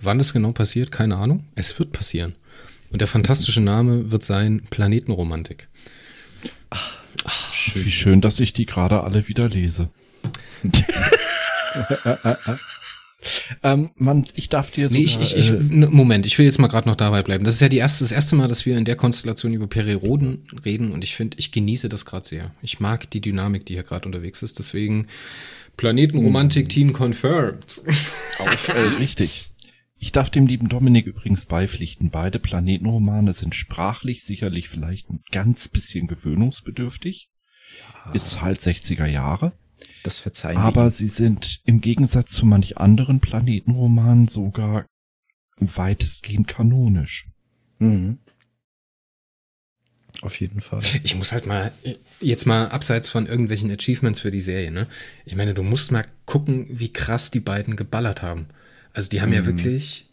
Wann 0.00 0.18
das 0.18 0.32
genau 0.32 0.52
passiert, 0.52 0.90
keine 0.90 1.16
Ahnung. 1.16 1.44
Es 1.54 1.78
wird 1.78 1.92
passieren. 1.92 2.34
Und 2.90 3.00
der 3.00 3.08
fantastische 3.08 3.60
Name 3.60 4.10
wird 4.10 4.22
sein 4.22 4.62
Planetenromantik. 4.70 5.68
Ach, 6.70 7.52
schön. 7.52 7.84
Wie 7.84 7.90
schön, 7.90 8.20
dass 8.20 8.40
ich 8.40 8.52
die 8.52 8.66
gerade 8.66 9.02
alle 9.02 9.26
wieder 9.28 9.48
lese. 9.48 9.90
ähm, 13.62 13.90
man, 13.96 14.24
ich 14.34 14.48
darf 14.48 14.70
dir 14.70 14.88
sogar, 14.88 15.00
nee, 15.00 15.04
ich, 15.04 15.20
ich, 15.20 15.36
ich, 15.36 15.50
äh, 15.50 15.54
Moment, 15.54 16.26
ich 16.26 16.38
will 16.38 16.46
jetzt 16.46 16.58
mal 16.58 16.68
gerade 16.68 16.88
noch 16.88 16.96
dabei 16.96 17.22
bleiben. 17.22 17.44
Das 17.44 17.54
ist 17.54 17.60
ja 17.60 17.68
die 17.68 17.78
erste, 17.78 18.04
das 18.04 18.12
erste 18.12 18.36
Mal, 18.36 18.48
dass 18.48 18.66
wir 18.66 18.76
in 18.76 18.84
der 18.84 18.96
Konstellation 18.96 19.52
über 19.52 19.66
Perioden 19.66 20.46
reden 20.64 20.92
und 20.92 21.02
ich 21.04 21.16
finde, 21.16 21.38
ich 21.38 21.52
genieße 21.52 21.88
das 21.88 22.04
gerade 22.04 22.26
sehr. 22.26 22.52
Ich 22.62 22.80
mag 22.80 23.10
die 23.10 23.20
Dynamik, 23.20 23.66
die 23.66 23.74
hier 23.74 23.82
gerade 23.82 24.06
unterwegs 24.06 24.42
ist. 24.42 24.58
Deswegen 24.58 25.06
Planetenromantik 25.76 26.68
Team 26.68 26.92
confirmed. 26.92 27.82
Auf, 28.38 28.68
äh, 28.68 28.80
richtig. 28.98 29.50
Ich 29.98 30.12
darf 30.12 30.30
dem 30.30 30.46
lieben 30.46 30.68
Dominik 30.68 31.06
übrigens 31.06 31.46
beipflichten. 31.46 32.10
Beide 32.10 32.38
Planetenromane 32.38 33.32
sind 33.32 33.54
sprachlich 33.54 34.24
sicherlich 34.24 34.68
vielleicht 34.68 35.08
ein 35.08 35.22
ganz 35.32 35.68
bisschen 35.68 36.06
gewöhnungsbedürftig. 36.06 37.30
Ja. 38.04 38.12
Ist 38.12 38.42
halt 38.42 38.60
60er 38.60 39.06
Jahre. 39.06 39.52
Das 40.02 40.20
verzeihen 40.20 40.58
Aber 40.58 40.90
sie 40.90 41.08
sind 41.08 41.60
im 41.64 41.80
Gegensatz 41.80 42.32
zu 42.32 42.46
manch 42.46 42.78
anderen 42.78 43.20
Planetenromanen 43.20 44.28
sogar 44.28 44.86
weitestgehend 45.58 46.46
kanonisch. 46.46 47.28
Mhm. 47.78 48.18
Auf 50.22 50.40
jeden 50.40 50.60
Fall. 50.60 50.82
Ich 51.02 51.14
muss 51.14 51.32
halt 51.32 51.46
mal, 51.46 51.72
jetzt 52.20 52.46
mal 52.46 52.68
abseits 52.68 53.10
von 53.10 53.26
irgendwelchen 53.26 53.70
Achievements 53.70 54.20
für 54.20 54.30
die 54.30 54.40
Serie, 54.40 54.70
ne? 54.70 54.86
Ich 55.24 55.36
meine, 55.36 55.52
du 55.52 55.62
musst 55.62 55.92
mal 55.92 56.06
gucken, 56.24 56.66
wie 56.70 56.92
krass 56.92 57.30
die 57.30 57.40
beiden 57.40 57.76
geballert 57.76 58.22
haben. 58.22 58.46
Also 58.96 59.10
die 59.10 59.20
haben 59.20 59.28
mhm. 59.28 59.34
ja 59.34 59.46
wirklich 59.46 60.06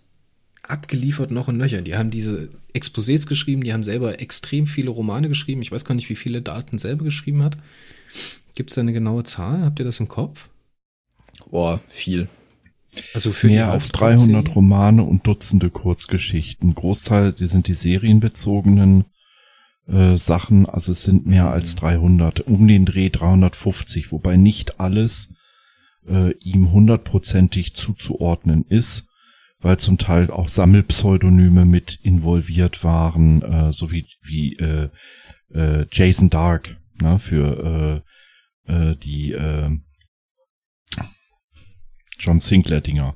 abgeliefert 0.62 1.32
noch 1.32 1.48
und 1.48 1.58
nöcher. 1.58 1.82
Die 1.82 1.96
haben 1.96 2.12
diese 2.12 2.50
Exposés 2.76 3.28
geschrieben, 3.28 3.64
die 3.64 3.72
haben 3.72 3.84
selber 3.84 4.20
extrem 4.20 4.68
viele 4.68 4.90
Romane 4.90 5.30
geschrieben. 5.30 5.62
Ich 5.62 5.72
weiß 5.72 5.86
gar 5.86 5.96
nicht, 5.96 6.10
wie 6.10 6.18
viele 6.18 6.42
Dalton 6.42 6.78
selber 6.78 7.06
geschrieben 7.06 7.44
hat. 7.44 7.58
Gibt 8.56 8.72
es 8.72 8.76
da 8.76 8.82
eine 8.82 8.92
genaue 8.92 9.24
Zahl? 9.24 9.64
Habt 9.64 9.80
ihr 9.80 9.86
das 9.86 10.02
im 10.02 10.10
Kopf? 10.10 10.50
Boah, 11.50 11.80
viel. 11.88 12.28
Also 13.14 13.32
für 13.32 13.48
mehr 13.48 13.72
als 13.72 13.94
300 13.94 14.54
Romane 14.54 15.04
und 15.04 15.26
Dutzende 15.26 15.70
Kurzgeschichten. 15.70 16.76
Großteil, 16.76 17.32
die 17.32 17.48
sind 17.48 17.68
die 17.68 17.74
serienbezogenen 17.74 19.06
äh, 19.88 20.18
Sachen. 20.18 20.66
Also 20.66 20.92
es 20.92 21.04
sind 21.04 21.26
mehr 21.26 21.50
als 21.50 21.76
300, 21.76 22.42
um 22.42 22.68
den 22.68 22.86
Dreh 22.86 23.10
350, 23.10 24.12
wobei 24.12 24.36
nicht 24.36 24.82
alles 24.82 25.30
äh, 26.08 26.32
ihm 26.40 26.72
hundertprozentig 26.72 27.76
zuzuordnen 27.76 28.66
ist, 28.68 29.08
weil 29.60 29.78
zum 29.78 29.98
Teil 29.98 30.30
auch 30.30 30.50
Sammelpseudonyme 30.50 31.66
mit 31.66 32.00
involviert 32.02 32.84
waren, 32.84 33.42
äh, 33.42 33.72
so 33.72 33.92
wie, 33.92 34.06
wie 34.22 34.56
äh, 34.58 34.90
äh, 35.54 35.86
Jason 35.92 36.30
Dark 36.30 36.78
ne, 37.02 37.20
für 37.20 38.04
äh, 38.68 38.74
äh, 38.74 38.96
die 38.98 39.32
äh, 39.32 39.70
John 42.20 42.40
Sinclair-Dinger. 42.40 43.16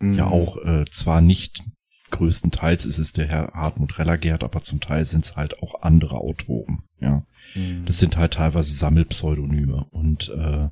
Mhm. 0.00 0.14
Ja 0.14 0.26
auch 0.26 0.56
äh, 0.64 0.84
zwar 0.90 1.20
nicht 1.20 1.62
größtenteils 2.10 2.86
ist 2.86 2.98
es 2.98 3.12
der 3.12 3.26
Herr 3.26 3.52
Hartmut 3.54 3.98
Rellergert, 3.98 4.44
aber 4.44 4.60
zum 4.60 4.80
Teil 4.80 5.04
sind 5.04 5.24
es 5.24 5.36
halt 5.36 5.60
auch 5.62 5.82
andere 5.82 6.16
Autoren. 6.16 6.84
Ja, 7.00 7.26
mhm. 7.54 7.84
das 7.86 7.98
sind 7.98 8.16
halt 8.16 8.34
teilweise 8.34 8.72
Sammelpseudonyme 8.72 9.86
und 9.90 10.28
äh, 10.28 10.68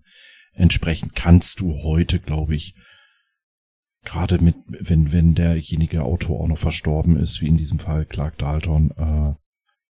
entsprechend 0.53 1.15
kannst 1.15 1.61
du 1.61 1.83
heute, 1.83 2.19
glaube 2.19 2.55
ich, 2.55 2.75
gerade 4.05 4.43
mit, 4.43 4.57
wenn, 4.67 5.13
wenn 5.13 5.35
derjenige 5.35 6.03
Autor 6.05 6.41
auch 6.41 6.49
noch 6.49 6.59
verstorben 6.59 7.17
ist, 7.17 7.41
wie 7.41 7.49
in 7.49 7.57
diesem 7.57 7.79
Fall 7.79 8.05
Clark 8.05 8.39
Dalton, 8.39 8.91
äh, 8.97 9.35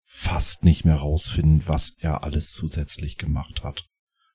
fast 0.05 0.65
nicht 0.65 0.85
mehr 0.85 0.97
rausfinden, 0.97 1.63
was 1.67 1.97
er 1.99 2.23
alles 2.23 2.53
zusätzlich 2.53 3.17
gemacht 3.17 3.65
hat. 3.65 3.89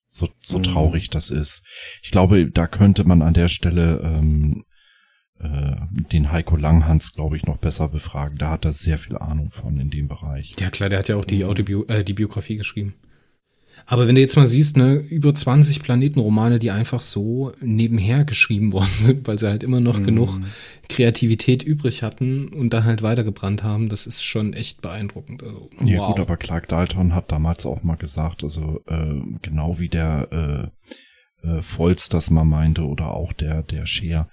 So, 0.09 0.29
so 0.41 0.57
mhm. 0.57 0.63
traurig 0.63 1.09
das 1.09 1.29
ist. 1.29 1.63
Ich 2.01 2.11
glaube, 2.11 2.49
da 2.49 2.67
könnte 2.67 3.03
man 3.03 3.21
an 3.21 3.35
der 3.35 3.47
Stelle 3.47 4.01
ähm, 4.03 4.65
äh, 5.39 5.75
den 6.11 6.31
Heiko 6.31 6.55
Langhans, 6.55 7.13
glaube 7.13 7.37
ich, 7.37 7.45
noch 7.45 7.57
besser 7.57 7.89
befragen. 7.89 8.37
Da 8.37 8.49
hat 8.49 8.65
er 8.65 8.71
sehr 8.71 8.97
viel 8.97 9.17
Ahnung 9.17 9.51
von 9.51 9.79
in 9.79 9.91
dem 9.91 10.07
Bereich. 10.07 10.53
Ja 10.59 10.71
klar, 10.71 10.89
der 10.89 10.99
hat 10.99 11.09
ja 11.09 11.15
auch 11.15 11.25
die, 11.25 11.43
mhm. 11.43 11.49
Autobio 11.49 11.85
äh, 11.85 12.03
die 12.03 12.13
Biografie 12.13 12.55
geschrieben. 12.55 12.95
Aber 13.89 14.05
wenn 14.05 14.15
du 14.15 14.21
jetzt 14.21 14.35
mal 14.35 14.47
siehst, 14.47 14.75
ne, 14.75 14.95
über 14.95 15.33
20 15.33 15.81
Planetenromane, 15.81 16.59
die 16.59 16.71
einfach 16.71 16.99
so 16.99 17.53
nebenher 17.61 18.25
geschrieben 18.25 18.71
worden 18.73 18.91
sind, 18.93 19.27
weil 19.27 19.39
sie 19.39 19.47
halt 19.47 19.63
immer 19.63 19.79
noch 19.79 19.99
mm. 19.99 20.03
genug 20.03 20.41
Kreativität 20.89 21.63
übrig 21.63 22.03
hatten 22.03 22.49
und 22.49 22.73
dann 22.73 22.83
halt 22.83 23.01
weitergebrannt 23.01 23.63
haben, 23.63 23.87
das 23.87 24.05
ist 24.05 24.23
schon 24.23 24.53
echt 24.53 24.81
beeindruckend. 24.81 25.41
Also, 25.41 25.69
wow. 25.77 25.89
Ja 25.89 26.07
gut, 26.07 26.19
aber 26.19 26.35
Clark 26.35 26.67
Dalton 26.67 27.15
hat 27.15 27.31
damals 27.31 27.65
auch 27.65 27.81
mal 27.81 27.95
gesagt, 27.95 28.43
also 28.43 28.81
äh, 28.87 29.21
genau 29.41 29.79
wie 29.79 29.89
der 29.89 30.71
äh, 31.43 31.47
äh, 31.47 31.61
Volz 31.61 32.09
das 32.09 32.29
mal 32.29 32.43
meinte 32.43 32.83
oder 32.83 33.11
auch 33.11 33.31
der 33.31 33.63
der 33.63 33.85
Scheer, 33.85 34.29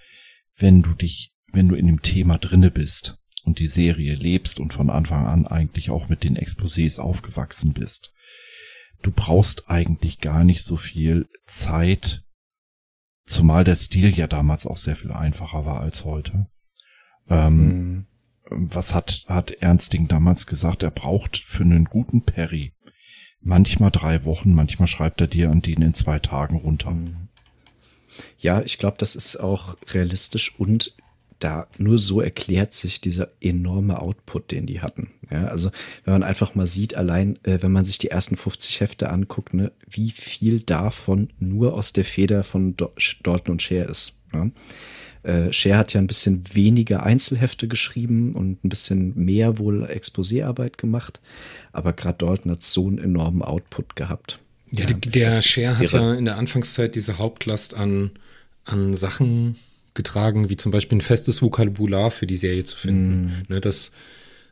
wenn 0.56 0.82
du 0.82 0.94
dich, 0.94 1.32
wenn 1.52 1.68
du 1.68 1.76
in 1.76 1.86
dem 1.86 2.02
Thema 2.02 2.38
drinne 2.38 2.72
bist 2.72 3.18
und 3.44 3.60
die 3.60 3.68
Serie 3.68 4.16
lebst 4.16 4.58
und 4.58 4.72
von 4.72 4.90
Anfang 4.90 5.26
an 5.26 5.46
eigentlich 5.46 5.90
auch 5.90 6.08
mit 6.08 6.24
den 6.24 6.36
Exposés 6.36 6.98
aufgewachsen 6.98 7.72
bist, 7.72 8.13
du 9.04 9.12
brauchst 9.12 9.70
eigentlich 9.70 10.20
gar 10.20 10.44
nicht 10.44 10.62
so 10.62 10.76
viel 10.76 11.28
Zeit, 11.46 12.24
zumal 13.26 13.62
der 13.62 13.76
Stil 13.76 14.08
ja 14.08 14.26
damals 14.26 14.66
auch 14.66 14.78
sehr 14.78 14.96
viel 14.96 15.12
einfacher 15.12 15.64
war 15.64 15.80
als 15.80 16.04
heute. 16.04 16.46
Ähm, 17.28 17.56
mhm. 17.56 18.06
Was 18.50 18.94
hat, 18.94 19.24
hat 19.28 19.50
Ernsting 19.50 20.08
damals 20.08 20.46
gesagt? 20.46 20.82
Er 20.82 20.90
braucht 20.90 21.38
für 21.38 21.62
einen 21.62 21.84
guten 21.84 22.24
Perry 22.24 22.74
manchmal 23.40 23.90
drei 23.90 24.24
Wochen, 24.24 24.54
manchmal 24.54 24.88
schreibt 24.88 25.20
er 25.20 25.26
dir 25.26 25.50
an 25.50 25.60
den 25.60 25.82
in 25.82 25.94
zwei 25.94 26.18
Tagen 26.18 26.56
runter. 26.56 26.90
Mhm. 26.90 27.28
Ja, 28.38 28.62
ich 28.62 28.78
glaube, 28.78 28.96
das 28.98 29.16
ist 29.16 29.36
auch 29.36 29.76
realistisch 29.92 30.58
und 30.58 30.96
da 31.44 31.68
nur 31.76 31.98
so 31.98 32.22
erklärt 32.22 32.74
sich 32.74 33.02
dieser 33.02 33.28
enorme 33.40 34.00
Output, 34.00 34.50
den 34.50 34.64
die 34.64 34.80
hatten. 34.80 35.10
Ja, 35.30 35.46
also 35.48 35.70
wenn 36.04 36.14
man 36.14 36.22
einfach 36.22 36.54
mal 36.54 36.66
sieht, 36.66 36.94
allein 36.94 37.38
äh, 37.44 37.58
wenn 37.60 37.70
man 37.70 37.84
sich 37.84 37.98
die 37.98 38.08
ersten 38.08 38.36
50 38.36 38.80
Hefte 38.80 39.10
anguckt, 39.10 39.52
ne, 39.52 39.70
wie 39.88 40.10
viel 40.10 40.60
davon 40.60 41.28
nur 41.38 41.74
aus 41.74 41.92
der 41.92 42.04
Feder 42.04 42.44
von 42.44 42.76
Do 42.76 42.92
Dalton 43.22 43.52
und 43.52 43.62
Share 43.62 43.84
ist. 43.84 44.14
Ja? 44.32 44.50
Äh, 45.22 45.52
Share 45.52 45.76
hat 45.76 45.92
ja 45.92 46.00
ein 46.00 46.06
bisschen 46.06 46.42
weniger 46.54 47.02
Einzelhefte 47.02 47.68
geschrieben 47.68 48.34
und 48.34 48.64
ein 48.64 48.68
bisschen 48.70 49.14
mehr 49.14 49.58
wohl 49.58 49.84
Exposéarbeit 49.84 50.78
gemacht, 50.78 51.20
aber 51.72 51.92
gerade 51.92 52.24
Dalton 52.24 52.52
hat 52.52 52.62
so 52.62 52.88
einen 52.88 52.98
enormen 52.98 53.42
Output 53.42 53.96
gehabt. 53.96 54.38
Ja, 54.70 54.86
ja 54.86 54.94
der 54.94 55.32
Share 55.32 55.78
hat 55.78 55.92
ja 55.92 56.14
in 56.14 56.24
der 56.24 56.38
Anfangszeit 56.38 56.94
diese 56.94 57.18
Hauptlast 57.18 57.74
an, 57.74 58.12
an 58.64 58.94
Sachen 58.94 59.56
getragen, 59.94 60.50
wie 60.50 60.56
zum 60.56 60.72
Beispiel 60.72 60.98
ein 60.98 61.02
festes 61.02 61.40
Vokabular 61.40 62.10
für 62.10 62.26
die 62.26 62.36
Serie 62.36 62.64
zu 62.64 62.76
finden. 62.76 63.26
Mm. 63.48 63.52
Ne, 63.52 63.60
dass 63.60 63.92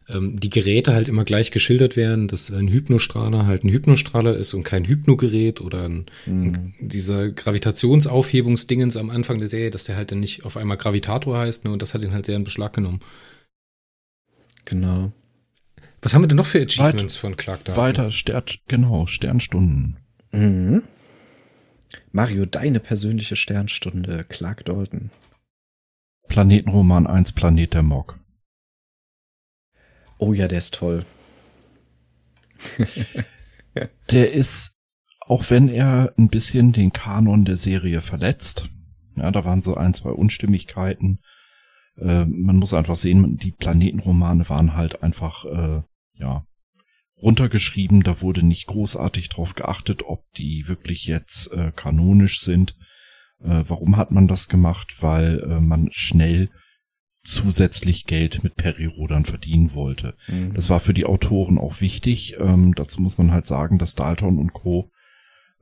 ähm, 0.09 0.39
die 0.39 0.51
Geräte 0.51 0.95
halt 0.95 1.09
immer 1.09 1.25
gleich 1.25 1.51
geschildert 1.51 1.97
werden, 1.97 2.29
dass 2.29 2.51
ein 2.51 2.69
Hypnostrahler 2.69 3.47
halt 3.47 3.65
ein 3.65 3.69
Hypnostrahler 3.69 4.37
ist 4.37 4.55
und 4.55 4.65
kein 4.65 4.85
Hypnogerät 4.85 5.61
oder 5.61 5.89
ein, 5.89 6.07
mm. 6.27 6.43
ein, 6.43 6.75
dieser 6.81 7.31
Gravitationsaufhebungsdingens 7.31 8.97
am 8.97 9.11
Anfang 9.11 9.39
der 9.39 9.49
Serie, 9.49 9.71
dass 9.71 9.85
der 9.85 9.97
halt 9.97 10.11
dann 10.11 10.21
nicht 10.21 10.45
auf 10.45 10.57
einmal 10.57 10.77
Gravitator 10.77 11.39
heißt, 11.39 11.65
ne, 11.65 11.73
und 11.73 11.83
das 11.83 11.95
hat 11.95 12.03
ihn 12.03 12.13
halt 12.13 12.27
sehr 12.27 12.37
in 12.37 12.45
Beschlag 12.45 12.73
genommen. 12.73 13.01
Genau. 14.65 15.13
Was 16.01 16.15
haben 16.15 16.23
wir 16.23 16.29
denn 16.29 16.37
noch 16.37 16.47
für 16.47 16.61
Achievements 16.61 17.15
Weit, 17.17 17.21
von 17.21 17.37
Clark 17.37 17.65
da? 17.65 17.77
Weiter, 17.77 18.11
Stern, 18.11 18.43
genau, 18.67 19.07
Sternstunden. 19.07 19.97
Mhm. 20.33 20.83
Mario, 22.11 22.45
deine 22.45 22.81
persönliche 22.81 23.37
Sternstunde, 23.37 24.25
Clark 24.29 24.65
Dalton. 24.65 25.11
Planetenroman 26.33 27.07
1 27.07 27.33
Planet 27.33 27.75
der 27.75 27.83
Mock. 27.83 28.19
Oh 30.17 30.33
ja, 30.33 30.49
der 30.49 30.57
ist 30.57 30.73
toll. 30.73 31.05
der 34.11 34.33
ist, 34.33 34.79
auch 35.21 35.51
wenn 35.51 35.69
er 35.69 36.15
ein 36.17 36.29
bisschen 36.29 36.73
den 36.73 36.91
Kanon 36.91 37.45
der 37.45 37.57
Serie 37.57 38.01
verletzt, 38.01 38.71
ja, 39.15 39.31
da 39.31 39.45
waren 39.45 39.61
so 39.61 39.75
ein, 39.75 39.93
zwei 39.93 40.09
Unstimmigkeiten. 40.09 41.21
Äh, 41.99 42.25
man 42.25 42.57
muss 42.57 42.73
einfach 42.73 42.97
sehen, 42.97 43.37
die 43.37 43.53
Planetenromane 43.53 44.49
waren 44.49 44.75
halt 44.75 45.03
einfach, 45.03 45.45
äh, 45.45 45.83
ja, 46.15 46.47
runtergeschrieben. 47.21 48.05
Da 48.05 48.23
wurde 48.23 48.43
nicht 48.43 48.69
großartig 48.69 49.29
drauf 49.29 49.55
geachtet, 49.55 50.05
ob 50.07 50.25
die 50.33 50.67
wirklich 50.67 51.05
jetzt 51.05 51.53
äh, 51.53 51.73
kanonisch 51.77 52.41
sind. 52.41 52.75
Äh, 53.45 53.65
warum 53.69 53.97
hat 53.97 54.11
man 54.11 54.29
das 54.29 54.49
gemacht? 54.49 54.97
Weil 55.01 55.41
äh, 55.41 55.61
man 55.61 55.89
schnell 55.91 56.51
zusätzlich 57.25 58.07
Geld 58.07 58.43
mit 58.43 58.57
Perirodern 58.57 59.25
verdienen 59.25 59.75
wollte. 59.75 60.15
Mhm. 60.27 60.55
Das 60.55 60.71
war 60.71 60.81
für 60.81 60.95
die 60.95 61.05
Autoren 61.05 61.59
auch 61.59 61.81
wichtig. 61.81 62.37
Ähm, 62.39 62.75
dazu 62.75 63.01
muss 63.01 63.19
man 63.19 63.31
halt 63.31 63.47
sagen, 63.47 63.79
dass 63.79 63.95
Dalton 63.95 64.39
und 64.39 64.53
Co. 64.53 64.91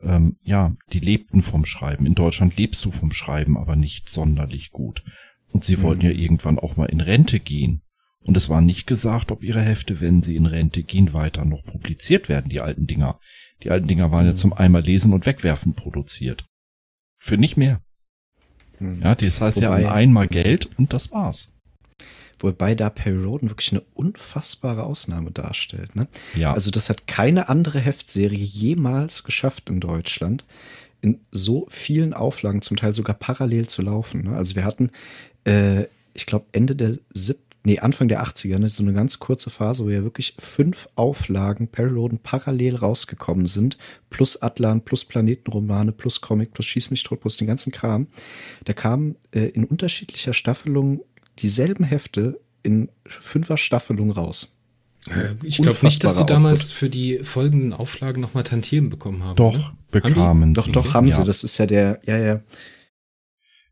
Ähm, 0.02 0.36
ja, 0.42 0.74
die 0.92 1.00
lebten 1.00 1.42
vom 1.42 1.66
Schreiben. 1.66 2.06
In 2.06 2.14
Deutschland 2.14 2.56
lebst 2.56 2.84
du 2.84 2.90
vom 2.90 3.12
Schreiben, 3.12 3.58
aber 3.58 3.76
nicht 3.76 4.08
sonderlich 4.08 4.70
gut. 4.70 5.04
Und 5.52 5.64
sie 5.64 5.82
wollten 5.82 6.06
ja 6.06 6.12
irgendwann 6.12 6.58
auch 6.58 6.76
mal 6.76 6.86
in 6.86 7.00
Rente 7.00 7.40
gehen. 7.40 7.82
Und 8.22 8.36
es 8.36 8.48
war 8.48 8.60
nicht 8.60 8.86
gesagt, 8.86 9.30
ob 9.30 9.42
ihre 9.42 9.62
Hefte, 9.62 10.00
wenn 10.00 10.22
sie 10.22 10.36
in 10.36 10.46
Rente 10.46 10.82
gehen, 10.82 11.12
weiter 11.12 11.44
noch 11.44 11.64
publiziert 11.64 12.28
werden, 12.28 12.50
die 12.50 12.60
alten 12.60 12.86
Dinger. 12.86 13.18
Die 13.62 13.70
alten 13.70 13.88
Dinger 13.88 14.12
waren 14.12 14.26
ja 14.26 14.34
zum 14.34 14.52
einmal 14.52 14.82
lesen 14.82 15.12
und 15.12 15.26
wegwerfen 15.26 15.74
produziert. 15.74 16.49
Für 17.20 17.36
nicht 17.36 17.56
mehr. 17.56 17.80
Ja, 18.80 19.14
das 19.14 19.40
heißt, 19.40 19.58
Wobei- 19.58 19.66
hatten 19.68 19.86
einmal 19.86 20.26
Geld 20.26 20.68
und 20.78 20.92
das 20.92 21.12
war's. 21.12 21.52
Wobei 22.38 22.74
da 22.74 22.88
Perry 22.88 23.22
Roden 23.22 23.50
wirklich 23.50 23.72
eine 23.72 23.82
unfassbare 23.92 24.84
Ausnahme 24.84 25.30
darstellt. 25.30 25.94
Ne? 25.94 26.08
Ja. 26.34 26.54
Also 26.54 26.70
das 26.70 26.88
hat 26.88 27.06
keine 27.06 27.50
andere 27.50 27.78
Heftserie 27.78 28.38
jemals 28.42 29.24
geschafft 29.24 29.68
in 29.68 29.80
Deutschland, 29.80 30.46
in 31.02 31.20
so 31.30 31.66
vielen 31.68 32.14
Auflagen, 32.14 32.62
zum 32.62 32.78
Teil 32.78 32.94
sogar 32.94 33.14
parallel 33.14 33.66
zu 33.68 33.82
laufen. 33.82 34.24
Ne? 34.24 34.36
Also 34.36 34.56
wir 34.56 34.64
hatten, 34.64 34.90
äh, 35.44 35.84
ich 36.14 36.24
glaube, 36.24 36.46
Ende 36.52 36.74
der 36.74 36.96
siebten, 37.12 37.49
nee, 37.64 37.78
Anfang 37.78 38.08
der 38.08 38.22
80er, 38.24 38.58
ne, 38.58 38.68
so 38.68 38.82
eine 38.82 38.92
ganz 38.92 39.18
kurze 39.18 39.50
Phase, 39.50 39.84
wo 39.84 39.88
ja 39.90 40.02
wirklich 40.02 40.34
fünf 40.38 40.88
Auflagen 40.94 41.68
Perry 41.68 41.90
Roden 41.92 42.18
parallel 42.18 42.76
rausgekommen 42.76 43.46
sind, 43.46 43.76
plus 44.08 44.40
Atlan, 44.42 44.82
plus 44.82 45.04
Planetenromane, 45.04 45.92
plus 45.92 46.20
Comic, 46.20 46.52
plus 46.52 46.66
Schieß 46.66 46.90
mich 46.90 47.02
tot, 47.02 47.20
plus 47.20 47.36
den 47.36 47.46
ganzen 47.46 47.72
Kram. 47.72 48.06
Da 48.64 48.72
kamen 48.72 49.16
äh, 49.32 49.46
in 49.46 49.64
unterschiedlicher 49.64 50.32
Staffelung 50.32 51.02
dieselben 51.38 51.84
Hefte 51.84 52.40
in 52.62 52.90
fünfer 53.06 53.56
Staffelung 53.56 54.10
raus. 54.10 54.54
Äh, 55.08 55.34
Ich 55.42 55.58
glaube 55.58 55.78
nicht, 55.82 56.04
dass 56.04 56.14
die 56.14 56.20
Unfassbarer 56.20 56.26
damals 56.26 56.60
Output. 56.60 56.76
für 56.76 56.90
die 56.90 57.18
folgenden 57.22 57.72
Auflagen 57.72 58.20
nochmal 58.20 58.44
Tantiemen 58.44 58.90
bekommen 58.90 59.22
haben. 59.24 59.36
Doch, 59.36 59.54
oder? 59.54 59.72
bekamen 59.90 60.54
Doch, 60.54 60.66
sie. 60.66 60.72
doch, 60.72 60.94
haben 60.94 61.08
ja. 61.08 61.16
sie. 61.16 61.24
Das 61.24 61.44
ist 61.44 61.58
ja 61.58 61.66
der, 61.66 62.00
ja, 62.06 62.18
ja. 62.18 62.40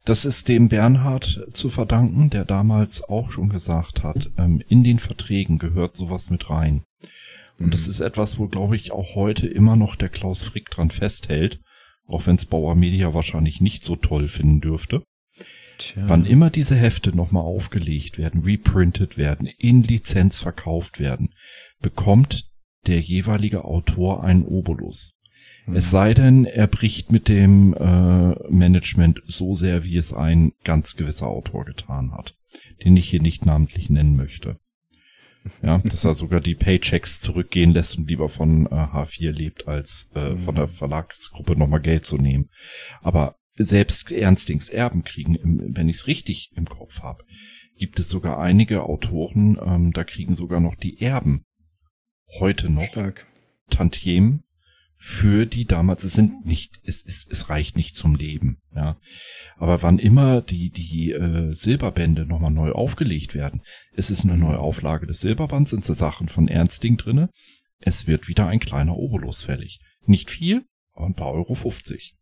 Das 0.08 0.24
ist 0.24 0.48
dem 0.48 0.70
Bernhard 0.70 1.48
zu 1.52 1.68
verdanken, 1.68 2.30
der 2.30 2.46
damals 2.46 3.06
auch 3.06 3.30
schon 3.30 3.50
gesagt 3.50 4.02
hat, 4.02 4.30
ähm, 4.38 4.62
in 4.66 4.82
den 4.82 4.98
Verträgen 4.98 5.58
gehört 5.58 5.98
sowas 5.98 6.30
mit 6.30 6.48
rein. 6.48 6.82
Und 7.58 7.74
das 7.74 7.86
ist 7.86 8.00
etwas, 8.00 8.38
wo, 8.38 8.48
glaube 8.48 8.74
ich, 8.74 8.90
auch 8.90 9.14
heute 9.16 9.46
immer 9.46 9.76
noch 9.76 9.96
der 9.96 10.08
Klaus 10.08 10.44
Frick 10.44 10.70
dran 10.70 10.90
festhält, 10.90 11.60
auch 12.06 12.26
wenn 12.26 12.36
es 12.36 12.46
Bauer 12.46 12.74
Media 12.74 13.12
wahrscheinlich 13.12 13.60
nicht 13.60 13.84
so 13.84 13.96
toll 13.96 14.28
finden 14.28 14.62
dürfte. 14.62 15.02
Tja. 15.76 16.04
Wann 16.06 16.24
immer 16.24 16.48
diese 16.48 16.74
Hefte 16.74 17.14
nochmal 17.14 17.42
aufgelegt 17.42 18.16
werden, 18.16 18.44
reprintet 18.44 19.18
werden, 19.18 19.46
in 19.58 19.82
Lizenz 19.82 20.38
verkauft 20.38 21.00
werden, 21.00 21.34
bekommt 21.82 22.48
der 22.86 23.00
jeweilige 23.00 23.66
Autor 23.66 24.24
einen 24.24 24.46
Obolus. 24.46 25.17
Es 25.74 25.90
sei 25.90 26.14
denn, 26.14 26.44
er 26.44 26.66
bricht 26.66 27.12
mit 27.12 27.28
dem 27.28 27.74
äh, 27.74 28.34
Management 28.50 29.22
so 29.26 29.54
sehr, 29.54 29.84
wie 29.84 29.96
es 29.96 30.12
ein 30.12 30.52
ganz 30.64 30.96
gewisser 30.96 31.26
Autor 31.26 31.64
getan 31.64 32.12
hat, 32.12 32.36
den 32.84 32.96
ich 32.96 33.10
hier 33.10 33.20
nicht 33.20 33.44
namentlich 33.44 33.90
nennen 33.90 34.16
möchte. 34.16 34.58
Ja, 35.62 35.78
dass 35.84 36.04
er 36.04 36.14
sogar 36.14 36.40
die 36.40 36.54
Paychecks 36.54 37.20
zurückgehen 37.20 37.72
lässt 37.72 37.98
und 37.98 38.08
lieber 38.08 38.28
von 38.28 38.66
äh, 38.66 38.70
H4 38.70 39.30
lebt, 39.30 39.68
als 39.68 40.10
äh, 40.14 40.36
von 40.36 40.54
der 40.54 40.68
Verlagsgruppe 40.68 41.56
nochmal 41.56 41.80
Geld 41.80 42.06
zu 42.06 42.16
nehmen. 42.16 42.48
Aber 43.02 43.36
selbst 43.56 44.10
Ernstings 44.10 44.68
Erben 44.68 45.04
kriegen, 45.04 45.38
wenn 45.74 45.88
ich 45.88 45.96
es 45.96 46.06
richtig 46.06 46.50
im 46.54 46.66
Kopf 46.66 47.02
habe, 47.02 47.24
gibt 47.76 47.98
es 47.98 48.08
sogar 48.08 48.38
einige 48.38 48.84
Autoren, 48.84 49.58
ähm, 49.64 49.92
da 49.92 50.04
kriegen 50.04 50.34
sogar 50.34 50.60
noch 50.60 50.76
die 50.76 51.00
Erben 51.00 51.44
heute 52.38 52.70
noch 52.70 52.84
Stark. 52.84 53.26
Tantiemen 53.70 54.44
für 55.00 55.46
die 55.46 55.64
damals, 55.64 56.02
es 56.02 56.12
sind 56.12 56.44
nicht, 56.44 56.80
es, 56.84 57.04
es, 57.06 57.26
es 57.30 57.48
reicht 57.48 57.76
nicht 57.76 57.94
zum 57.94 58.16
Leben, 58.16 58.58
ja. 58.74 58.98
Aber 59.56 59.82
wann 59.82 60.00
immer 60.00 60.42
die, 60.42 60.70
die 60.70 61.12
äh, 61.12 61.52
Silberbände 61.52 62.26
nochmal 62.26 62.50
neu 62.50 62.72
aufgelegt 62.72 63.34
werden, 63.34 63.62
es 63.94 64.10
ist 64.10 64.24
eine 64.24 64.36
neue 64.36 64.58
Auflage 64.58 65.06
des 65.06 65.20
Silberbands, 65.20 65.70
sind 65.70 65.84
so 65.84 65.94
Sachen 65.94 66.28
von 66.28 66.48
Ernsting 66.48 66.96
drinne, 66.96 67.30
es 67.80 68.08
wird 68.08 68.26
wieder 68.26 68.48
ein 68.48 68.58
kleiner 68.58 68.96
Obolus 68.96 69.42
fällig. 69.42 69.78
Nicht 70.04 70.32
viel, 70.32 70.64
aber 70.94 71.06
ein 71.06 71.14
paar 71.14 71.32
Euro 71.32 71.54
50. 71.54 72.14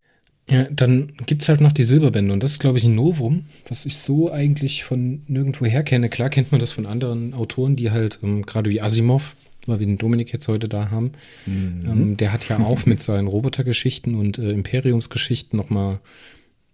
Ja, 0.49 0.65
dann 0.71 1.13
gibt's 1.27 1.49
halt 1.49 1.61
noch 1.61 1.73
die 1.73 1.83
Silberbände 1.83 2.33
und 2.33 2.43
das 2.43 2.53
ist, 2.53 2.61
glaube 2.61 2.79
ich, 2.79 2.85
ein 2.85 2.95
Novum, 2.95 3.47
was 3.69 3.85
ich 3.85 3.99
so 3.99 4.31
eigentlich 4.31 4.85
von 4.85 5.25
nirgendwo 5.27 5.65
her 5.65 5.83
kenne. 5.83 6.09
Klar 6.09 6.31
kennt 6.31 6.53
man 6.53 6.61
das 6.61 6.73
von 6.73 6.87
anderen 6.87 7.35
Autoren, 7.35 7.75
die 7.75 7.91
halt, 7.91 8.21
ähm, 8.23 8.47
gerade 8.47 8.71
wie 8.71 8.81
Asimov, 8.81 9.35
weil 9.69 9.81
wir 9.81 9.87
den 9.87 9.99
Dominik 9.99 10.33
jetzt 10.33 10.49
heute 10.49 10.69
da 10.69 10.91
haben, 10.91 11.13
ähm, 11.47 12.17
der 12.17 12.33
hat 12.33 12.49
ja 12.49 12.59
auch 12.59 12.87
mit 12.87 13.01
seinen 13.01 13.27
Robotergeschichten 13.29 14.15
und 14.15 14.39
äh, 14.39 14.51
Imperiumsgeschichten 14.51 15.57
nochmal, 15.57 16.01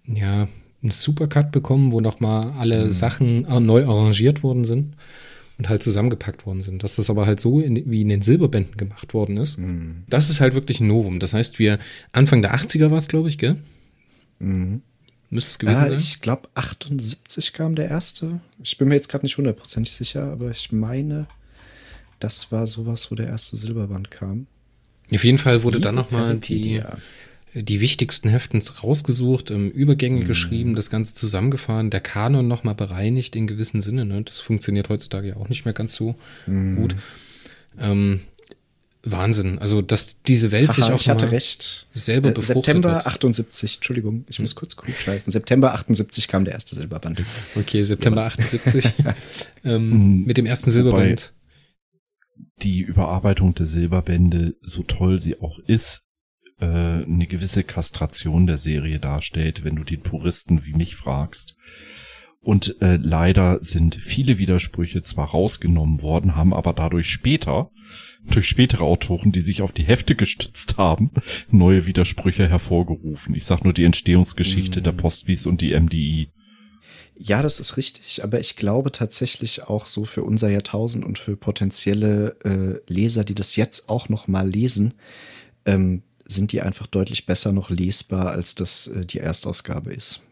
ja, 0.06 0.48
einen 0.82 0.90
Supercut 0.90 1.52
bekommen, 1.52 1.92
wo 1.92 2.00
nochmal 2.00 2.52
alle 2.58 2.90
Sachen 2.90 3.44
äh, 3.44 3.60
neu 3.60 3.84
arrangiert 3.86 4.42
worden 4.42 4.64
sind 4.64 4.96
und 5.58 5.68
halt 5.68 5.82
zusammengepackt 5.82 6.44
worden 6.44 6.62
sind. 6.62 6.82
Dass 6.82 6.96
das 6.96 7.08
aber 7.08 7.26
halt 7.26 7.38
so 7.38 7.60
in, 7.60 7.88
wie 7.90 8.00
in 8.00 8.08
den 8.08 8.22
Silberbänden 8.22 8.76
gemacht 8.76 9.14
worden 9.14 9.36
ist, 9.36 9.58
das 10.08 10.28
ist 10.28 10.40
halt 10.40 10.54
wirklich 10.54 10.80
ein 10.80 10.88
Novum. 10.88 11.20
Das 11.20 11.34
heißt, 11.34 11.58
wir 11.60 11.78
Anfang 12.10 12.42
der 12.42 12.54
80er 12.56 12.90
war 12.90 12.98
es, 12.98 13.06
glaube 13.06 13.28
ich, 13.28 13.38
gell? 13.38 13.58
Müsste 15.30 15.50
es 15.50 15.58
gewesen 15.58 15.82
Ja, 15.82 15.88
sein? 15.88 15.96
ich 15.98 16.20
glaube 16.20 16.48
78 16.54 17.52
kam 17.52 17.74
der 17.76 17.88
erste. 17.88 18.40
Ich 18.62 18.76
bin 18.76 18.88
mir 18.88 18.96
jetzt 18.96 19.08
gerade 19.08 19.24
nicht 19.24 19.36
hundertprozentig 19.38 19.92
sicher, 19.92 20.24
aber 20.32 20.50
ich 20.50 20.72
meine, 20.72 21.26
das 22.22 22.52
war 22.52 22.66
sowas, 22.66 23.10
wo 23.10 23.14
der 23.14 23.26
erste 23.28 23.56
Silberband 23.56 24.10
kam. 24.10 24.46
Auf 25.12 25.24
jeden 25.24 25.38
Fall 25.38 25.62
wurde 25.62 25.80
dann 25.80 25.94
nochmal 25.94 26.36
die, 26.36 26.80
die 27.54 27.80
wichtigsten 27.80 28.28
Heften 28.30 28.62
rausgesucht, 28.82 29.50
ähm, 29.50 29.70
Übergänge 29.70 30.20
Mhm. 30.22 30.26
geschrieben, 30.26 30.74
das 30.74 30.88
Ganze 30.88 31.14
zusammengefahren, 31.14 31.90
der 31.90 32.00
Kanon 32.00 32.48
nochmal 32.48 32.74
bereinigt 32.74 33.36
in 33.36 33.46
gewissem 33.46 33.82
Sinne. 33.82 34.06
Ne? 34.06 34.22
Das 34.22 34.38
funktioniert 34.38 34.88
heutzutage 34.88 35.28
ja 35.28 35.36
auch 35.36 35.48
nicht 35.48 35.64
mehr 35.64 35.74
ganz 35.74 35.94
so 35.94 36.14
Mhm. 36.46 36.76
gut. 36.76 36.96
Ähm, 37.78 38.20
Wahnsinn. 39.04 39.58
Also, 39.58 39.82
dass 39.82 40.22
diese 40.22 40.52
Welt 40.52 40.72
sich 40.72 40.84
Haha, 40.84 40.94
auch 40.94 41.00
ich 41.00 41.08
hatte 41.10 41.24
mal 41.26 41.30
recht. 41.32 41.86
selber 41.92 42.28
Äh, 42.28 42.32
befruchtet 42.32 42.64
September 42.66 42.94
hat. 42.98 43.06
78, 43.08 43.76
Entschuldigung, 43.78 44.24
ich 44.28 44.38
muss 44.38 44.54
kurz 44.54 44.76
klug 44.76 44.94
scheißen. 44.96 45.32
September 45.32 45.74
78 45.74 46.28
kam 46.28 46.44
der 46.44 46.54
erste 46.54 46.76
Silberband. 46.76 47.20
Okay, 47.56 47.82
September 47.82 48.24
78. 48.26 48.92
ähm, 49.64 49.90
Mhm. 50.20 50.24
mit 50.24 50.38
dem 50.38 50.46
ersten 50.46 50.70
Silberband. 50.70 51.32
Die 52.62 52.80
Überarbeitung 52.80 53.54
der 53.54 53.66
Silberbände, 53.66 54.56
so 54.62 54.82
toll 54.82 55.20
sie 55.20 55.40
auch 55.40 55.58
ist, 55.58 56.08
äh, 56.60 56.66
eine 56.66 57.26
gewisse 57.26 57.64
Kastration 57.64 58.46
der 58.46 58.56
Serie 58.56 58.98
darstellt, 58.98 59.64
wenn 59.64 59.76
du 59.76 59.84
den 59.84 60.02
Puristen 60.02 60.64
wie 60.64 60.74
mich 60.74 60.96
fragst. 60.96 61.56
Und 62.40 62.80
äh, 62.82 62.96
leider 62.96 63.58
sind 63.62 63.94
viele 63.94 64.38
Widersprüche 64.38 65.02
zwar 65.02 65.28
rausgenommen 65.28 66.02
worden, 66.02 66.34
haben 66.34 66.52
aber 66.52 66.72
dadurch 66.72 67.08
später, 67.08 67.70
durch 68.28 68.48
spätere 68.48 68.82
Autoren, 68.82 69.30
die 69.30 69.42
sich 69.42 69.62
auf 69.62 69.70
die 69.70 69.84
Hefte 69.84 70.16
gestützt 70.16 70.76
haben, 70.76 71.12
neue 71.50 71.86
Widersprüche 71.86 72.48
hervorgerufen. 72.48 73.34
Ich 73.36 73.44
sag 73.44 73.62
nur 73.62 73.72
die 73.72 73.84
Entstehungsgeschichte 73.84 74.82
der 74.82 74.92
Postwies 74.92 75.46
und 75.46 75.60
die 75.60 75.78
MDI. 75.78 76.32
Ja, 77.16 77.42
das 77.42 77.60
ist 77.60 77.76
richtig, 77.76 78.24
aber 78.24 78.40
ich 78.40 78.56
glaube 78.56 78.90
tatsächlich 78.90 79.64
auch 79.64 79.86
so 79.86 80.04
für 80.04 80.24
unser 80.24 80.48
Jahrtausend 80.48 81.04
und 81.04 81.18
für 81.18 81.36
potenzielle 81.36 82.36
äh, 82.44 82.92
Leser, 82.92 83.24
die 83.24 83.34
das 83.34 83.56
jetzt 83.56 83.88
auch 83.88 84.08
noch 84.08 84.28
mal 84.28 84.48
lesen, 84.48 84.94
ähm, 85.64 86.02
sind 86.24 86.52
die 86.52 86.62
einfach 86.62 86.86
deutlich 86.86 87.26
besser 87.26 87.52
noch 87.52 87.70
lesbar, 87.70 88.30
als 88.30 88.54
das 88.54 88.86
äh, 88.88 89.04
die 89.04 89.18
Erstausgabe 89.18 89.92
ist. 89.92 90.22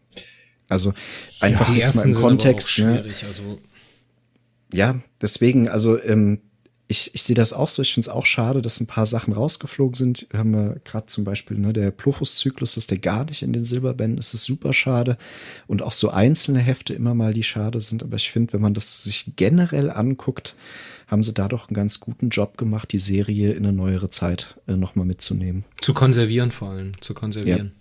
Also 0.67 0.93
einfach 1.39 1.71
die 1.71 1.79
jetzt 1.79 1.95
mal 1.95 2.05
im 2.05 2.13
Kontext. 2.13 2.79
Ne? 2.79 3.03
Also, 3.27 3.59
Ja, 4.73 4.99
deswegen, 5.21 5.67
also 5.67 6.01
ähm, 6.01 6.41
ich, 6.91 7.15
ich 7.15 7.23
sehe 7.23 7.37
das 7.37 7.53
auch 7.53 7.69
so. 7.69 7.81
Ich 7.81 7.93
finde 7.93 8.09
es 8.09 8.13
auch 8.13 8.25
schade, 8.25 8.61
dass 8.61 8.81
ein 8.81 8.85
paar 8.85 9.05
Sachen 9.05 9.31
rausgeflogen 9.33 9.93
sind. 9.93 10.27
Haben 10.33 10.53
wir 10.53 10.81
gerade 10.83 11.05
zum 11.05 11.23
Beispiel 11.23 11.57
ne, 11.57 11.71
der 11.71 11.89
Plofus-Zyklus, 11.89 12.75
dass 12.75 12.85
der 12.85 12.97
gar 12.97 13.23
nicht 13.23 13.43
in 13.43 13.53
den 13.53 13.63
Silberbänden 13.63 14.17
ist, 14.17 14.33
ist 14.33 14.43
super 14.43 14.73
schade. 14.73 15.17
Und 15.67 15.81
auch 15.81 15.93
so 15.93 16.09
einzelne 16.09 16.59
Hefte 16.59 16.93
immer 16.93 17.15
mal, 17.15 17.33
die 17.33 17.43
schade 17.43 17.79
sind. 17.79 18.03
Aber 18.03 18.17
ich 18.17 18.29
finde, 18.29 18.51
wenn 18.51 18.61
man 18.61 18.73
das 18.73 19.05
sich 19.05 19.31
generell 19.37 19.89
anguckt, 19.89 20.55
haben 21.07 21.23
sie 21.23 21.33
da 21.33 21.47
doch 21.47 21.69
einen 21.69 21.75
ganz 21.75 22.01
guten 22.01 22.27
Job 22.27 22.57
gemacht, 22.57 22.91
die 22.91 22.99
Serie 22.99 23.53
in 23.53 23.65
eine 23.65 23.73
neuere 23.73 24.09
Zeit 24.09 24.57
äh, 24.67 24.73
nochmal 24.73 25.05
mitzunehmen. 25.05 25.63
Zu 25.79 25.93
konservieren 25.93 26.51
vor 26.51 26.71
allem, 26.71 26.99
zu 26.99 27.13
konservieren. 27.13 27.71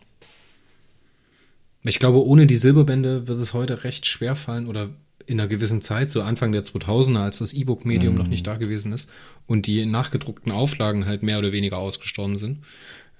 Ich 1.82 1.98
glaube, 1.98 2.24
ohne 2.24 2.46
die 2.46 2.56
Silberbände 2.56 3.26
wird 3.26 3.38
es 3.38 3.54
heute 3.54 3.82
recht 3.82 4.06
schwer 4.06 4.36
fallen 4.36 4.68
oder 4.68 4.90
in 5.26 5.40
einer 5.40 5.48
gewissen 5.48 5.82
Zeit, 5.82 6.10
so 6.10 6.22
Anfang 6.22 6.52
der 6.52 6.64
2000er, 6.64 7.22
als 7.22 7.38
das 7.38 7.52
E-Book-Medium 7.52 8.14
noch 8.14 8.26
nicht 8.26 8.46
da 8.46 8.56
gewesen 8.56 8.92
ist 8.92 9.10
und 9.46 9.66
die 9.66 9.86
nachgedruckten 9.86 10.52
Auflagen 10.52 11.06
halt 11.06 11.22
mehr 11.22 11.38
oder 11.38 11.52
weniger 11.52 11.78
ausgestorben 11.78 12.38
sind, 12.38 12.64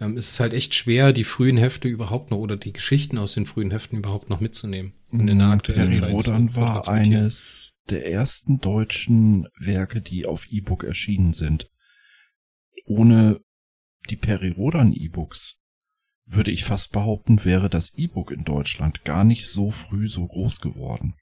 ähm, 0.00 0.16
ist 0.16 0.30
es 0.30 0.40
halt 0.40 0.54
echt 0.54 0.74
schwer, 0.74 1.12
die 1.12 1.24
frühen 1.24 1.56
Hefte 1.56 1.88
überhaupt 1.88 2.30
noch 2.30 2.38
oder 2.38 2.56
die 2.56 2.72
Geschichten 2.72 3.18
aus 3.18 3.34
den 3.34 3.46
frühen 3.46 3.70
Heften 3.70 3.98
überhaupt 3.98 4.30
noch 4.30 4.40
mitzunehmen 4.40 4.94
und 5.10 5.28
in 5.28 5.38
der 5.38 5.48
aktuellen 5.48 5.92
Zeit. 5.92 6.12
Rodan 6.12 6.54
war 6.54 6.88
eines 6.88 7.78
der 7.90 8.06
ersten 8.10 8.60
deutschen 8.60 9.46
Werke, 9.58 10.00
die 10.00 10.26
auf 10.26 10.46
E-Book 10.50 10.84
erschienen 10.84 11.34
sind. 11.34 11.68
Ohne 12.86 13.40
die 14.08 14.16
Peri-Rodan 14.16 14.92
E-Books 14.92 15.56
würde 16.24 16.50
ich 16.50 16.64
fast 16.64 16.92
behaupten, 16.92 17.44
wäre 17.44 17.68
das 17.68 17.92
E-Book 17.94 18.30
in 18.30 18.44
Deutschland 18.44 19.04
gar 19.04 19.24
nicht 19.24 19.48
so 19.48 19.70
früh 19.70 20.08
so 20.08 20.26
groß 20.26 20.60
geworden. 20.60 21.14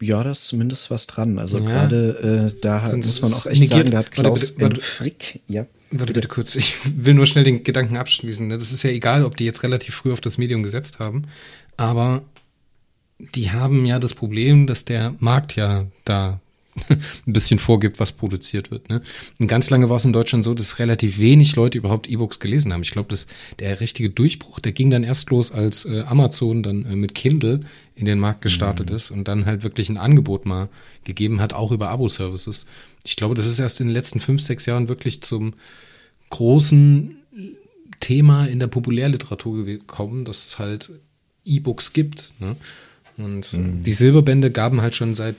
Ja, 0.00 0.22
da 0.22 0.30
ist 0.30 0.46
zumindest 0.48 0.90
was 0.90 1.06
dran. 1.06 1.38
Also 1.38 1.58
Ja. 1.58 1.64
gerade 1.64 2.50
äh, 2.54 2.60
da 2.60 2.90
Sonst 2.90 3.06
muss 3.06 3.22
man 3.22 3.32
auch 3.34 3.46
echt 3.46 3.60
negiert. 3.60 3.88
sagen, 3.88 3.90
da 3.90 3.98
hat 3.98 4.06
Warte, 4.06 4.22
Klaus 4.22 4.58
warte. 4.58 4.74
in 4.76 4.80
Frick, 4.80 5.40
ja. 5.48 5.66
Warte 5.92 6.12
bitte 6.12 6.28
kurz, 6.28 6.54
ich 6.56 6.76
will 6.84 7.14
nur 7.14 7.26
schnell 7.26 7.44
den 7.44 7.64
Gedanken 7.64 7.96
abschließen. 7.96 8.46
ne? 8.46 8.56
Das 8.58 8.70
ist 8.72 8.82
ja 8.82 8.90
egal, 8.90 9.24
ob 9.24 9.36
die 9.36 9.44
jetzt 9.44 9.62
relativ 9.62 9.94
früh 9.96 10.12
auf 10.12 10.20
das 10.20 10.38
Medium 10.38 10.62
gesetzt 10.62 11.00
haben, 11.00 11.24
aber 11.76 12.22
die 13.34 13.50
haben 13.50 13.84
ja 13.84 13.98
das 13.98 14.14
Problem, 14.14 14.66
dass 14.66 14.84
der 14.84 15.14
Markt 15.18 15.56
ja 15.56 15.86
da 16.04 16.40
ein 16.88 17.32
bisschen 17.32 17.58
vorgibt, 17.58 17.98
was 17.98 18.12
produziert 18.12 18.70
wird. 18.70 18.88
Ne? 18.88 19.02
Und 19.38 19.48
ganz 19.48 19.70
lange 19.70 19.88
war 19.88 19.96
es 19.96 20.04
in 20.04 20.12
Deutschland 20.12 20.44
so, 20.44 20.54
dass 20.54 20.78
relativ 20.78 21.18
wenig 21.18 21.56
Leute 21.56 21.78
überhaupt 21.78 22.08
E-Books 22.08 22.38
gelesen 22.38 22.72
haben. 22.72 22.82
Ich 22.82 22.92
glaube, 22.92 23.08
dass 23.08 23.26
der 23.58 23.80
richtige 23.80 24.10
Durchbruch, 24.10 24.60
der 24.60 24.72
ging 24.72 24.90
dann 24.90 25.02
erst 25.02 25.30
los, 25.30 25.50
als 25.52 25.84
äh, 25.84 26.02
Amazon 26.06 26.62
dann 26.62 26.84
äh, 26.84 26.96
mit 26.96 27.14
Kindle 27.14 27.60
in 27.94 28.06
den 28.06 28.18
Markt 28.18 28.40
gestartet 28.40 28.90
ist 28.90 29.10
und 29.10 29.28
dann 29.28 29.46
halt 29.46 29.62
wirklich 29.62 29.88
ein 29.88 29.98
Angebot 29.98 30.46
mal 30.46 30.68
gegeben 31.04 31.40
hat, 31.40 31.52
auch 31.52 31.72
über 31.72 31.90
Abo-Services. 31.90 32.66
Ich 33.04 33.16
glaube, 33.16 33.34
das 33.34 33.46
ist 33.46 33.58
erst 33.58 33.80
in 33.80 33.88
den 33.88 33.94
letzten 33.94 34.20
fünf, 34.20 34.40
sechs 34.40 34.66
Jahren 34.66 34.88
wirklich 34.88 35.22
zum 35.22 35.54
großen 36.30 37.16
Thema 37.98 38.46
in 38.46 38.58
der 38.58 38.68
Populärliteratur 38.68 39.64
gekommen, 39.64 40.24
dass 40.24 40.46
es 40.46 40.58
halt 40.58 40.92
E-Books 41.44 41.92
gibt. 41.92 42.32
Ne? 42.38 42.56
Und 43.18 43.46
die 43.84 43.92
Silberbände 43.92 44.50
gaben 44.50 44.80
halt 44.80 44.94
schon 44.94 45.14
seit 45.14 45.36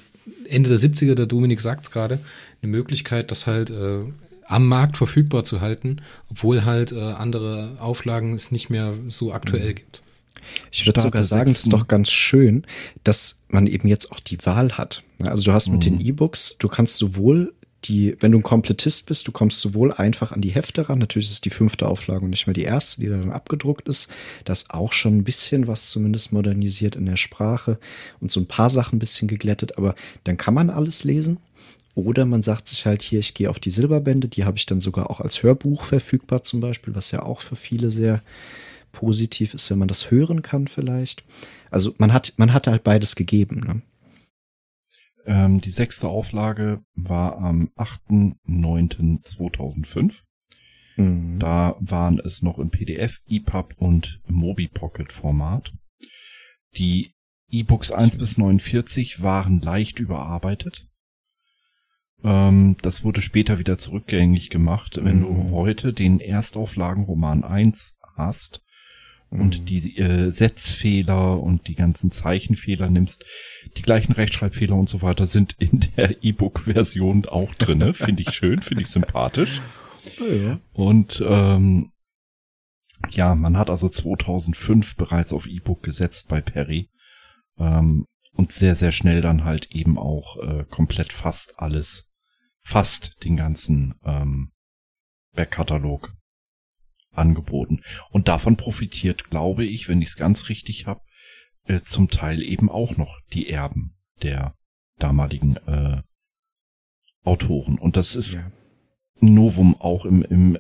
Ende 0.48 0.70
der 0.70 0.80
70er, 0.80 1.16
der 1.16 1.26
Dominik 1.26 1.62
sagt 1.62 1.86
es 1.86 1.92
gerade, 1.92 2.20
eine 2.62 2.72
Möglichkeit, 2.72 3.32
das 3.32 3.48
halt 3.48 3.70
äh, 3.70 4.04
am 4.46 4.68
Markt 4.68 4.98
verfügbar 4.98 5.44
zu 5.44 5.62
halten, 5.62 6.02
obwohl 6.30 6.66
halt 6.66 6.92
äh, 6.92 7.00
andere 7.00 7.78
Auflagen 7.80 8.34
es 8.34 8.52
nicht 8.52 8.70
mehr 8.70 8.94
so 9.08 9.34
aktuell 9.34 9.74
gibt. 9.74 10.04
Ich 10.72 10.86
würde 10.86 11.00
sogar 11.00 11.24
sagen, 11.24 11.50
es 11.50 11.64
ist 11.64 11.74
doch 11.74 11.88
ganz 11.88 12.10
schön, 12.10 12.66
dass 13.04 13.42
man 13.48 13.68
eben 13.68 13.88
jetzt 13.88 14.12
auch 14.12 14.20
die 14.20 14.44
Wahl 14.46 14.74
hat. 14.74 15.04
Also 15.24 15.44
du 15.44 15.54
hast 15.54 15.70
mit 15.70 15.86
den 15.86 16.02
E-Books, 16.02 16.56
du 16.58 16.68
kannst 16.68 16.98
sowohl 16.98 17.54
die, 17.86 18.16
wenn 18.20 18.32
du 18.32 18.40
ein 18.40 18.44
Komplettist 18.44 19.08
bist, 19.08 19.28
du 19.28 19.32
kommst 19.32 19.60
sowohl 19.62 19.92
einfach 19.92 20.32
an 20.32 20.42
die 20.42 20.52
Hefte 20.52 20.88
ran, 20.88 21.00
natürlich 21.00 21.28
ist 21.28 21.34
es 21.34 21.42
die 21.42 21.50
fünfte 21.50 21.88
Auflage 21.88 22.24
und 22.24 22.30
nicht 22.30 22.48
mehr 22.48 22.54
die 22.54 22.64
erste, 22.64 23.02
die 23.02 23.08
dann 23.08 23.32
abgedruckt 23.32 23.88
ist. 23.88 24.10
Da 24.46 24.54
ist 24.54 24.72
auch 24.72 24.94
schon 24.94 25.18
ein 25.18 25.24
bisschen 25.24 25.68
was 25.68 25.90
zumindest 25.90 26.32
modernisiert 26.32 26.96
in 26.96 27.06
der 27.06 27.16
Sprache 27.16 27.80
und 28.20 28.32
so 28.32 28.40
ein 28.40 28.48
paar 28.48 28.70
Sachen 28.70 28.98
ein 28.98 29.00
bisschen 29.00 29.28
geglättet, 29.28 29.78
aber 29.78 29.96
dann 30.24 30.38
kann 30.38 30.54
man 30.54 30.70
alles 30.70 31.04
lesen. 31.04 31.38
Oder 31.94 32.26
man 32.26 32.42
sagt 32.42 32.70
sich 32.70 32.86
halt 32.86 33.02
hier, 33.02 33.20
ich 33.20 33.34
gehe 33.34 33.50
auf 33.50 33.60
die 33.60 33.72
Silberbände, 33.72 34.30
die 34.30 34.46
habe 34.46 34.58
ich 34.58 34.66
dann 34.66 34.80
sogar 34.80 35.10
auch 35.10 35.20
als 35.20 35.44
Hörbuch 35.44 35.84
verfügbar 35.84 36.44
zum 36.44 36.62
Beispiel, 36.62 36.96
was 36.96 37.12
ja 37.12 37.24
auch 37.24 37.42
für 37.42 37.58
viele 37.58 37.92
sehr 37.92 38.22
positiv 38.94 39.54
ist, 39.54 39.70
wenn 39.72 39.80
man 39.80 39.88
das 39.88 40.10
hören 40.10 40.42
kann 40.42 40.68
vielleicht. 40.68 41.24
Also 41.70 41.94
man 41.98 42.14
hat, 42.14 42.34
man 42.38 42.54
hat 42.54 42.68
halt 42.68 42.84
beides 42.84 43.16
gegeben. 43.16 43.62
Ne? 43.66 43.82
Ähm, 45.26 45.62
die 45.62 45.70
sechste 45.70 46.10
Auflage 46.10 46.84
war 46.96 47.38
am 47.38 47.70
8.9.2005. 47.78 50.22
Mhm. 50.98 51.40
Da 51.40 51.76
waren 51.80 52.20
es 52.20 52.42
noch 52.42 52.60
im 52.60 52.70
PDF, 52.70 53.20
EPUB 53.28 53.76
und 53.78 54.20
Mobi 54.28 54.68
Pocket 54.68 55.12
Format. 55.12 55.74
Die 56.76 57.14
E-Books 57.50 57.92
1 57.92 58.18
bis 58.18 58.38
49 58.38 59.22
waren 59.22 59.62
leicht 59.62 60.00
überarbeitet. 60.00 60.88
Ähm, 62.24 62.78
das 62.82 63.04
wurde 63.04 63.22
später 63.22 63.60
wieder 63.60 63.78
zurückgängig 63.78 64.50
gemacht. 64.50 65.00
Wenn 65.04 65.20
Mhm. 65.20 65.24
du 65.24 65.52
heute 65.52 65.94
den 65.94 66.20
Erstauflagenroman 66.20 67.44
1 67.44 68.00
hast. 68.16 68.64
Und 69.32 69.70
die 69.70 69.98
äh, 69.98 70.30
Setzfehler 70.30 71.40
und 71.40 71.68
die 71.68 71.76
ganzen 71.76 72.12
Zeichenfehler 72.12 72.90
nimmst, 72.90 73.24
die 73.78 73.82
gleichen 73.82 74.12
Rechtschreibfehler 74.12 74.76
und 74.76 74.90
so 74.90 75.02
weiter 75.02 75.26
sind 75.26 75.56
in 75.58 75.80
der 75.96 76.18
E-Book-Version 76.24 77.26
auch 77.26 77.54
drinne. 77.56 77.94
Finde 77.94 78.24
ich 78.24 78.32
schön, 78.32 78.62
finde 78.62 78.84
ich 78.84 78.90
sympathisch. 78.90 79.62
ja. 80.20 80.60
Und 80.74 81.24
ähm, 81.26 81.92
ja, 83.10 83.34
man 83.36 83.58
hat 83.58 83.70
also 83.70 83.88
2005 83.88 84.98
bereits 84.98 85.32
auf 85.32 85.48
E-Book 85.48 85.82
gesetzt 85.82 86.28
bei 86.28 86.42
Perry 86.42 86.90
ähm, 87.58 88.06
und 88.34 88.52
sehr, 88.52 88.76
sehr 88.76 88.92
schnell 88.92 89.22
dann 89.22 89.46
halt 89.46 89.72
eben 89.72 89.98
auch 89.98 90.38
äh, 90.44 90.66
komplett 90.70 91.14
fast 91.14 91.58
alles, 91.58 92.12
fast 92.62 93.24
den 93.24 93.38
ganzen 93.38 93.96
ähm, 94.04 94.52
Backkatalog 95.34 96.14
angeboten. 97.14 97.82
Und 98.10 98.28
davon 98.28 98.58
profitiert, 98.58 99.30
glaube 99.30 99.66
ich, 99.66 99.88
wenn 99.90 100.02
ich 100.02 100.10
es 100.10 100.16
ganz 100.16 100.50
richtig 100.50 100.88
habe, 100.88 101.02
äh, 101.66 101.82
zum 101.82 102.10
Teil 102.10 102.42
eben 102.42 102.70
auch 102.70 102.98
noch 102.98 103.20
die 103.34 103.50
Erben 103.50 103.96
der 104.22 104.56
damaligen 105.00 105.58
äh, 105.68 106.02
Autoren. 107.24 107.78
Und 107.78 107.98
das 107.98 108.16
ist 108.16 108.36
ja. 108.36 108.52
Novum 109.20 109.80
auch 109.80 110.06
im, 110.06 110.24
im 110.24 110.58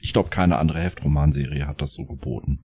ich 0.00 0.12
glaube, 0.12 0.28
keine 0.30 0.58
andere 0.58 0.80
Heftromanserie 0.80 1.66
hat 1.66 1.80
das 1.80 1.94
so 1.94 2.04
geboten. 2.04 2.62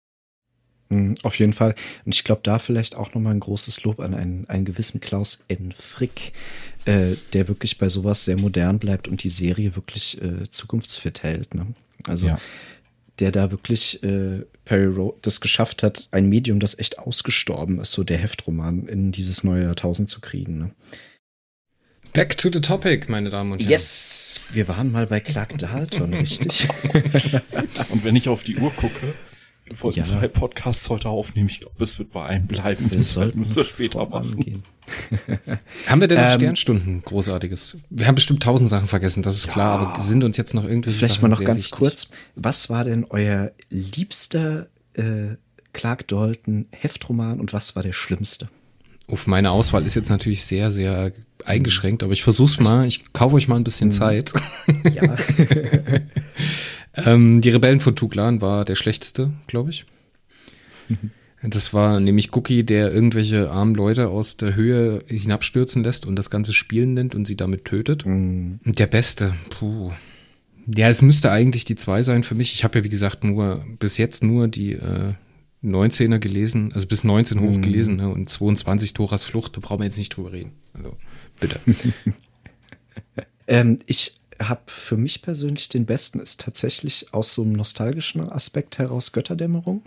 Mhm, 0.88 1.14
Auf 1.22 1.38
jeden 1.38 1.52
Fall. 1.52 1.74
Und 2.04 2.14
ich 2.14 2.24
glaube, 2.24 2.42
da 2.44 2.58
vielleicht 2.58 2.94
auch 2.94 3.14
nochmal 3.14 3.34
ein 3.34 3.40
großes 3.40 3.84
Lob 3.84 4.00
an 4.00 4.14
einen, 4.14 4.48
einen 4.48 4.64
gewissen 4.64 5.00
Klaus 5.00 5.44
N. 5.48 5.72
Frick, 5.72 6.32
äh, 6.84 7.16
der 7.32 7.48
wirklich 7.48 7.78
bei 7.78 7.88
sowas 7.88 8.24
sehr 8.24 8.38
modern 8.38 8.78
bleibt 8.78 9.08
und 9.08 9.22
die 9.22 9.28
Serie 9.28 9.76
wirklich 9.76 10.20
äh, 10.22 10.50
zukunftsfit 10.50 11.22
hält. 11.22 11.54
Ne? 11.54 11.66
Also 12.06 12.28
Ja. 12.28 12.38
Der 13.18 13.32
da 13.32 13.50
wirklich 13.50 14.02
äh, 14.02 14.44
Perry 14.64 14.86
Rowe 14.86 15.14
das 15.22 15.40
geschafft 15.40 15.82
hat, 15.82 16.08
ein 16.10 16.28
Medium, 16.28 16.60
das 16.60 16.78
echt 16.78 16.98
ausgestorben 16.98 17.80
ist, 17.80 17.92
so 17.92 18.04
der 18.04 18.18
Heftroman 18.18 18.86
in 18.86 19.12
dieses 19.12 19.44
neue 19.44 19.64
Jahrtausend 19.64 20.10
zu 20.10 20.20
kriegen. 20.20 20.58
Ne? 20.58 20.70
Back 22.12 22.36
to 22.36 22.48
the 22.52 22.60
topic, 22.60 23.10
meine 23.10 23.28
Damen 23.28 23.52
und 23.52 23.58
Herren. 23.58 23.70
Yes! 23.70 24.40
Wir 24.52 24.68
waren 24.68 24.92
mal 24.92 25.08
bei 25.08 25.18
Clark 25.18 25.58
Dalton, 25.58 26.14
richtig? 26.14 26.68
Und 27.88 28.04
wenn 28.04 28.14
ich 28.14 28.28
auf 28.28 28.44
die 28.44 28.56
Uhr 28.56 28.70
gucke, 28.70 29.14
wir 29.66 29.82
wollten 29.82 29.98
Ja. 30.00 30.04
zwei 30.04 30.28
Podcasts 30.28 30.88
heute 30.90 31.08
aufnehmen. 31.08 31.48
Ich 31.48 31.60
glaube, 31.60 31.82
es 31.82 31.98
wird 31.98 32.12
bei 32.12 32.24
einem 32.26 32.46
bleiben. 32.46 32.90
Wir 32.90 32.98
Das 32.98 33.14
sollten 33.14 33.40
müssen 33.40 33.56
wir 33.56 33.64
später 33.64 33.98
machen. 34.06 34.10
vorangehen. 34.30 34.62
Haben 35.86 36.00
wir 36.02 36.08
denn 36.08 36.18
noch 36.18 36.24
Ähm, 36.26 36.32
Sternstunden? 36.40 37.02
Großartiges. 37.02 37.78
Wir 37.88 38.06
haben 38.06 38.14
bestimmt 38.16 38.42
tausend 38.42 38.68
Sachen 38.68 38.86
vergessen, 38.86 39.22
das 39.22 39.36
ist 39.36 39.48
klar, 39.48 39.78
aber 39.80 40.00
sind 40.02 40.22
uns 40.24 40.36
jetzt 40.36 40.52
noch 40.52 40.64
irgendwelche 40.64 40.98
Vielleicht 40.98 41.14
Sachen 41.14 41.22
mal 41.22 41.28
noch 41.28 41.38
sehr 41.38 41.46
ganz 41.46 41.64
wichtig? 41.64 41.78
kurz. 41.78 42.08
Was 42.36 42.68
war 42.68 42.84
denn 42.84 43.06
euer 43.08 43.52
liebster 43.70 44.66
äh, 44.92 45.36
Clark 45.72 46.06
Dalton 46.08 46.66
Heftroman 46.70 47.40
und 47.40 47.52
was 47.54 47.74
war 47.76 47.82
der 47.82 47.92
schlimmste? 47.94 48.48
Uff, 49.06 49.26
meine 49.26 49.50
Auswahl 49.50 49.84
ist 49.86 49.94
jetzt 49.96 50.08
natürlich 50.10 50.44
sehr, 50.44 50.70
sehr 50.70 51.12
eingeschränkt, 51.46 52.02
aber 52.02 52.12
ich 52.12 52.22
versuch's 52.22 52.60
mal. 52.60 52.86
Ich 52.86 53.12
kaufe 53.12 53.36
euch 53.36 53.48
mal 53.48 53.56
ein 53.56 53.64
bisschen 53.64 53.90
Zeit. 53.92 54.32
Ja. 54.90 55.16
ähm, 56.96 57.40
die 57.40 57.50
Rebellen 57.50 57.80
von 57.80 57.96
Tuglan 57.96 58.40
war 58.40 58.64
der 58.64 58.74
schlechteste, 58.74 59.32
glaube 59.46 59.70
ich. 59.70 59.86
Das 61.46 61.74
war 61.74 62.00
nämlich 62.00 62.34
Cookie, 62.34 62.64
der 62.64 62.92
irgendwelche 62.92 63.50
armen 63.50 63.74
Leute 63.74 64.08
aus 64.08 64.38
der 64.38 64.54
Höhe 64.54 65.02
hinabstürzen 65.06 65.84
lässt 65.84 66.06
und 66.06 66.16
das 66.16 66.30
ganze 66.30 66.54
Spielen 66.54 66.94
nennt 66.94 67.14
und 67.14 67.26
sie 67.26 67.36
damit 67.36 67.66
tötet. 67.66 68.06
Mm, 68.06 68.60
Und 68.64 68.78
der 68.78 68.86
Beste, 68.86 69.34
puh. 69.50 69.92
Ja, 70.66 70.88
es 70.88 71.02
müsste 71.02 71.30
eigentlich 71.30 71.66
die 71.66 71.76
zwei 71.76 72.02
sein 72.02 72.22
für 72.22 72.34
mich. 72.34 72.54
Ich 72.54 72.64
habe 72.64 72.78
ja, 72.78 72.84
wie 72.84 72.88
gesagt, 72.88 73.24
nur 73.24 73.62
bis 73.78 73.98
jetzt 73.98 74.24
nur 74.24 74.48
die 74.48 74.72
äh, 74.72 75.12
19er 75.62 76.18
gelesen, 76.18 76.72
also 76.72 76.86
bis 76.86 77.04
19 77.04 77.40
hoch 77.40 77.60
gelesen 77.60 77.96
ne? 77.96 78.08
und 78.08 78.28
22 78.28 78.94
Thoras 78.94 79.26
Flucht, 79.26 79.56
da 79.56 79.60
brauchen 79.60 79.80
wir 79.80 79.86
jetzt 79.86 79.98
nicht 79.98 80.16
drüber 80.16 80.32
reden. 80.32 80.52
Also, 80.72 80.96
bitte. 81.40 81.60
ähm, 83.46 83.78
ich 83.86 84.12
habe 84.40 84.62
für 84.66 84.96
mich 84.96 85.22
persönlich 85.22 85.68
den 85.68 85.86
besten 85.86 86.20
ist 86.20 86.40
tatsächlich 86.40 87.12
aus 87.12 87.34
so 87.34 87.42
einem 87.42 87.52
nostalgischen 87.52 88.28
Aspekt 88.28 88.78
heraus 88.78 89.12
Götterdämmerung. 89.12 89.82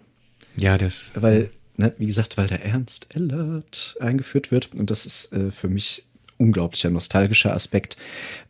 ja, 0.55 0.77
das. 0.77 1.11
weil, 1.15 1.51
ne, 1.75 1.93
wie 1.97 2.05
gesagt, 2.05 2.37
weil 2.37 2.47
der 2.47 2.63
Ernst 2.63 3.07
Ellert 3.15 3.95
eingeführt 3.99 4.51
wird. 4.51 4.71
Und 4.79 4.89
das 4.89 5.05
ist 5.05 5.33
äh, 5.33 5.51
für 5.51 5.69
mich 5.69 6.03
unglaublicher 6.37 6.89
nostalgischer 6.89 7.53
Aspekt. 7.53 7.97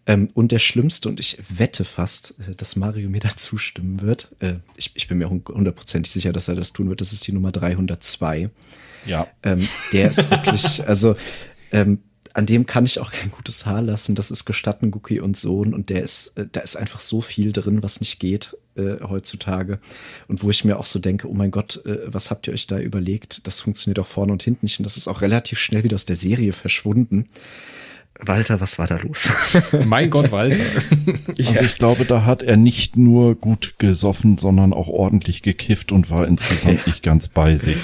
Ähm, 0.06 0.28
und 0.34 0.52
der 0.52 0.60
schlimmste, 0.60 1.10
und 1.10 1.20
ich 1.20 1.38
wette 1.50 1.86
fast, 1.86 2.36
äh, 2.48 2.56
dass 2.56 2.76
Mario 2.76 3.10
mir 3.10 3.20
da 3.22 3.30
zustimmen 3.30 4.02
wird. 4.02 4.30
Äh, 4.40 4.56
ich, 4.76 4.92
ich 4.96 5.08
bin 5.08 5.18
mir 5.18 5.30
hundertprozentig 5.30 6.12
sicher, 6.12 6.34
dass 6.34 6.48
er 6.48 6.56
das 6.56 6.74
tun 6.74 6.90
wird. 6.90 7.02
Das 7.02 7.14
ist 7.14 7.28
die 7.28 7.34
Nummer 7.34 7.52
302. 7.52 8.50
Ja. 9.06 9.28
Ähm, 9.44 9.68
der 9.94 10.10
ist 10.10 10.30
wirklich, 10.30 10.84
also 10.88 11.16
ähm, 11.72 12.00
an 12.38 12.46
dem 12.46 12.68
kann 12.68 12.86
ich 12.86 13.00
auch 13.00 13.12
kein 13.12 13.32
gutes 13.32 13.66
Haar 13.66 13.82
lassen. 13.82 14.14
Das 14.14 14.30
ist 14.30 14.46
Gestatten, 14.46 14.92
Gucki 14.92 15.20
und 15.20 15.36
Sohn. 15.36 15.74
Und 15.74 15.90
der 15.90 16.04
ist, 16.04 16.38
äh, 16.38 16.46
da 16.52 16.60
ist 16.60 16.78
einfach 16.78 17.00
so 17.00 17.20
viel 17.20 17.52
drin, 17.52 17.82
was 17.82 18.00
nicht 18.00 18.20
geht 18.20 18.56
äh, 18.76 19.02
heutzutage. 19.02 19.80
Und 20.28 20.44
wo 20.44 20.52
ich 20.52 20.64
mir 20.64 20.78
auch 20.78 20.86
so 20.86 21.00
denke, 21.00 21.28
oh 21.28 21.34
mein 21.34 21.50
Gott, 21.50 21.84
äh, 21.88 21.98
was 22.06 22.30
habt 22.30 22.46
ihr 22.46 22.54
euch 22.54 22.68
da 22.68 22.78
überlegt? 22.80 23.48
Das 23.48 23.62
funktioniert 23.62 23.98
auch 23.98 24.06
vorne 24.06 24.32
und 24.34 24.44
hinten 24.44 24.66
nicht. 24.66 24.78
Und 24.80 24.84
das 24.84 24.98
ist 24.98 25.08
auch 25.08 25.22
relativ 25.22 25.58
schnell 25.58 25.84
wieder 25.84 25.96
aus 25.96 26.06
der 26.06 26.16
Serie 26.16 26.54
verschwunden. 26.54 27.28
Walter, 28.20 28.62
was 28.62 28.78
war 28.78 28.86
da 28.86 28.98
los? 28.98 29.30
Mein 29.86 30.12
Gott, 30.12 30.32
Walter. 30.32 30.64
Also 31.40 31.62
ich 31.62 31.76
glaube, 31.78 32.06
da 32.06 32.24
hat 32.24 32.44
er 32.44 32.56
nicht 32.58 32.98
nur 32.98 33.34
gut 33.34 33.76
gesoffen, 33.80 34.38
sondern 34.38 34.74
auch 34.74 34.90
ordentlich 34.90 35.42
gekifft 35.42 35.92
und 35.92 36.12
war 36.12 36.28
insgesamt 36.28 36.86
nicht 36.88 37.02
ganz 37.02 37.30
bei 37.30 37.56
sich. 37.56 37.78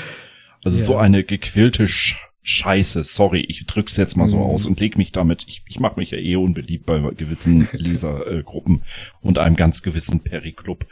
Also 0.64 0.78
Ja. 0.78 0.84
so 0.84 0.98
eine 0.98 1.24
gequillte 1.24 1.88
Sch 1.88 2.18
scheiße, 2.44 3.04
sorry, 3.04 3.40
ich 3.42 3.66
drück's 3.66 3.98
jetzt 3.98 4.16
mal 4.18 4.28
so 4.28 4.38
Mhm. 4.38 4.44
aus 4.44 4.66
und 4.66 4.80
leg 4.80 4.98
mich 4.98 5.12
damit, 5.12 5.46
ich, 5.48 5.64
ich 5.68 5.80
mache 5.80 6.00
mich 6.00 6.12
ja 6.12 6.18
eh 6.18 6.36
unbeliebt 6.36 6.86
bei 6.86 7.00
gewissen 7.16 7.68
Lesergruppen 7.74 8.84
und 9.22 9.38
einem 9.40 9.56
ganz 9.56 9.82
gewissen 9.82 10.20
Perry-Club. 10.22 10.86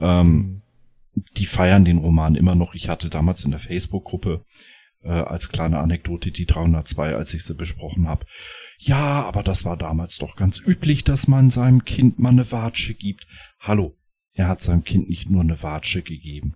Ähm, 0.00 0.62
die 1.36 1.46
feiern 1.46 1.84
den 1.84 1.98
Roman 1.98 2.34
immer 2.34 2.54
noch. 2.54 2.74
Ich 2.74 2.88
hatte 2.88 3.08
damals 3.10 3.44
in 3.44 3.50
der 3.52 3.60
Facebook-Gruppe 3.60 4.44
äh, 5.02 5.08
als 5.10 5.48
kleine 5.48 5.78
Anekdote 5.78 6.30
die 6.30 6.46
302, 6.46 7.14
als 7.14 7.32
ich 7.34 7.44
sie 7.44 7.54
besprochen 7.54 8.08
habe. 8.08 8.26
Ja, 8.78 9.24
aber 9.24 9.42
das 9.42 9.64
war 9.64 9.76
damals 9.76 10.18
doch 10.18 10.36
ganz 10.36 10.60
üblich, 10.64 11.04
dass 11.04 11.26
man 11.28 11.50
seinem 11.50 11.84
Kind 11.84 12.18
mal 12.18 12.28
eine 12.30 12.50
Watsche 12.52 12.94
gibt. 12.94 13.26
Hallo, 13.58 13.96
er 14.32 14.46
hat 14.48 14.62
seinem 14.62 14.84
Kind 14.84 15.08
nicht 15.08 15.28
nur 15.30 15.40
eine 15.42 15.60
Watsche 15.62 16.02
gegeben. 16.02 16.54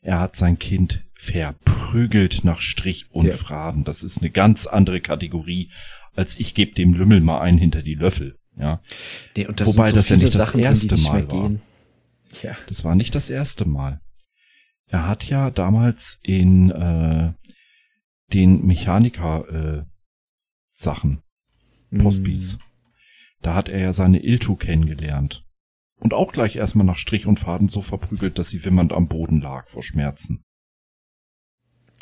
Er 0.00 0.20
hat 0.20 0.36
sein 0.36 0.58
Kind 0.58 1.04
verprügelt 1.14 2.44
nach 2.44 2.60
Strich 2.60 3.06
und 3.10 3.26
Ja. 3.26 3.34
Faden. 3.34 3.84
Das 3.84 4.02
ist 4.02 4.18
eine 4.18 4.30
ganz 4.30 4.66
andere 4.66 5.00
Kategorie, 5.00 5.70
als 6.14 6.38
ich 6.38 6.54
gebe 6.54 6.74
dem 6.74 6.94
Lümmel 6.94 7.20
mal 7.20 7.40
einen 7.40 7.58
hinter 7.58 7.82
die 7.82 7.94
Löffel. 7.94 8.38
Ja, 8.56 8.80
Nee, 9.36 9.46
und 9.46 9.60
Wobei 9.60 9.86
sind 9.86 9.96
das 9.96 10.08
ja 10.08 10.16
nicht 10.16 10.26
das 10.28 10.34
Sachen 10.34 10.62
drin, 10.62 10.72
die 10.74 10.88
erste 10.88 10.96
mehr 10.96 11.12
Mal 11.12 11.30
war. 11.30 11.50
Ja. 12.42 12.56
das 12.66 12.84
war 12.84 12.94
nicht 12.94 13.14
das 13.14 13.30
erste 13.30 13.64
Mal. 13.64 14.00
Er 14.86 15.06
hat 15.06 15.28
ja 15.28 15.50
damals 15.50 16.18
in 16.22 16.70
äh, 16.70 17.32
den 18.32 18.66
Mechaniker 18.66 19.48
äh, 19.48 19.84
Sachen 20.68 21.22
Postbis. 21.96 22.56
Mhm. 22.56 22.62
Da 23.42 23.54
hat 23.54 23.68
er 23.68 23.78
ja 23.80 23.92
seine 23.92 24.22
Iltu 24.22 24.56
kennengelernt. 24.56 25.44
Und 26.00 26.14
auch 26.14 26.32
gleich 26.32 26.56
erstmal 26.56 26.86
nach 26.86 26.98
Strich 26.98 27.26
und 27.26 27.40
Faden 27.40 27.68
so 27.68 27.82
verprügelt, 27.82 28.38
dass 28.38 28.50
sie 28.50 28.64
wimmernd 28.64 28.92
am 28.92 29.08
Boden 29.08 29.40
lag 29.40 29.68
vor 29.68 29.82
Schmerzen. 29.82 30.42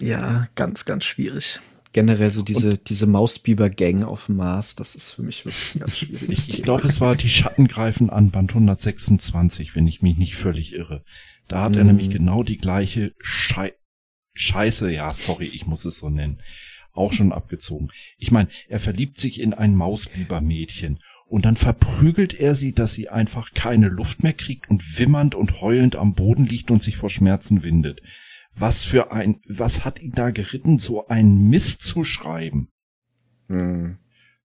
Ja, 0.01 0.47
ganz, 0.55 0.84
ganz 0.84 1.05
schwierig. 1.05 1.61
Generell 1.92 2.30
so 2.30 2.42
diese, 2.42 2.76
diese 2.76 3.07
Mausbiber-Gang 3.07 4.03
auf 4.05 4.26
dem 4.26 4.36
Mars, 4.36 4.74
das 4.74 4.94
ist 4.94 5.12
für 5.12 5.22
mich 5.22 5.47
wirklich 5.47 5.74
ein 5.76 5.78
ganz 5.80 5.97
schwieriges 5.97 6.49
Ich, 6.49 6.62
glaube, 6.62 6.86
es 6.86 7.01
war 7.01 7.16
die 7.16 7.30
Schatten 7.30 7.68
greifen 7.68 8.11
an 8.11 8.30
Band 8.30 8.51
126, 8.51 9.74
wenn 9.74 9.86
ich 9.86 10.03
mich 10.03 10.18
nicht 10.18 10.36
völlig 10.36 10.74
irre. 10.74 11.05
Da 11.49 11.62
hat 11.62 11.74
er 11.74 11.82
Mhm. 11.84 11.86
nämlich 11.86 12.11
genau 12.11 12.42
die 12.42 12.59
gleiche 12.59 13.12
Schei 13.20 13.72
Scheiße, 14.38 14.90
ja, 14.90 15.09
sorry, 15.11 15.44
ich 15.44 15.66
muss 15.66 15.86
es 15.86 15.97
so 15.97 16.11
nennen, 16.11 16.42
auch 16.92 17.14
schon 17.14 17.32
abgezogen. 17.32 17.88
Ich 18.18 18.30
meine, 18.30 18.51
er 18.68 18.78
verliebt 18.78 19.18
sich 19.18 19.40
in 19.40 19.55
ein 19.55 19.74
Mausbibermädchen 19.74 20.99
und 21.29 21.45
dann 21.45 21.57
verprügelt 21.57 22.35
er 22.35 22.55
sie, 22.55 22.72
dass 22.72 22.95
sie 22.95 23.09
einfach 23.09 23.53
keine 23.53 23.89
Luft 23.89 24.22
mehr 24.22 24.33
kriegt 24.33 24.70
und 24.70 24.99
wimmernd 24.99 25.35
und 25.35 25.61
heulend 25.61 25.97
am 25.97 26.14
Boden 26.14 26.47
liegt 26.47 26.70
und 26.70 26.83
sich 26.83 26.97
vor 26.97 27.11
Schmerzen 27.11 27.64
windet. 27.64 28.01
Was 28.55 28.85
für 28.85 29.12
ein, 29.12 29.41
was 29.47 29.85
hat 29.85 30.01
ihn 30.01 30.12
da 30.12 30.31
geritten, 30.31 30.79
so 30.79 31.09
einen 31.09 31.49
Mist 31.49 31.83
zu 31.83 32.05
schreiben? 32.05 32.68
Mhm. 33.49 33.99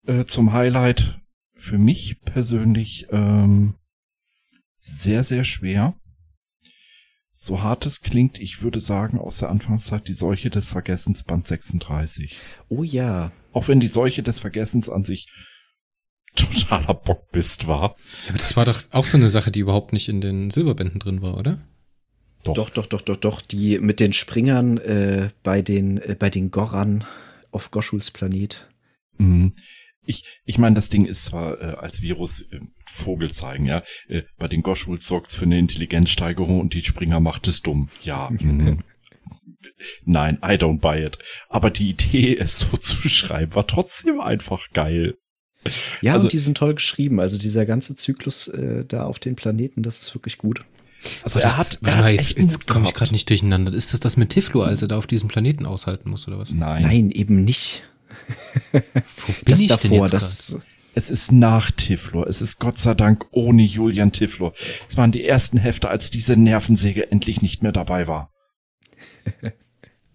äh, 0.08 0.26
zum 0.26 0.54
Highlight 0.54 1.20
für 1.54 1.78
mich 1.78 2.22
persönlich 2.22 3.08
ähm, 3.12 3.76
sehr, 4.78 5.24
sehr 5.24 5.44
schwer. 5.44 5.96
So 7.32 7.62
hart 7.62 7.86
es 7.86 8.02
klingt, 8.02 8.40
ich 8.40 8.64
würde 8.64 8.80
sagen, 8.80 9.20
aus 9.20 9.38
der 9.38 9.50
Anfangszeit 9.50 10.08
die 10.08 10.14
Seuche 10.14 10.50
des 10.50 10.72
Vergessens 10.72 11.24
Band 11.24 11.46
36. 11.46 12.40
Oh 12.70 12.82
ja. 12.84 13.32
Auch 13.54 13.68
wenn 13.68 13.80
die 13.80 13.88
Seuche 13.88 14.24
des 14.24 14.40
Vergessens 14.40 14.90
an 14.90 15.04
sich 15.04 15.28
totaler 16.36 16.94
Bockbist 16.94 17.68
war. 17.68 17.96
Ja, 18.24 18.30
aber 18.30 18.38
das 18.38 18.56
war 18.56 18.66
doch 18.66 18.82
auch 18.92 19.06
so 19.06 19.18
eine 19.18 19.30
Sache, 19.30 19.52
die 19.52 19.62
überhaupt 19.62 19.94
nicht 19.94 20.10
in 20.10 20.22
den 20.22 20.50
Silberbänden 20.50 21.00
drin 21.00 21.22
war, 21.22 21.38
oder? 21.38 21.60
Doch. 22.44 22.54
Doch, 22.54 22.70
doch, 22.70 22.86
doch, 22.86 23.02
doch, 23.02 23.18
doch. 23.18 23.42
Die 23.42 23.80
mit 23.80 24.00
den 24.00 24.14
Springern 24.14 24.78
äh, 24.78 25.30
bei 25.44 25.62
den, 25.62 25.98
äh, 25.98 26.16
bei 26.18 26.30
den 26.30 26.52
Goran 26.52 27.06
auf 27.52 27.72
Goschuls 27.72 28.12
Planet. 28.12 28.70
Mhm. 29.18 29.54
Ich, 30.06 30.24
ich 30.46 30.58
meine, 30.58 30.76
das 30.76 30.88
Ding 30.88 31.06
ist 31.06 31.26
zwar 31.26 31.60
äh, 31.60 31.76
als 31.76 32.02
Virus 32.02 32.44
äh, 32.52 32.60
Vogel 32.86 33.32
zeigen, 33.32 33.66
ja. 33.66 33.84
Äh, 34.08 34.24
bei 34.38 34.48
den 34.48 34.62
Goschwuls 34.62 35.06
sorgt's 35.06 35.36
für 35.36 35.46
eine 35.46 35.60
Intelligenzsteigerung 35.60 36.62
und 36.62 36.74
die 36.74 36.84
Springer 36.84 37.20
macht 37.20 37.48
es 37.48 37.62
dumm. 37.62 37.90
Ja. 38.04 38.30
mhm. 38.40 38.84
Nein, 40.06 40.38
I 40.42 40.54
don't 40.54 40.80
buy 40.80 41.04
it. 41.04 41.20
Aber 41.50 41.70
die 41.70 41.90
Idee, 41.90 42.38
es 42.38 42.60
so 42.60 42.78
zu 42.78 43.10
schreiben, 43.10 43.54
war 43.56 43.68
trotzdem 43.68 44.22
einfach 44.22 44.70
geil. 44.72 45.18
Ja, 46.02 46.14
Also- 46.14 46.26
und 46.26 46.34
die 46.34 46.40
sind 46.40 46.58
toll 46.58 46.74
geschrieben. 46.76 47.20
Also 47.20 47.38
dieser 47.38 47.66
ganze 47.66 47.96
Zyklus 47.96 48.48
äh, 48.48 48.86
da 48.86 49.04
auf 49.04 49.20
den 49.20 49.36
Planeten, 49.36 49.84
das 49.84 50.00
ist 50.00 50.14
wirklich 50.16 50.38
gut. 50.38 50.62
Also 51.24 51.40
Aber 51.40 51.46
er 51.50 51.52
das- 51.52 51.58
hat, 51.58 51.78
warte 51.82 51.98
mal, 52.00 52.12
jetzt, 52.14 52.32
echt 52.32 52.40
jetzt 52.40 52.68
komme 52.68 52.86
ich 52.86 52.94
gerade 52.94 53.12
nicht 53.12 53.30
durcheinander. 53.30 53.74
Ist 53.74 53.94
das 53.94 54.00
das 54.00 54.18
mit 54.18 54.30
Tiflo, 54.32 54.64
als 54.64 54.82
er 54.82 54.88
da 54.88 54.98
auf 54.98 55.08
diesem 55.08 55.28
Planeten 55.30 55.66
aushalten 55.66 56.10
muss, 56.10 56.28
oder 56.28 56.40
was? 56.40 56.52
Nein. 56.52 56.82
Nein, 56.84 57.12
eben 57.12 57.44
nicht. 57.44 57.84
Wo 58.72 58.80
bin 58.80 58.84
das 59.46 59.60
ich 59.62 59.68
denn 59.68 59.78
davor, 59.92 60.06
jetzt 60.06 60.14
das. 60.14 60.58
Es 60.96 61.12
ist 61.12 61.32
nach 61.32 61.70
Tiflor. 61.70 62.26
Es 62.26 62.42
ist 62.42 62.58
Gott 62.60 62.80
sei 62.80 62.96
Dank 62.96 63.26
ohne 63.30 63.62
Julian 63.62 64.12
Tiflor. 64.12 64.54
Es 64.90 64.98
waren 64.98 65.12
die 65.12 65.24
ersten 65.24 65.60
Hefte, 65.60 65.90
als 65.90 66.10
diese 66.10 66.36
Nervensäge 66.36 67.12
endlich 67.12 67.44
nicht 67.44 67.62
mehr 67.62 67.72
dabei 67.72 68.08
war. 68.08 68.32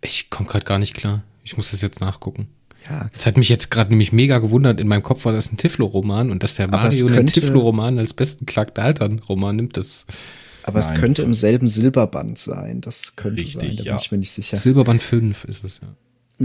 Ich 0.01 0.29
komme 0.31 0.49
gerade 0.49 0.65
gar 0.65 0.81
nicht 0.81 0.95
klar. 0.95 1.23
Ich 1.45 1.57
muss 1.57 1.71
das 1.71 1.83
jetzt 1.83 2.01
nachgucken. 2.01 2.49
Ja, 2.89 3.09
Das 3.14 3.26
hat 3.26 3.37
mich 3.37 3.49
jetzt 3.49 3.70
gerade 3.70 3.91
nämlich 3.91 4.12
mega 4.12 4.39
gewundert. 4.39 4.80
In 4.80 4.89
meinem 4.89 5.03
Kopf 5.03 5.24
war 5.24 5.33
das 5.33 5.53
ein 5.53 5.57
Tiflo-Roman 5.57 6.30
und 6.30 6.43
dass 6.43 6.57
der 6.57 6.66
Aber 6.72 6.89
es 6.89 7.01
Mario 7.01 7.14
könnte- 7.16 7.33
Tiflo-Roman 7.41 7.99
als 7.99 8.12
besten 8.14 8.47
Clark 8.47 8.74
Dalton-Roman 8.74 9.57
nimmt, 9.57 9.76
das 9.76 10.07
aber 10.64 10.78
es 10.78 10.91
Nein. 10.91 11.01
könnte 11.01 11.22
im 11.22 11.35
selben 11.35 11.66
Silberband 11.68 12.39
sein. 12.39 12.80
Das 12.80 13.16
könnte 13.16 13.43
Richtig, 13.43 13.55
sein, 13.55 13.76
da 13.76 13.83
ja. 13.83 13.93
bin 13.95 14.01
ich 14.03 14.12
mir 14.12 14.18
nicht 14.18 14.30
sicher. 14.33 14.57
Silberband 14.57 15.03
5 15.03 15.45
ist 15.45 15.64
es, 15.64 15.80
ja. 15.83 15.89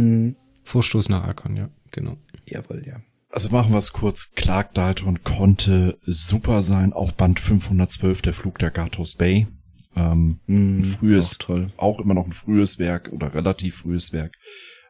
Mhm. 0.01 0.35
Vorstoß 0.63 1.09
nach 1.09 1.23
Arkon, 1.23 1.55
ja, 1.55 1.69
genau. 1.91 2.17
Jawohl, 2.47 2.83
ja. 2.85 3.01
Also 3.29 3.49
machen 3.49 3.71
wir 3.73 3.77
es 3.77 3.93
kurz. 3.93 4.31
Clark 4.35 4.73
Dalton 4.73 5.23
konnte 5.23 5.97
super 6.05 6.63
sein. 6.63 6.93
Auch 6.93 7.11
Band 7.11 7.39
512, 7.39 8.21
der 8.23 8.33
Flug 8.33 8.57
der 8.57 8.71
Gatos 8.71 9.15
Bay. 9.15 9.47
Ähm, 9.95 10.39
Mhm, 10.47 10.79
ein 10.79 10.85
frühes, 10.85 11.33
auch 11.35 11.45
toll. 11.45 11.67
auch 11.77 11.99
immer 11.99 12.13
noch 12.13 12.25
ein 12.25 12.31
frühes 12.31 12.79
Werk 12.79 13.09
oder 13.11 13.33
relativ 13.33 13.77
frühes 13.77 14.13
Werk, 14.13 14.33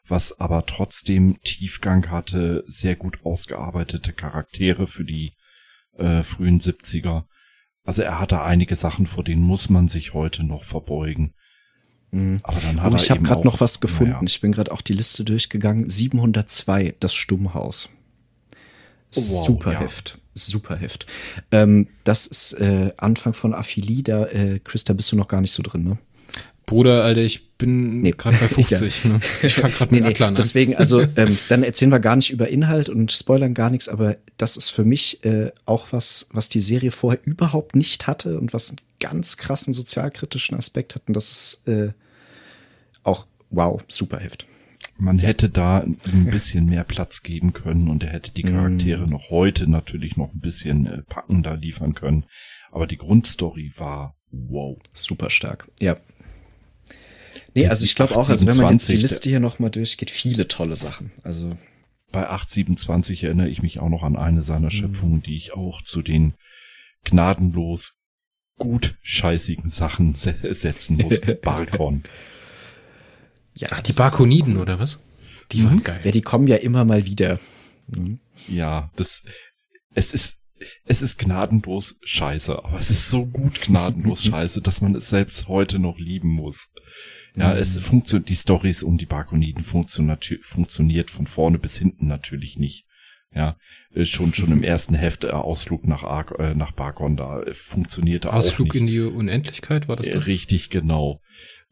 was 0.09 0.39
aber 0.39 0.65
trotzdem 0.65 1.39
Tiefgang 1.43 2.09
hatte, 2.09 2.63
sehr 2.67 2.95
gut 2.95 3.19
ausgearbeitete 3.23 4.13
Charaktere 4.13 4.87
für 4.87 5.03
die 5.03 5.33
äh, 5.97 6.23
frühen 6.23 6.59
70er. 6.59 7.23
Also 7.83 8.01
er 8.01 8.19
hatte 8.19 8.41
einige 8.41 8.75
Sachen, 8.75 9.07
vor 9.07 9.23
denen 9.23 9.41
muss 9.41 9.69
man 9.69 9.87
sich 9.87 10.13
heute 10.13 10.43
noch 10.43 10.63
verbeugen. 10.63 11.33
Mhm. 12.11 12.39
Aber 12.43 12.59
dann 12.59 12.81
hat 12.81 12.91
Oh, 12.91 12.95
er 12.95 13.01
ich 13.01 13.09
habe 13.09 13.21
gerade 13.21 13.45
noch 13.45 13.59
was 13.59 13.79
gefunden. 13.79 14.13
Naja. 14.13 14.25
Ich 14.25 14.41
bin 14.41 14.51
gerade 14.51 14.71
auch 14.71 14.81
die 14.81 14.93
Liste 14.93 15.23
durchgegangen. 15.23 15.89
702, 15.89 16.95
das 16.99 17.13
Stummhaus. 17.13 17.89
Oh, 19.15 19.21
wow, 19.21 19.45
Super 19.45 19.73
ja. 19.73 19.79
Heft. 19.79 20.19
Super 20.33 20.75
Heft. 20.77 21.07
Ähm, 21.51 21.87
das 22.03 22.27
ist 22.27 22.53
äh, 22.53 22.93
Anfang 22.97 23.33
von 23.33 23.53
Aphilie, 23.53 24.03
da, 24.03 24.25
äh, 24.27 24.59
Chris, 24.59 24.83
da 24.83 24.93
bist 24.93 25.11
du 25.11 25.15
noch 25.15 25.27
gar 25.27 25.41
nicht 25.41 25.51
so 25.51 25.63
drin, 25.63 25.83
ne? 25.83 25.97
Bruder, 26.67 27.03
Alter, 27.03 27.21
ich 27.21 27.55
bin 27.57 28.01
Nee. 28.01 28.11
gerade 28.11 28.37
bei 28.37 28.47
50. 28.49 29.05
ne? 29.05 29.19
Ich 29.41 29.55
fange 29.55 29.73
gerade 29.73 29.95
mit 29.95 30.03
Atlan 30.05 30.29
an. 30.29 30.35
deswegen, 30.35 30.75
also 30.75 31.01
ähm, 31.15 31.37
dann 31.49 31.63
erzählen 31.63 31.89
wir 31.91 31.99
gar 31.99 32.15
nicht 32.17 32.29
über 32.29 32.49
Inhalt 32.49 32.89
und 32.89 33.11
spoilern 33.11 33.53
gar 33.55 33.69
nichts, 33.71 33.87
aber 33.89 34.17
das 34.37 34.57
ist 34.57 34.69
für 34.69 34.83
mich 34.83 35.23
äh, 35.25 35.51
auch 35.65 35.87
was, 35.91 36.27
was 36.33 36.49
die 36.49 36.59
Serie 36.59 36.91
vorher 36.91 37.19
überhaupt 37.25 37.75
nicht 37.75 38.05
hatte 38.05 38.37
und 38.37 38.53
was 38.53 38.69
einen 38.69 38.79
ganz 38.99 39.37
krassen 39.37 39.73
sozialkritischen 39.73 40.55
Aspekt 40.57 40.93
hat. 40.93 41.03
Und 41.07 41.15
das 41.15 41.31
ist 41.31 41.67
äh, 41.67 41.93
auch, 43.03 43.25
wow, 43.49 43.81
super 43.87 44.19
Heft. 44.19 44.45
Man 44.99 45.19
hätte 45.19 45.49
da 45.49 45.79
ein 45.79 45.95
bisschen 46.31 46.65
mehr 46.65 46.83
Platz 46.83 47.23
geben 47.23 47.53
können 47.53 47.87
und 47.87 48.03
er 48.03 48.09
hätte 48.11 48.31
die 48.31 48.41
Charaktere 48.41 49.05
Mm. 49.07 49.09
noch 49.11 49.29
heute 49.29 49.69
natürlich 49.69 50.17
noch 50.17 50.33
ein 50.33 50.39
bisschen 50.39 50.85
äh, 50.87 51.01
packender 51.03 51.55
liefern 51.55 51.93
können. 51.93 52.25
Aber 52.71 52.87
die 52.87 52.97
Grundstory 52.97 53.71
war 53.77 54.15
wow. 54.31 54.77
Super 54.93 55.29
stark, 55.29 55.69
ja. 55.79 55.95
Nee, 57.57 57.67
also 57.67 57.85
ich 57.85 57.95
glaube 57.95 58.15
auch, 58.15 58.29
also 58.29 58.45
wenn 58.45 58.57
man 58.57 58.73
jetzt 58.73 58.89
die 58.91 58.97
827, 58.97 59.01
Liste 59.01 59.29
hier 59.29 59.39
nochmal 59.39 59.71
durchgeht, 59.71 60.11
viele 60.11 60.47
tolle 60.47 60.75
Sachen. 60.75 61.11
Also, 61.23 61.57
Bei 62.11 62.29
827 62.29 63.23
erinnere 63.23 63.49
ich 63.49 63.63
mich 63.63 63.79
auch 63.79 63.89
noch 63.89 64.03
an 64.03 64.15
eine 64.15 64.43
seiner 64.43 64.69
Schöpfungen, 64.69 65.23
die 65.23 65.35
ich 65.35 65.53
auch 65.53 65.81
zu 65.81 66.03
den 66.03 66.35
gnadenlos 67.03 67.95
gut 68.59 68.95
scheißigen 69.01 69.71
Sachen 69.71 70.13
se 70.13 70.35
setzen 70.53 70.97
muss. 70.97 71.19
Barkon. 71.41 72.03
ja, 73.55 73.69
Ach, 73.71 73.81
die 73.81 73.93
Barkoniden, 73.93 74.57
oder 74.57 74.77
was? 74.77 74.99
Die 75.51 75.63
waren 75.65 75.81
geil. 75.81 76.01
Ja, 76.03 76.11
die 76.11 76.21
kommen 76.21 76.45
ja 76.45 76.57
immer 76.57 76.85
mal 76.85 77.05
wieder. 77.05 77.39
Mhm. 77.87 78.19
Ja, 78.47 78.91
das, 78.97 79.23
es 79.95 80.13
ist, 80.13 80.41
es 80.85 81.01
ist 81.01 81.17
gnadenlos 81.17 81.95
scheiße, 82.03 82.55
aber 82.63 82.77
es 82.77 82.91
ist 82.91 83.09
so 83.09 83.25
gut 83.25 83.61
gnadenlos 83.61 84.23
scheiße, 84.25 84.61
dass 84.61 84.81
man 84.81 84.93
es 84.93 85.09
selbst 85.09 85.47
heute 85.47 85.79
noch 85.79 85.97
lieben 85.97 86.29
muss. 86.29 86.71
Ja, 87.37 87.53
Mhm. 87.53 87.59
es 87.59 87.77
funktioniert, 87.77 88.29
die 88.29 88.35
Stories 88.35 88.83
um 88.83 88.97
die 88.97 89.05
Barkoniden 89.05 89.63
funktioniert, 89.63 90.27
funktioniert 90.41 91.11
von 91.11 91.27
vorne 91.27 91.59
bis 91.59 91.77
hinten 91.77 92.07
natürlich 92.07 92.57
nicht. 92.57 92.85
Ja, 93.35 93.57
äh, 93.93 94.05
schon, 94.05 94.33
schon 94.33 94.51
im 94.51 94.63
ersten 94.63 94.95
Heft 94.95 95.23
äh, 95.25 95.27
Ausflug 95.29 95.85
nach, 95.85 96.03
Ar 96.03 96.39
äh, 96.39 96.55
nach 96.55 96.71
Barkon, 96.71 97.17
da 97.17 97.41
äh, 97.43 97.53
funktionierte 97.53 98.33
Ausflug 98.33 98.69
auch 98.69 98.73
nicht. 98.73 98.81
in 98.81 98.87
die 98.87 99.01
Unendlichkeit, 99.01 99.87
war 99.87 99.95
das 99.97 100.07
Äh, 100.07 100.11
das? 100.13 100.27
Richtig, 100.27 100.69
genau. 100.69 101.21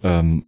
Ähm, 0.04 0.46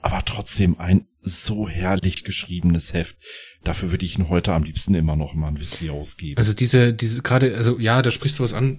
aber 0.00 0.24
trotzdem 0.24 0.78
ein 0.80 1.06
so 1.22 1.68
herrlich 1.68 2.24
geschriebenes 2.24 2.92
Heft. 2.94 3.16
Dafür 3.64 3.90
würde 3.90 4.06
ich 4.06 4.18
ihn 4.18 4.28
heute 4.28 4.52
am 4.54 4.62
liebsten 4.64 4.94
immer 4.94 5.16
noch 5.16 5.34
mal 5.34 5.48
ein 5.48 5.60
Whisky 5.60 5.90
ausgeben. 5.90 6.38
Also 6.38 6.54
diese, 6.54 6.94
diese 6.94 7.22
gerade, 7.22 7.56
also 7.56 7.78
ja, 7.78 8.00
da 8.02 8.10
sprichst 8.10 8.38
du 8.38 8.42
was 8.44 8.52
an. 8.52 8.78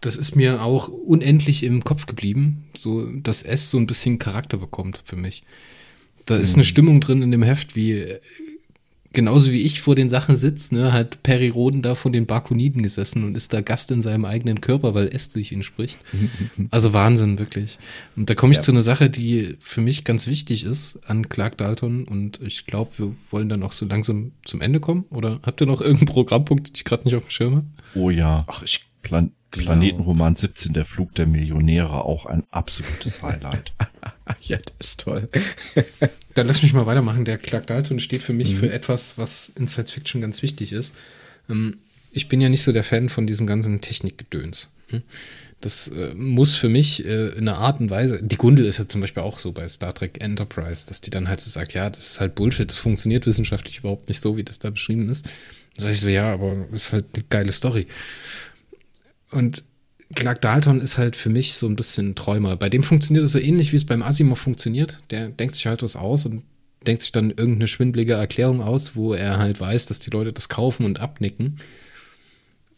Das 0.00 0.16
ist 0.16 0.36
mir 0.36 0.62
auch 0.62 0.88
unendlich 0.88 1.64
im 1.64 1.82
Kopf 1.84 2.06
geblieben, 2.06 2.64
so 2.74 3.06
dass 3.06 3.42
S 3.42 3.70
so 3.70 3.78
ein 3.78 3.86
bisschen 3.86 4.18
Charakter 4.18 4.56
bekommt 4.56 5.02
für 5.04 5.16
mich. 5.16 5.42
Da 6.26 6.36
ist 6.36 6.54
eine 6.54 6.64
Stimmung 6.64 7.00
drin 7.00 7.22
in 7.22 7.30
dem 7.30 7.42
Heft, 7.42 7.74
wie 7.74 8.18
genauso 9.12 9.50
wie 9.50 9.62
ich 9.62 9.80
vor 9.80 9.94
den 9.94 10.08
Sachen 10.08 10.36
sitze, 10.36 10.74
ne, 10.74 10.92
hat 10.92 11.22
Perry 11.22 11.48
Roden 11.48 11.82
da 11.82 11.94
vor 11.94 12.12
den 12.12 12.26
Barkoniden 12.26 12.82
gesessen 12.82 13.24
und 13.24 13.36
ist 13.36 13.52
da 13.52 13.60
Gast 13.60 13.90
in 13.90 14.02
seinem 14.02 14.24
eigenen 14.24 14.60
Körper, 14.60 14.94
weil 14.94 15.08
S 15.08 15.30
durch 15.30 15.52
ihn 15.52 15.62
spricht. 15.62 15.98
Also 16.70 16.92
Wahnsinn, 16.92 17.38
wirklich. 17.38 17.78
Und 18.16 18.28
da 18.28 18.34
komme 18.34 18.52
ich 18.52 18.58
ja. 18.58 18.62
zu 18.62 18.72
einer 18.72 18.82
Sache, 18.82 19.08
die 19.08 19.56
für 19.58 19.80
mich 19.80 20.04
ganz 20.04 20.26
wichtig 20.26 20.64
ist 20.64 20.98
an 21.06 21.28
Clark 21.28 21.56
Dalton 21.56 22.04
und 22.04 22.40
ich 22.42 22.66
glaube, 22.66 22.90
wir 22.98 23.14
wollen 23.30 23.48
dann 23.48 23.62
auch 23.62 23.72
so 23.72 23.86
langsam 23.86 24.32
zum 24.44 24.60
Ende 24.60 24.80
kommen. 24.80 25.04
Oder 25.10 25.40
habt 25.42 25.60
ihr 25.60 25.66
noch 25.66 25.80
irgendeinen 25.80 26.06
Programmpunkt, 26.06 26.68
den 26.68 26.74
ich 26.76 26.84
gerade 26.84 27.04
nicht 27.04 27.14
auf 27.14 27.22
dem 27.22 27.30
Schirm 27.30 27.56
habe? 27.56 27.66
Oh 27.94 28.10
ja. 28.10 28.44
Ach, 28.48 28.62
ich 28.62 28.86
Plan 29.02 29.32
Genau. 29.50 29.66
Planetenroman 29.66 30.36
17, 30.36 30.74
der 30.74 30.84
Flug 30.84 31.14
der 31.14 31.26
Millionäre, 31.26 32.04
auch 32.04 32.26
ein 32.26 32.44
absolutes 32.50 33.22
Highlight. 33.22 33.72
ja, 34.42 34.58
das 34.58 34.88
ist 34.88 35.00
toll. 35.00 35.28
Dann 36.34 36.46
lass 36.46 36.62
mich 36.62 36.74
mal 36.74 36.86
weitermachen. 36.86 37.24
Der 37.24 37.38
Clark 37.38 37.66
Dalton 37.66 37.98
steht 37.98 38.22
für 38.22 38.34
mich 38.34 38.52
mhm. 38.52 38.56
für 38.58 38.72
etwas, 38.72 39.16
was 39.16 39.50
in 39.56 39.66
Science 39.66 39.92
Fiction 39.92 40.20
ganz 40.20 40.42
wichtig 40.42 40.72
ist. 40.72 40.94
Ähm, 41.48 41.78
ich 42.12 42.28
bin 42.28 42.40
ja 42.40 42.48
nicht 42.48 42.62
so 42.62 42.72
der 42.72 42.84
Fan 42.84 43.08
von 43.08 43.26
diesem 43.26 43.46
ganzen 43.46 43.80
Technikgedöns. 43.80 44.68
Hm? 44.88 45.02
Das 45.60 45.88
äh, 45.88 46.14
muss 46.14 46.56
für 46.56 46.68
mich 46.68 47.04
äh, 47.04 47.28
in 47.30 47.48
einer 47.48 47.58
Art 47.58 47.80
und 47.80 47.90
Weise, 47.90 48.22
die 48.22 48.36
Gundel 48.36 48.66
ist 48.66 48.78
ja 48.78 48.86
zum 48.86 49.00
Beispiel 49.00 49.22
auch 49.22 49.38
so 49.38 49.52
bei 49.52 49.66
Star 49.66 49.94
Trek 49.94 50.20
Enterprise, 50.22 50.86
dass 50.86 51.00
die 51.00 51.10
dann 51.10 51.28
halt 51.28 51.40
so 51.40 51.50
sagt, 51.50 51.74
ja, 51.74 51.90
das 51.90 52.06
ist 52.06 52.20
halt 52.20 52.34
Bullshit, 52.36 52.70
das 52.70 52.78
funktioniert 52.78 53.26
wissenschaftlich 53.26 53.78
überhaupt 53.78 54.08
nicht 54.08 54.20
so, 54.20 54.36
wie 54.36 54.44
das 54.44 54.60
da 54.60 54.70
beschrieben 54.70 55.08
ist. 55.08 55.26
Da 55.74 55.82
sage 55.82 55.94
ich 55.94 56.00
so, 56.00 56.08
ja, 56.08 56.32
aber 56.32 56.66
das 56.70 56.86
ist 56.86 56.92
halt 56.92 57.06
eine 57.14 57.24
geile 57.28 57.52
Story. 57.52 57.88
Und 59.30 59.64
Clark 60.14 60.40
Dalton 60.40 60.80
ist 60.80 60.96
halt 60.96 61.16
für 61.16 61.28
mich 61.28 61.54
so 61.54 61.66
ein 61.66 61.76
bisschen 61.76 62.14
Träumer. 62.14 62.56
Bei 62.56 62.70
dem 62.70 62.82
funktioniert 62.82 63.24
es 63.24 63.32
so 63.32 63.38
ähnlich, 63.38 63.72
wie 63.72 63.76
es 63.76 63.84
beim 63.84 64.02
Asimov 64.02 64.38
funktioniert. 64.38 65.00
Der 65.10 65.28
denkt 65.28 65.54
sich 65.54 65.66
halt 65.66 65.82
was 65.82 65.96
aus 65.96 66.24
und 66.24 66.44
denkt 66.86 67.02
sich 67.02 67.12
dann 67.12 67.30
irgendeine 67.30 67.68
schwindelige 67.68 68.14
Erklärung 68.14 68.62
aus, 68.62 68.96
wo 68.96 69.12
er 69.12 69.38
halt 69.38 69.60
weiß, 69.60 69.86
dass 69.86 70.00
die 70.00 70.10
Leute 70.10 70.32
das 70.32 70.48
kaufen 70.48 70.86
und 70.86 71.00
abnicken. 71.00 71.60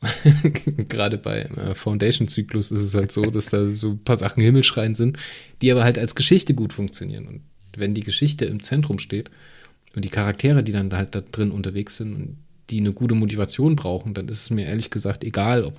Gerade 0.88 1.18
bei 1.18 1.42
äh, 1.42 1.74
Foundation-Zyklus 1.74 2.70
ist 2.70 2.80
es 2.80 2.94
halt 2.94 3.12
so, 3.12 3.26
dass 3.26 3.46
da 3.46 3.72
so 3.74 3.90
ein 3.90 4.02
paar 4.02 4.16
Sachen 4.16 4.42
himmelschreiend 4.42 4.96
sind, 4.96 5.18
die 5.60 5.70
aber 5.70 5.84
halt 5.84 5.98
als 5.98 6.14
Geschichte 6.14 6.54
gut 6.54 6.72
funktionieren. 6.72 7.26
Und 7.26 7.42
wenn 7.76 7.94
die 7.94 8.02
Geschichte 8.02 8.46
im 8.46 8.62
Zentrum 8.62 8.98
steht 8.98 9.30
und 9.94 10.04
die 10.04 10.08
Charaktere, 10.08 10.64
die 10.64 10.72
dann 10.72 10.92
halt 10.92 11.14
da 11.14 11.20
drin 11.20 11.50
unterwegs 11.50 11.96
sind 11.96 12.14
und 12.14 12.38
die 12.70 12.80
eine 12.80 12.92
gute 12.92 13.14
Motivation 13.14 13.76
brauchen, 13.76 14.14
dann 14.14 14.28
ist 14.28 14.42
es 14.42 14.50
mir 14.50 14.66
ehrlich 14.66 14.90
gesagt 14.90 15.24
egal, 15.24 15.64
ob 15.64 15.78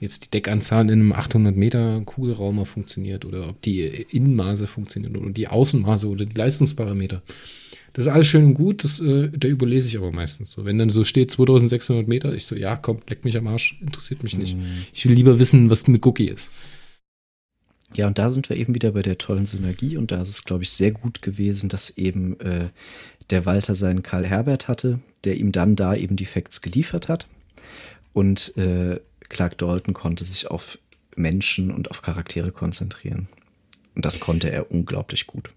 jetzt 0.00 0.24
die 0.24 0.30
Deckanzahl 0.30 0.84
in 0.84 0.90
einem 0.90 1.12
800 1.12 1.56
Meter 1.56 2.00
Kugelraumer 2.04 2.66
funktioniert 2.66 3.24
oder 3.24 3.48
ob 3.48 3.62
die 3.62 3.82
Innenmaße 3.82 4.66
funktionieren 4.66 5.16
oder 5.16 5.30
die 5.30 5.48
Außenmaße 5.48 6.08
oder 6.08 6.24
die 6.24 6.36
Leistungsparameter. 6.36 7.22
Das 7.92 8.06
ist 8.06 8.12
alles 8.12 8.26
schön 8.26 8.44
und 8.44 8.54
gut, 8.54 8.84
das, 8.84 9.00
äh, 9.00 9.28
da 9.28 9.48
überlese 9.48 9.88
ich 9.88 9.98
aber 9.98 10.10
meistens 10.10 10.52
so. 10.52 10.64
Wenn 10.64 10.78
dann 10.78 10.90
so 10.90 11.04
steht 11.04 11.30
2600 11.30 12.08
Meter, 12.08 12.34
ich 12.34 12.46
so, 12.46 12.56
ja, 12.56 12.74
komm, 12.74 12.98
leck 13.08 13.24
mich 13.24 13.36
am 13.36 13.46
Arsch, 13.46 13.78
interessiert 13.80 14.22
mich 14.22 14.36
nicht. 14.36 14.56
Mm. 14.56 14.62
Ich 14.94 15.06
will 15.06 15.14
lieber 15.14 15.38
wissen, 15.38 15.68
was 15.68 15.86
mit 15.86 16.04
Cookie 16.06 16.28
ist. 16.28 16.50
Ja, 17.94 18.06
und 18.06 18.18
da 18.18 18.30
sind 18.30 18.48
wir 18.48 18.56
eben 18.56 18.74
wieder 18.74 18.92
bei 18.92 19.02
der 19.02 19.18
tollen 19.18 19.44
Synergie 19.44 19.96
und 19.96 20.10
da 20.10 20.22
ist 20.22 20.30
es, 20.30 20.44
glaube 20.44 20.62
ich, 20.62 20.70
sehr 20.70 20.92
gut 20.92 21.20
gewesen, 21.20 21.68
dass 21.68 21.90
eben 21.90 22.40
äh, 22.40 22.70
der 23.32 23.46
Walter 23.46 23.74
seinen 23.74 24.02
Karl 24.02 24.26
Herbert 24.26 24.68
hatte, 24.68 25.00
der 25.24 25.36
ihm 25.36 25.52
dann 25.52 25.74
da 25.76 25.94
eben 25.94 26.16
die 26.16 26.26
Facts 26.26 26.60
geliefert 26.60 27.08
hat. 27.08 27.26
Und 28.12 28.56
äh, 28.56 29.00
Clark 29.28 29.58
Dalton 29.58 29.94
konnte 29.94 30.24
sich 30.24 30.50
auf 30.50 30.78
Menschen 31.16 31.70
und 31.70 31.90
auf 31.90 32.02
Charaktere 32.02 32.52
konzentrieren. 32.52 33.28
Und 33.94 34.04
das 34.04 34.20
konnte 34.20 34.50
er 34.50 34.70
unglaublich 34.70 35.26
gut. 35.26 35.50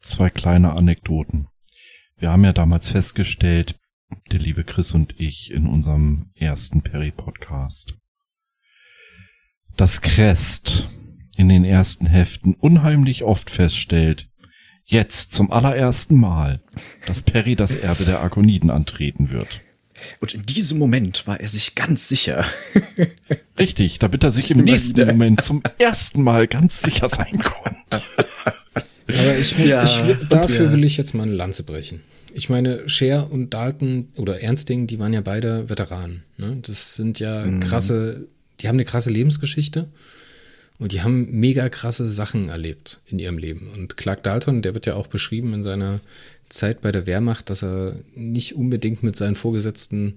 Zwei 0.00 0.30
kleine 0.30 0.72
Anekdoten. 0.72 1.48
Wir 2.16 2.30
haben 2.30 2.44
ja 2.44 2.52
damals 2.52 2.90
festgestellt, 2.90 3.78
der 4.30 4.38
liebe 4.38 4.64
Chris 4.64 4.94
und 4.94 5.14
ich 5.18 5.50
in 5.50 5.66
unserem 5.66 6.30
ersten 6.34 6.82
Perry-Podcast, 6.82 7.98
dass 9.76 10.00
Crest 10.00 10.88
in 11.36 11.48
den 11.48 11.64
ersten 11.64 12.06
Heften 12.06 12.54
unheimlich 12.54 13.24
oft 13.24 13.50
feststellt, 13.50 14.30
jetzt 14.86 15.34
zum 15.34 15.52
allerersten 15.52 16.18
Mal, 16.18 16.60
dass 17.06 17.22
Perry 17.22 17.56
das 17.56 17.74
Erbe 17.74 18.04
der 18.04 18.20
Arkoniden 18.20 18.70
antreten 18.70 19.30
wird. 19.30 19.60
Und 20.20 20.34
in 20.34 20.46
diesem 20.46 20.78
Moment 20.78 21.26
war 21.26 21.40
er 21.40 21.48
sich 21.48 21.74
ganz 21.74 22.08
sicher. 22.08 22.44
Richtig, 23.58 23.98
damit 23.98 24.22
er 24.24 24.30
sich 24.30 24.50
im 24.50 24.58
nächsten 24.58 24.96
wieder. 24.96 25.06
Moment 25.06 25.40
zum 25.42 25.62
ersten 25.78 26.22
Mal 26.22 26.46
ganz 26.46 26.82
sicher 26.82 27.08
sein 27.08 27.38
konnte. 27.42 28.02
Aber 29.08 29.38
ich 29.38 29.58
muss, 29.58 29.68
ja, 29.68 29.84
ich, 29.84 30.28
dafür 30.28 30.66
ja. 30.66 30.72
will 30.72 30.84
ich 30.84 30.96
jetzt 30.96 31.14
mal 31.14 31.24
eine 31.24 31.32
Lanze 31.32 31.62
brechen. 31.62 32.00
Ich 32.34 32.48
meine, 32.48 32.88
Cher 32.88 33.30
und 33.30 33.54
Dalton 33.54 34.08
oder 34.16 34.42
Ernsting, 34.42 34.86
die 34.86 34.98
waren 34.98 35.12
ja 35.12 35.22
beide 35.22 35.68
Veteranen. 35.70 36.22
Ne? 36.36 36.58
Das 36.62 36.94
sind 36.94 37.18
ja 37.18 37.46
mhm. 37.46 37.60
krasse, 37.60 38.26
die 38.60 38.68
haben 38.68 38.76
eine 38.76 38.84
krasse 38.84 39.10
Lebensgeschichte 39.10 39.88
und 40.78 40.92
die 40.92 41.02
haben 41.02 41.30
mega 41.30 41.68
krasse 41.68 42.06
Sachen 42.06 42.48
erlebt 42.48 43.00
in 43.06 43.18
ihrem 43.18 43.38
Leben. 43.38 43.70
Und 43.74 43.96
Clark 43.96 44.22
Dalton, 44.22 44.62
der 44.62 44.74
wird 44.74 44.86
ja 44.86 44.94
auch 44.94 45.06
beschrieben 45.06 45.54
in 45.54 45.62
seiner 45.62 46.00
Zeit 46.48 46.80
bei 46.80 46.92
der 46.92 47.06
Wehrmacht, 47.06 47.50
dass 47.50 47.62
er 47.62 47.96
nicht 48.14 48.54
unbedingt 48.54 49.02
mit 49.02 49.16
seinen 49.16 49.36
Vorgesetzten 49.36 50.14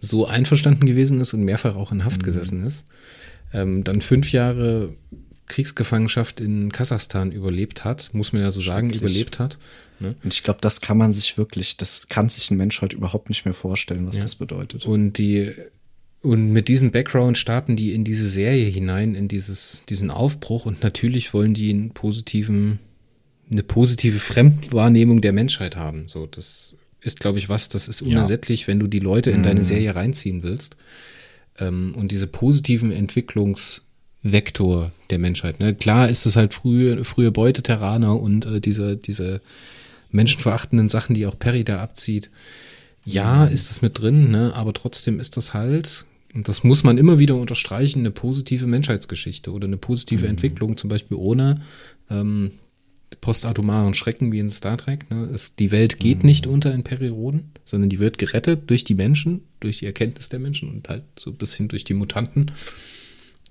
so 0.00 0.26
einverstanden 0.26 0.86
gewesen 0.86 1.20
ist 1.20 1.34
und 1.34 1.44
mehrfach 1.44 1.76
auch 1.76 1.92
in 1.92 2.04
Haft 2.04 2.22
mhm. 2.22 2.24
gesessen 2.24 2.66
ist. 2.66 2.84
Ähm, 3.52 3.84
dann 3.84 4.00
fünf 4.00 4.32
Jahre 4.32 4.90
Kriegsgefangenschaft 5.46 6.40
in 6.40 6.70
Kasachstan 6.70 7.32
überlebt 7.32 7.84
hat, 7.84 8.10
muss 8.12 8.32
man 8.32 8.42
ja 8.42 8.50
so 8.50 8.60
sagen, 8.60 8.90
überlebt 8.90 9.38
hat. 9.38 9.58
Ne? 9.98 10.14
Und 10.22 10.32
ich 10.32 10.42
glaube, 10.42 10.60
das 10.62 10.80
kann 10.80 10.96
man 10.96 11.12
sich 11.12 11.36
wirklich, 11.36 11.76
das 11.76 12.08
kann 12.08 12.28
sich 12.28 12.50
ein 12.50 12.56
Mensch 12.56 12.80
heute 12.80 12.96
überhaupt 12.96 13.28
nicht 13.28 13.44
mehr 13.44 13.54
vorstellen, 13.54 14.06
was 14.06 14.16
ja. 14.16 14.22
das 14.22 14.36
bedeutet. 14.36 14.86
Und 14.86 15.14
die, 15.14 15.52
und 16.22 16.52
mit 16.52 16.68
diesem 16.68 16.90
Background 16.90 17.38
starten 17.38 17.76
die 17.76 17.94
in 17.94 18.04
diese 18.04 18.28
Serie 18.28 18.66
hinein, 18.66 19.14
in 19.14 19.28
dieses, 19.28 19.82
diesen 19.88 20.10
Aufbruch 20.10 20.66
und 20.66 20.82
natürlich 20.82 21.32
wollen 21.32 21.54
die 21.54 21.70
einen 21.70 21.90
positiven 21.90 22.78
eine 23.50 23.62
positive 23.62 24.18
Fremdwahrnehmung 24.18 25.20
der 25.20 25.32
Menschheit 25.32 25.76
haben. 25.76 26.04
So, 26.06 26.26
das 26.26 26.76
ist, 27.00 27.20
glaube 27.20 27.38
ich, 27.38 27.48
was, 27.48 27.68
das 27.68 27.88
ist 27.88 28.02
unersättlich, 28.02 28.62
ja. 28.62 28.66
wenn 28.68 28.78
du 28.78 28.86
die 28.86 29.00
Leute 29.00 29.30
in 29.30 29.42
deine 29.42 29.60
mhm. 29.60 29.64
Serie 29.64 29.94
reinziehen 29.94 30.42
willst. 30.42 30.76
Ähm, 31.58 31.94
und 31.96 32.12
diese 32.12 32.26
positiven 32.26 32.92
Entwicklungsvektor 32.92 34.92
der 35.10 35.18
Menschheit. 35.18 35.58
Ne? 35.58 35.74
Klar 35.74 36.08
ist 36.08 36.26
es 36.26 36.36
halt 36.36 36.54
frühe, 36.54 37.04
frühe 37.04 37.32
Beuteterraner 37.32 38.20
und 38.20 38.46
äh, 38.46 38.60
diese, 38.60 38.96
diese 38.96 39.40
menschenverachtenden 40.10 40.88
Sachen, 40.88 41.14
die 41.14 41.26
auch 41.26 41.38
Perry 41.38 41.64
da 41.64 41.80
abzieht. 41.80 42.30
Ja, 43.04 43.46
mhm. 43.46 43.52
ist 43.52 43.70
das 43.70 43.82
mit 43.82 43.98
drin, 43.98 44.30
ne? 44.30 44.52
aber 44.54 44.74
trotzdem 44.74 45.18
ist 45.18 45.36
das 45.36 45.54
halt, 45.54 46.04
und 46.34 46.48
das 46.48 46.62
muss 46.62 46.84
man 46.84 46.98
immer 46.98 47.18
wieder 47.18 47.36
unterstreichen, 47.36 48.00
eine 48.00 48.10
positive 48.10 48.66
Menschheitsgeschichte 48.66 49.52
oder 49.52 49.66
eine 49.66 49.76
positive 49.76 50.24
mhm. 50.24 50.30
Entwicklung, 50.30 50.76
zum 50.76 50.88
Beispiel 50.88 51.16
ohne 51.16 51.62
ähm, 52.08 52.52
postatomaren 53.20 53.94
Schrecken 53.94 54.30
wie 54.32 54.38
in 54.38 54.48
Star 54.48 54.76
Trek. 54.76 55.10
Ne? 55.10 55.24
Es, 55.32 55.56
die 55.56 55.70
Welt 55.70 55.98
geht 55.98 56.20
mhm. 56.20 56.26
nicht 56.26 56.46
unter 56.46 56.72
in 56.72 56.84
Periroden, 56.84 57.52
sondern 57.64 57.90
die 57.90 57.98
wird 57.98 58.18
gerettet 58.18 58.70
durch 58.70 58.84
die 58.84 58.94
Menschen, 58.94 59.42
durch 59.60 59.78
die 59.78 59.86
Erkenntnis 59.86 60.28
der 60.28 60.38
Menschen 60.38 60.70
und 60.70 60.88
halt 60.88 61.04
so 61.18 61.30
ein 61.30 61.36
bisschen 61.36 61.68
durch 61.68 61.84
die 61.84 61.94
Mutanten. 61.94 62.52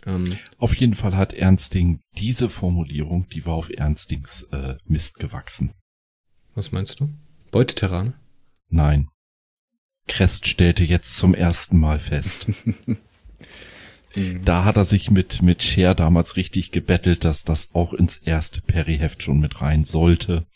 Ähm, 0.05 0.38
auf 0.57 0.75
jeden 0.75 0.95
Fall 0.95 1.15
hat 1.15 1.34
Ernsting 1.34 1.99
diese 2.17 2.49
Formulierung, 2.49 3.27
die 3.30 3.45
war 3.45 3.55
auf 3.55 3.69
Ernstings 3.69 4.43
äh, 4.51 4.75
Mist 4.86 5.19
gewachsen. 5.19 5.71
Was 6.55 6.71
meinst 6.71 6.99
du? 6.99 7.09
Beuteterrane? 7.51 8.13
Nein. 8.69 9.09
Crest 10.10 10.47
stellte 10.47 10.84
jetzt 10.84 11.18
zum 11.18 11.34
ersten 11.34 11.80
Mal 11.80 11.99
fest. 11.99 12.47
Da 14.43 14.66
hat 14.66 14.76
er 14.76 14.86
sich 14.86 15.12
mit, 15.12 15.43
mit 15.43 15.62
Cher 15.62 15.93
damals 15.93 16.36
richtig 16.36 16.72
gebettelt, 16.72 17.24
dass 17.24 17.43
das 17.43 17.70
auch 17.74 17.93
ins 17.93 18.18
erste 18.18 18.60
Perry-Heft 18.60 19.22
schon 19.22 19.39
mit 19.39 19.62
rein 19.62 19.84
sollte. 19.84 20.47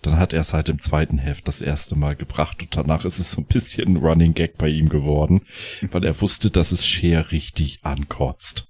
Dann 0.00 0.16
hat 0.16 0.32
er 0.32 0.40
es 0.40 0.54
halt 0.54 0.70
im 0.70 0.80
zweiten 0.80 1.18
Heft 1.18 1.46
das 1.46 1.60
erste 1.60 1.96
Mal 1.96 2.16
gebracht 2.16 2.62
und 2.62 2.74
danach 2.74 3.04
ist 3.04 3.18
es 3.18 3.32
so 3.32 3.42
ein 3.42 3.46
bisschen 3.46 3.88
ein 3.88 3.96
Running 3.98 4.32
Gag 4.32 4.56
bei 4.56 4.68
ihm 4.68 4.88
geworden, 4.88 5.42
weil 5.82 6.02
er 6.02 6.18
wusste, 6.22 6.50
dass 6.50 6.72
es 6.72 6.86
Cher 6.86 7.30
richtig 7.30 7.80
ankotzt. 7.82 8.68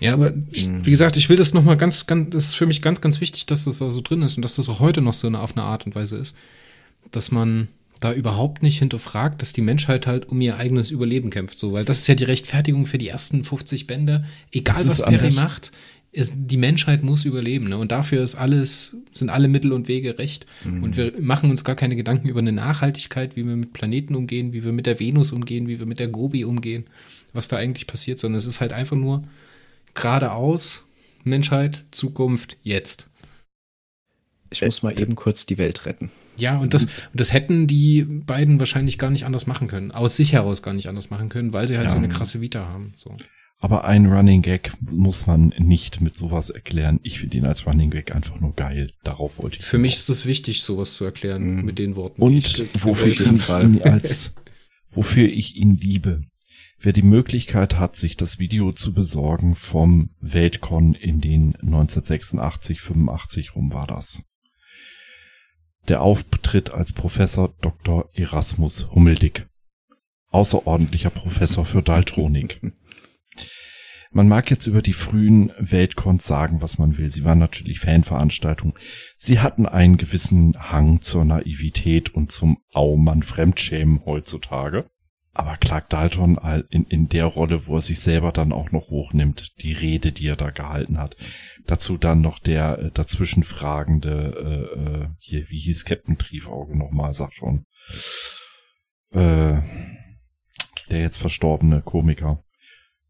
Ja, 0.00 0.14
aber 0.14 0.32
mhm. 0.32 0.84
wie 0.84 0.90
gesagt, 0.90 1.16
ich 1.16 1.28
will 1.28 1.36
das 1.36 1.54
nochmal 1.54 1.76
ganz, 1.76 2.06
ganz, 2.06 2.30
das 2.30 2.44
ist 2.46 2.54
für 2.54 2.66
mich 2.66 2.82
ganz, 2.82 3.00
ganz 3.00 3.20
wichtig, 3.20 3.46
dass 3.46 3.64
das 3.64 3.78
da 3.78 3.90
so 3.90 4.00
drin 4.00 4.22
ist 4.22 4.36
und 4.36 4.42
dass 4.42 4.56
das 4.56 4.68
auch 4.68 4.80
heute 4.80 5.00
noch 5.00 5.14
so 5.14 5.28
eine, 5.28 5.40
auf 5.40 5.56
eine 5.56 5.64
Art 5.64 5.86
und 5.86 5.94
Weise 5.94 6.16
ist, 6.16 6.36
dass 7.12 7.30
man 7.30 7.68
da 8.00 8.12
überhaupt 8.12 8.62
nicht 8.62 8.78
hinterfragt, 8.78 9.42
dass 9.42 9.52
die 9.52 9.60
Menschheit 9.60 10.06
halt 10.06 10.28
um 10.28 10.40
ihr 10.40 10.56
eigenes 10.56 10.90
Überleben 10.90 11.30
kämpft, 11.30 11.58
so, 11.58 11.72
weil 11.72 11.84
das 11.84 12.00
ist 12.00 12.06
ja 12.06 12.14
die 12.14 12.24
Rechtfertigung 12.24 12.86
für 12.86 12.98
die 12.98 13.08
ersten 13.08 13.44
50 13.44 13.86
Bände. 13.86 14.24
Egal 14.52 14.86
was 14.86 15.02
Perry 15.02 15.32
macht, 15.32 15.72
ist, 16.10 16.34
die 16.36 16.56
Menschheit 16.56 17.02
muss 17.02 17.24
überleben, 17.24 17.68
ne? 17.68 17.76
Und 17.76 17.92
dafür 17.92 18.22
ist 18.22 18.34
alles, 18.34 18.96
sind 19.12 19.30
alle 19.30 19.48
Mittel 19.48 19.72
und 19.72 19.88
Wege 19.88 20.18
recht. 20.18 20.46
Mhm. 20.64 20.82
Und 20.82 20.96
wir 20.96 21.12
machen 21.20 21.50
uns 21.50 21.64
gar 21.64 21.76
keine 21.76 21.96
Gedanken 21.96 22.28
über 22.28 22.40
eine 22.40 22.52
Nachhaltigkeit, 22.52 23.36
wie 23.36 23.46
wir 23.46 23.56
mit 23.56 23.72
Planeten 23.72 24.14
umgehen, 24.14 24.52
wie 24.52 24.64
wir 24.64 24.72
mit 24.72 24.86
der 24.86 25.00
Venus 25.00 25.32
umgehen, 25.32 25.68
wie 25.68 25.78
wir 25.78 25.86
mit 25.86 25.98
der 25.98 26.08
Gobi 26.08 26.44
umgehen, 26.44 26.84
was 27.34 27.48
da 27.48 27.56
eigentlich 27.56 27.86
passiert, 27.86 28.18
sondern 28.18 28.38
es 28.38 28.46
ist 28.46 28.60
halt 28.60 28.72
einfach 28.72 28.96
nur 28.96 29.24
geradeaus, 29.94 30.86
Menschheit, 31.24 31.84
Zukunft, 31.90 32.56
jetzt. 32.62 33.08
Ich 34.50 34.62
muss 34.62 34.82
mal 34.82 34.98
eben 34.98 35.14
kurz 35.14 35.44
die 35.44 35.58
Welt 35.58 35.84
retten. 35.84 36.10
Ja, 36.40 36.58
und 36.58 36.74
das, 36.74 36.86
das 37.14 37.32
hätten 37.32 37.66
die 37.66 38.04
beiden 38.04 38.58
wahrscheinlich 38.58 38.98
gar 38.98 39.10
nicht 39.10 39.24
anders 39.24 39.46
machen 39.46 39.68
können. 39.68 39.90
Aus 39.90 40.16
sich 40.16 40.32
heraus 40.32 40.62
gar 40.62 40.74
nicht 40.74 40.88
anders 40.88 41.10
machen 41.10 41.28
können, 41.28 41.52
weil 41.52 41.68
sie 41.68 41.76
halt 41.76 41.88
ja. 41.88 41.92
so 41.92 41.98
eine 41.98 42.08
krasse 42.08 42.40
Vita 42.40 42.66
haben. 42.66 42.92
So. 42.96 43.16
Aber 43.60 43.84
ein 43.84 44.06
Running 44.06 44.42
Gag 44.42 44.72
muss 44.80 45.26
man 45.26 45.52
nicht 45.58 46.00
mit 46.00 46.14
sowas 46.14 46.50
erklären. 46.50 47.00
Ich 47.02 47.18
finde 47.18 47.38
ihn 47.38 47.44
als 47.44 47.66
Running 47.66 47.90
Gag 47.90 48.14
einfach 48.14 48.38
nur 48.38 48.54
geil. 48.54 48.92
Darauf 49.02 49.42
wollte 49.42 49.58
ich. 49.58 49.66
Für 49.66 49.78
mich 49.78 49.94
ist 49.94 50.08
es 50.08 50.26
wichtig, 50.26 50.62
sowas 50.62 50.94
zu 50.94 51.04
erklären 51.04 51.56
mhm. 51.56 51.64
mit 51.64 51.78
den 51.78 51.96
Worten. 51.96 52.22
Und 52.22 52.84
wofür 52.84 53.08
ich 53.08 53.20
ihn 53.20 53.82
als, 53.82 54.34
wofür 54.88 55.28
ich 55.28 55.56
ihn 55.56 55.76
liebe. 55.76 56.22
Wer 56.80 56.92
die 56.92 57.02
Möglichkeit 57.02 57.76
hat, 57.76 57.96
sich 57.96 58.16
das 58.16 58.38
Video 58.38 58.72
zu 58.72 58.94
besorgen 58.94 59.56
vom 59.56 60.10
Weltcon 60.20 60.94
in 60.94 61.20
den 61.20 61.56
1986, 61.56 62.80
85 62.80 63.56
rum 63.56 63.72
war 63.72 63.88
das. 63.88 64.22
Der 65.88 66.02
Auftritt 66.02 66.70
als 66.70 66.92
Professor 66.92 67.54
Dr. 67.62 68.10
Erasmus 68.12 68.90
Hummeldick. 68.90 69.48
Außerordentlicher 70.30 71.08
Professor 71.08 71.64
für 71.64 71.82
Daltronik. 71.82 72.60
Man 74.10 74.28
mag 74.28 74.50
jetzt 74.50 74.66
über 74.66 74.82
die 74.82 74.92
frühen 74.92 75.50
Weltcons 75.58 76.26
sagen, 76.26 76.60
was 76.60 76.78
man 76.78 76.96
will. 76.96 77.10
Sie 77.10 77.24
waren 77.24 77.38
natürlich 77.38 77.80
Fanveranstaltungen. 77.80 78.74
Sie 79.18 79.40
hatten 79.40 79.66
einen 79.66 79.98
gewissen 79.98 80.56
Hang 80.58 81.02
zur 81.02 81.26
Naivität 81.26 82.14
und 82.14 82.32
zum 82.32 82.58
Aumann 82.72 83.22
Fremdschämen 83.22 84.04
heutzutage. 84.06 84.90
Aber 85.32 85.56
Clark 85.56 85.88
Dalton 85.88 86.36
in, 86.70 86.84
in 86.84 87.08
der 87.08 87.26
Rolle, 87.26 87.66
wo 87.66 87.76
er 87.76 87.80
sich 87.80 88.00
selber 88.00 88.32
dann 88.32 88.52
auch 88.52 88.72
noch 88.72 88.88
hochnimmt, 88.88 89.62
die 89.62 89.72
Rede, 89.72 90.10
die 90.10 90.26
er 90.26 90.36
da 90.36 90.50
gehalten 90.50 90.98
hat. 90.98 91.16
Dazu 91.66 91.96
dann 91.96 92.20
noch 92.20 92.38
der 92.38 92.78
äh, 92.78 92.90
dazwischenfragende, 92.90 94.70
äh, 94.74 94.80
äh, 94.80 95.08
hier, 95.18 95.48
wie 95.48 95.58
hieß 95.58 95.84
Captain 95.84 96.18
Triefauge 96.18 96.76
nochmal, 96.76 97.14
sag 97.14 97.32
schon. 97.32 97.66
Äh, 99.12 99.60
der 100.90 101.00
jetzt 101.00 101.18
verstorbene 101.18 101.82
Komiker. 101.82 102.42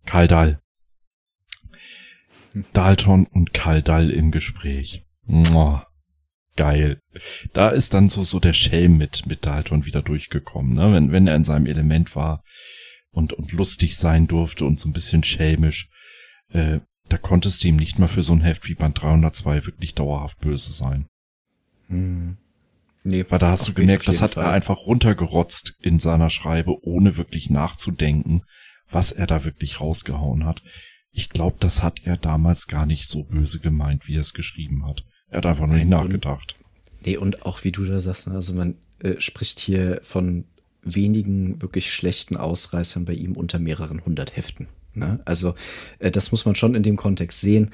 Karl 0.04 0.28
Dahl. 0.28 0.60
Dalton 2.72 3.26
und 3.26 3.52
Kaldall 3.52 4.10
im 4.10 4.30
Gespräch. 4.30 5.06
Mua, 5.22 5.86
geil. 6.59 7.00
Da 7.52 7.68
ist 7.68 7.94
dann 7.94 8.09
so, 8.09 8.24
so 8.24 8.40
der 8.40 8.52
Schelm 8.52 8.98
mit, 8.98 9.26
mit 9.26 9.46
Dalton 9.46 9.86
wieder 9.86 10.02
durchgekommen, 10.02 10.74
ne? 10.74 10.92
Wenn, 10.92 11.12
wenn 11.12 11.28
er 11.28 11.36
in 11.36 11.44
seinem 11.44 11.66
Element 11.66 12.16
war 12.16 12.42
und, 13.12 13.32
und 13.32 13.52
lustig 13.52 13.96
sein 13.96 14.26
durfte 14.26 14.64
und 14.64 14.80
so 14.80 14.88
ein 14.88 14.92
bisschen 14.92 15.22
schelmisch, 15.22 15.88
äh, 16.52 16.80
da 17.09 17.16
konntest 17.16 17.62
du 17.62 17.68
ihm 17.68 17.76
nicht 17.76 18.00
mal 18.00 18.09
für 18.09 18.24
so 18.24 18.32
ein 18.32 18.40
Heft 18.40 18.68
wie 18.68 18.74
Band 18.74 19.00
302 19.00 19.66
wirklich 19.66 19.94
dauerhaft 19.94 20.40
böse 20.40 20.72
sein. 20.72 21.06
Hm. 21.86 22.36
Nee, 23.04 23.24
Weil 23.28 23.38
da 23.38 23.50
hast 23.50 23.68
du 23.68 23.72
gemerkt, 23.72 24.09
das 24.09 24.20
hat 24.20 24.32
Fall. 24.34 24.44
er 24.44 24.50
einfach 24.50 24.78
runtergerotzt 24.78 25.76
in 25.80 26.00
seiner 26.00 26.28
Schreibe, 26.28 26.84
ohne 26.84 27.16
wirklich 27.16 27.50
nachzudenken, 27.50 28.42
was 28.90 29.12
er 29.12 29.28
da 29.28 29.44
wirklich 29.44 29.80
rausgehauen 29.80 30.44
hat. 30.44 30.61
Ich 31.12 31.30
glaube, 31.30 31.56
das 31.61 31.84
hat 31.84 32.00
er 32.04 32.16
damals 32.16 32.66
gar 32.66 32.84
nicht 32.84 33.09
so 33.09 33.22
böse 33.22 33.61
gemeint, 33.61 34.09
wie 34.09 34.16
er 34.16 34.22
es 34.22 34.34
geschrieben 34.34 34.84
hat. 34.84 35.04
Er 35.31 35.39
hat 35.39 35.47
einfach 35.47 35.66
nur 35.66 35.76
nicht 35.76 35.89
nachgedacht. 35.89 36.57
Nee, 37.05 37.16
und 37.16 37.45
auch 37.45 37.64
wie 37.64 37.72
du 37.72 37.85
da 37.85 38.01
sagst, 38.01 38.29
ne, 38.29 38.35
also 38.35 38.55
man 38.55 38.74
äh, 39.01 39.20
spricht 39.20 39.61
hier 39.61 40.01
von 40.03 40.45
wenigen 40.83 41.61
wirklich 41.61 41.91
schlechten 41.93 42.37
Ausreißern 42.37 43.05
bei 43.05 43.12
ihm 43.12 43.37
unter 43.37 43.59
mehreren 43.59 44.05
hundert 44.05 44.37
Heften. 44.37 44.68
Ne? 44.95 45.20
Also 45.24 45.55
äh, 45.99 46.11
das 46.11 46.33
muss 46.33 46.45
man 46.45 46.55
schon 46.55 46.74
in 46.74 46.83
dem 46.83 46.97
Kontext 46.97 47.41
sehen. 47.41 47.70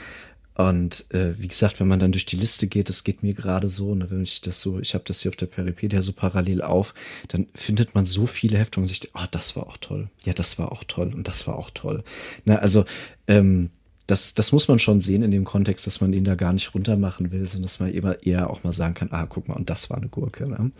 Und 0.57 1.13
äh, 1.13 1.37
wie 1.41 1.49
gesagt, 1.49 1.81
wenn 1.81 1.89
man 1.89 1.99
dann 1.99 2.13
durch 2.13 2.27
die 2.27 2.37
Liste 2.37 2.69
geht, 2.69 2.89
das 2.89 3.03
geht 3.03 3.25
mir 3.25 3.35
gerade 3.35 3.69
so, 3.69 3.95
ne, 3.95 4.09
wenn 4.11 4.23
ich 4.23 4.41
das 4.41 4.61
so, 4.61 4.79
ich 4.79 4.95
habe 4.95 5.05
das 5.05 5.21
hier 5.21 5.31
auf 5.31 5.37
der 5.37 5.47
Peripedia 5.47 6.01
so 6.01 6.13
parallel 6.13 6.63
auf, 6.63 6.95
dann 7.29 7.47
findet 7.55 7.95
man 7.97 8.05
so 8.05 8.27
viele 8.27 8.59
Hefte 8.59 8.79
und 8.79 8.87
sich 8.87 9.11
oh, 9.15 9.27
das 9.33 9.57
war 9.57 9.67
auch 9.67 9.79
toll. 9.79 10.11
Ja, 10.25 10.33
das 10.33 10.59
war 10.59 10.71
auch 10.71 10.85
toll 10.85 11.13
und 11.13 11.27
das 11.27 11.49
war 11.49 11.57
auch 11.59 11.71
toll. 11.71 12.05
Ne, 12.45 12.61
also 12.61 12.85
ähm, 13.27 13.71
das, 14.07 14.35
das 14.35 14.53
muss 14.53 14.69
man 14.69 14.79
schon 14.79 15.01
sehen 15.01 15.23
in 15.23 15.31
dem 15.31 15.45
Kontext, 15.45 15.87
dass 15.87 16.01
man 16.01 16.13
ihn 16.13 16.25
da 16.25 16.35
gar 16.35 16.53
nicht 16.53 16.75
runter 16.75 16.97
machen 16.97 17.33
will, 17.33 17.47
sondern 17.47 17.63
dass 17.65 17.81
man 17.81 17.93
eher, 17.93 18.19
eher 18.23 18.51
auch 18.51 18.65
mal 18.65 18.73
sagen 18.73 18.95
kann, 18.95 19.09
ah, 19.13 19.27
guck 19.27 19.49
mal, 19.49 19.55
und 19.55 19.71
das 19.71 19.89
war 19.91 19.97
eine 19.97 20.09
Gurke. 20.09 20.47
Ne? 20.47 20.73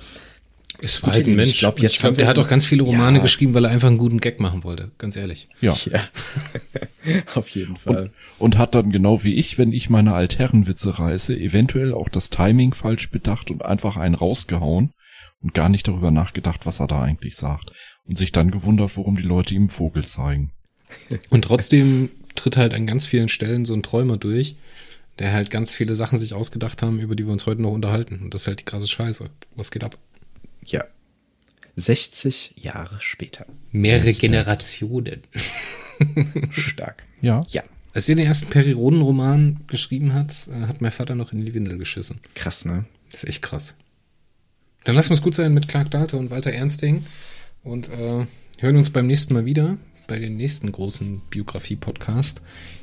Es 0.81 1.03
war 1.03 1.13
halt 1.13 1.27
ein 1.27 1.37
Mensch. 1.37 1.53
Ich 1.53 1.59
glaube, 1.61 1.81
glaub, 1.81 2.17
der 2.17 2.27
hat 2.27 2.39
auch 2.39 2.49
ganz 2.49 2.67
viele 2.67 2.83
Romane 2.83 3.19
ja. 3.19 3.23
geschrieben, 3.23 3.55
weil 3.55 3.65
er 3.65 3.71
einfach 3.71 3.89
einen 3.89 3.99
guten 3.99 4.21
Gag 4.21 4.41
machen 4.41 4.65
wollte, 4.65 4.91
ganz 4.99 5.17
ehrlich. 5.17 5.49
Ja. 5.61 5.75
ja. 5.87 6.01
Auf 7.35 7.49
jeden 7.51 7.77
Fall. 7.77 8.11
Und, 8.39 8.55
und, 8.55 8.59
hat 8.59 8.75
dann 8.75 8.91
genau 8.91 9.23
wie 9.25 9.35
ich, 9.35 9.57
wenn 9.57 9.73
ich 9.73 9.89
meine 9.89 10.15
Altherrenwitze 10.15 10.99
reiße, 10.99 11.37
eventuell 11.37 11.95
auch 11.95 12.09
das 12.09 12.29
Timing 12.31 12.75
falsch 12.75 13.11
bedacht 13.11 13.51
und 13.51 13.65
einfach 13.65 13.97
einen 13.97 14.15
rausgehauen 14.15 14.93
und 15.43 15.55
gar 15.55 15.69
nicht 15.69 15.87
darüber 15.87 16.11
nachgedacht, 16.11 16.67
was 16.67 16.81
er 16.81 16.89
da 16.89 17.03
eigentlich 17.03 17.37
sagt. 17.37 17.71
Und 18.05 18.19
sich 18.19 18.33
dann 18.33 18.51
gewundert, 18.51 18.97
warum 18.97 19.17
die 19.17 19.23
Leute 19.23 19.55
ihm 19.55 19.69
Vogel 19.69 20.05
zeigen. 20.05 20.51
Und 21.31 21.43
trotzdem 21.43 22.11
tritt 22.35 22.57
halt 22.57 22.75
an 22.75 22.87
ganz 22.87 23.07
vielen 23.07 23.29
Stellen 23.29 23.65
so 23.65 23.75
ein 23.75 23.83
Träumer 23.83 24.17
durch, 24.17 24.57
der 25.19 25.33
halt 25.33 25.51
ganz 25.51 25.75
viele 25.75 25.95
Sachen 25.95 26.19
sich 26.19 26.35
ausgedacht 26.35 26.83
haben, 26.83 26.99
über 26.99 27.15
die 27.15 27.27
wir 27.27 27.33
uns 27.33 27.47
heute 27.47 27.63
noch 27.63 27.73
unterhalten. 27.73 28.21
Und 28.23 28.35
das 28.35 28.43
ist 28.43 28.49
halt 28.49 28.61
die 28.61 28.65
krasse 28.65 28.89
Scheiße. 28.89 29.31
Was 29.55 29.71
geht 29.71 29.85
ab? 29.85 29.99
Ja. 30.65 30.85
60 31.77 32.55
Jahre 32.57 33.01
später. 33.01 33.47
Mehrere 33.73 34.13
Generationen. 34.13 35.23
Stark. 36.51 37.05
Ja. 37.21 37.45
Ja. 37.49 37.63
Als 37.93 38.09
er 38.09 38.17
den 38.17 38.27
ersten 38.27 38.51
Periodenroman 38.51 39.61
geschrieben 39.69 40.15
hat, 40.15 40.49
äh, 40.49 40.67
hat 40.67 40.81
mein 40.81 40.91
Vater 40.91 41.15
noch 41.15 41.33
in 41.33 41.45
die 41.45 41.55
Windel 41.55 41.79
geschissen. 41.79 42.21
Krass, 42.35 42.65
ne? 42.65 42.85
Das 43.11 43.23
ist 43.23 43.31
echt 43.31 43.43
krass. 43.43 43.75
Dann 44.85 44.97
lassen 44.97 45.11
wir 45.11 45.15
es 45.15 45.23
gut 45.23 45.37
sein 45.37 45.55
mit 45.55 45.69
Clark 45.69 45.91
Dalton 45.91 46.21
und 46.21 46.31
Walter 46.31 46.53
Ernsting 46.53 47.05
und 47.63 47.89
äh, 47.89 48.27
hören 48.59 48.77
uns 48.77 48.91
beim 48.91 49.07
nächsten 49.07 49.35
Mal 49.35 49.45
wieder 49.45 49.79
bei 50.07 50.19
dem 50.19 50.37
nächsten 50.37 50.71
großen 50.71 51.21
Biografie-Podcast 51.31 52.43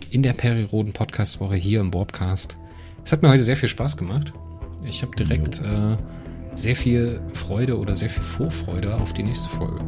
in 0.09 0.23
der 0.23 0.33
Perioden 0.33 0.93
Podcast-Woche 0.93 1.55
hier 1.55 1.79
im 1.79 1.91
Bobcast. 1.91 2.57
Es 3.03 3.11
hat 3.11 3.21
mir 3.21 3.29
heute 3.29 3.43
sehr 3.43 3.57
viel 3.57 3.69
Spaß 3.69 3.97
gemacht. 3.97 4.33
Ich 4.83 5.01
habe 5.01 5.15
direkt 5.15 5.61
äh, 5.61 5.97
sehr 6.55 6.75
viel 6.75 7.21
Freude 7.33 7.77
oder 7.77 7.95
sehr 7.95 8.09
viel 8.09 8.23
Vorfreude 8.23 8.95
auf 8.95 9.13
die 9.13 9.23
nächste 9.23 9.49
Folge. 9.49 9.83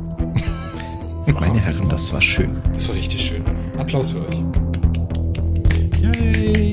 Meine 1.27 1.59
Herren, 1.59 1.89
das 1.89 2.11
war 2.13 2.21
schön. 2.21 2.51
Das 2.73 2.87
war 2.87 2.95
richtig 2.95 3.21
schön. 3.21 3.43
Applaus 3.77 4.11
für 4.11 4.25
euch. 4.27 4.43
Yay! 6.01 6.72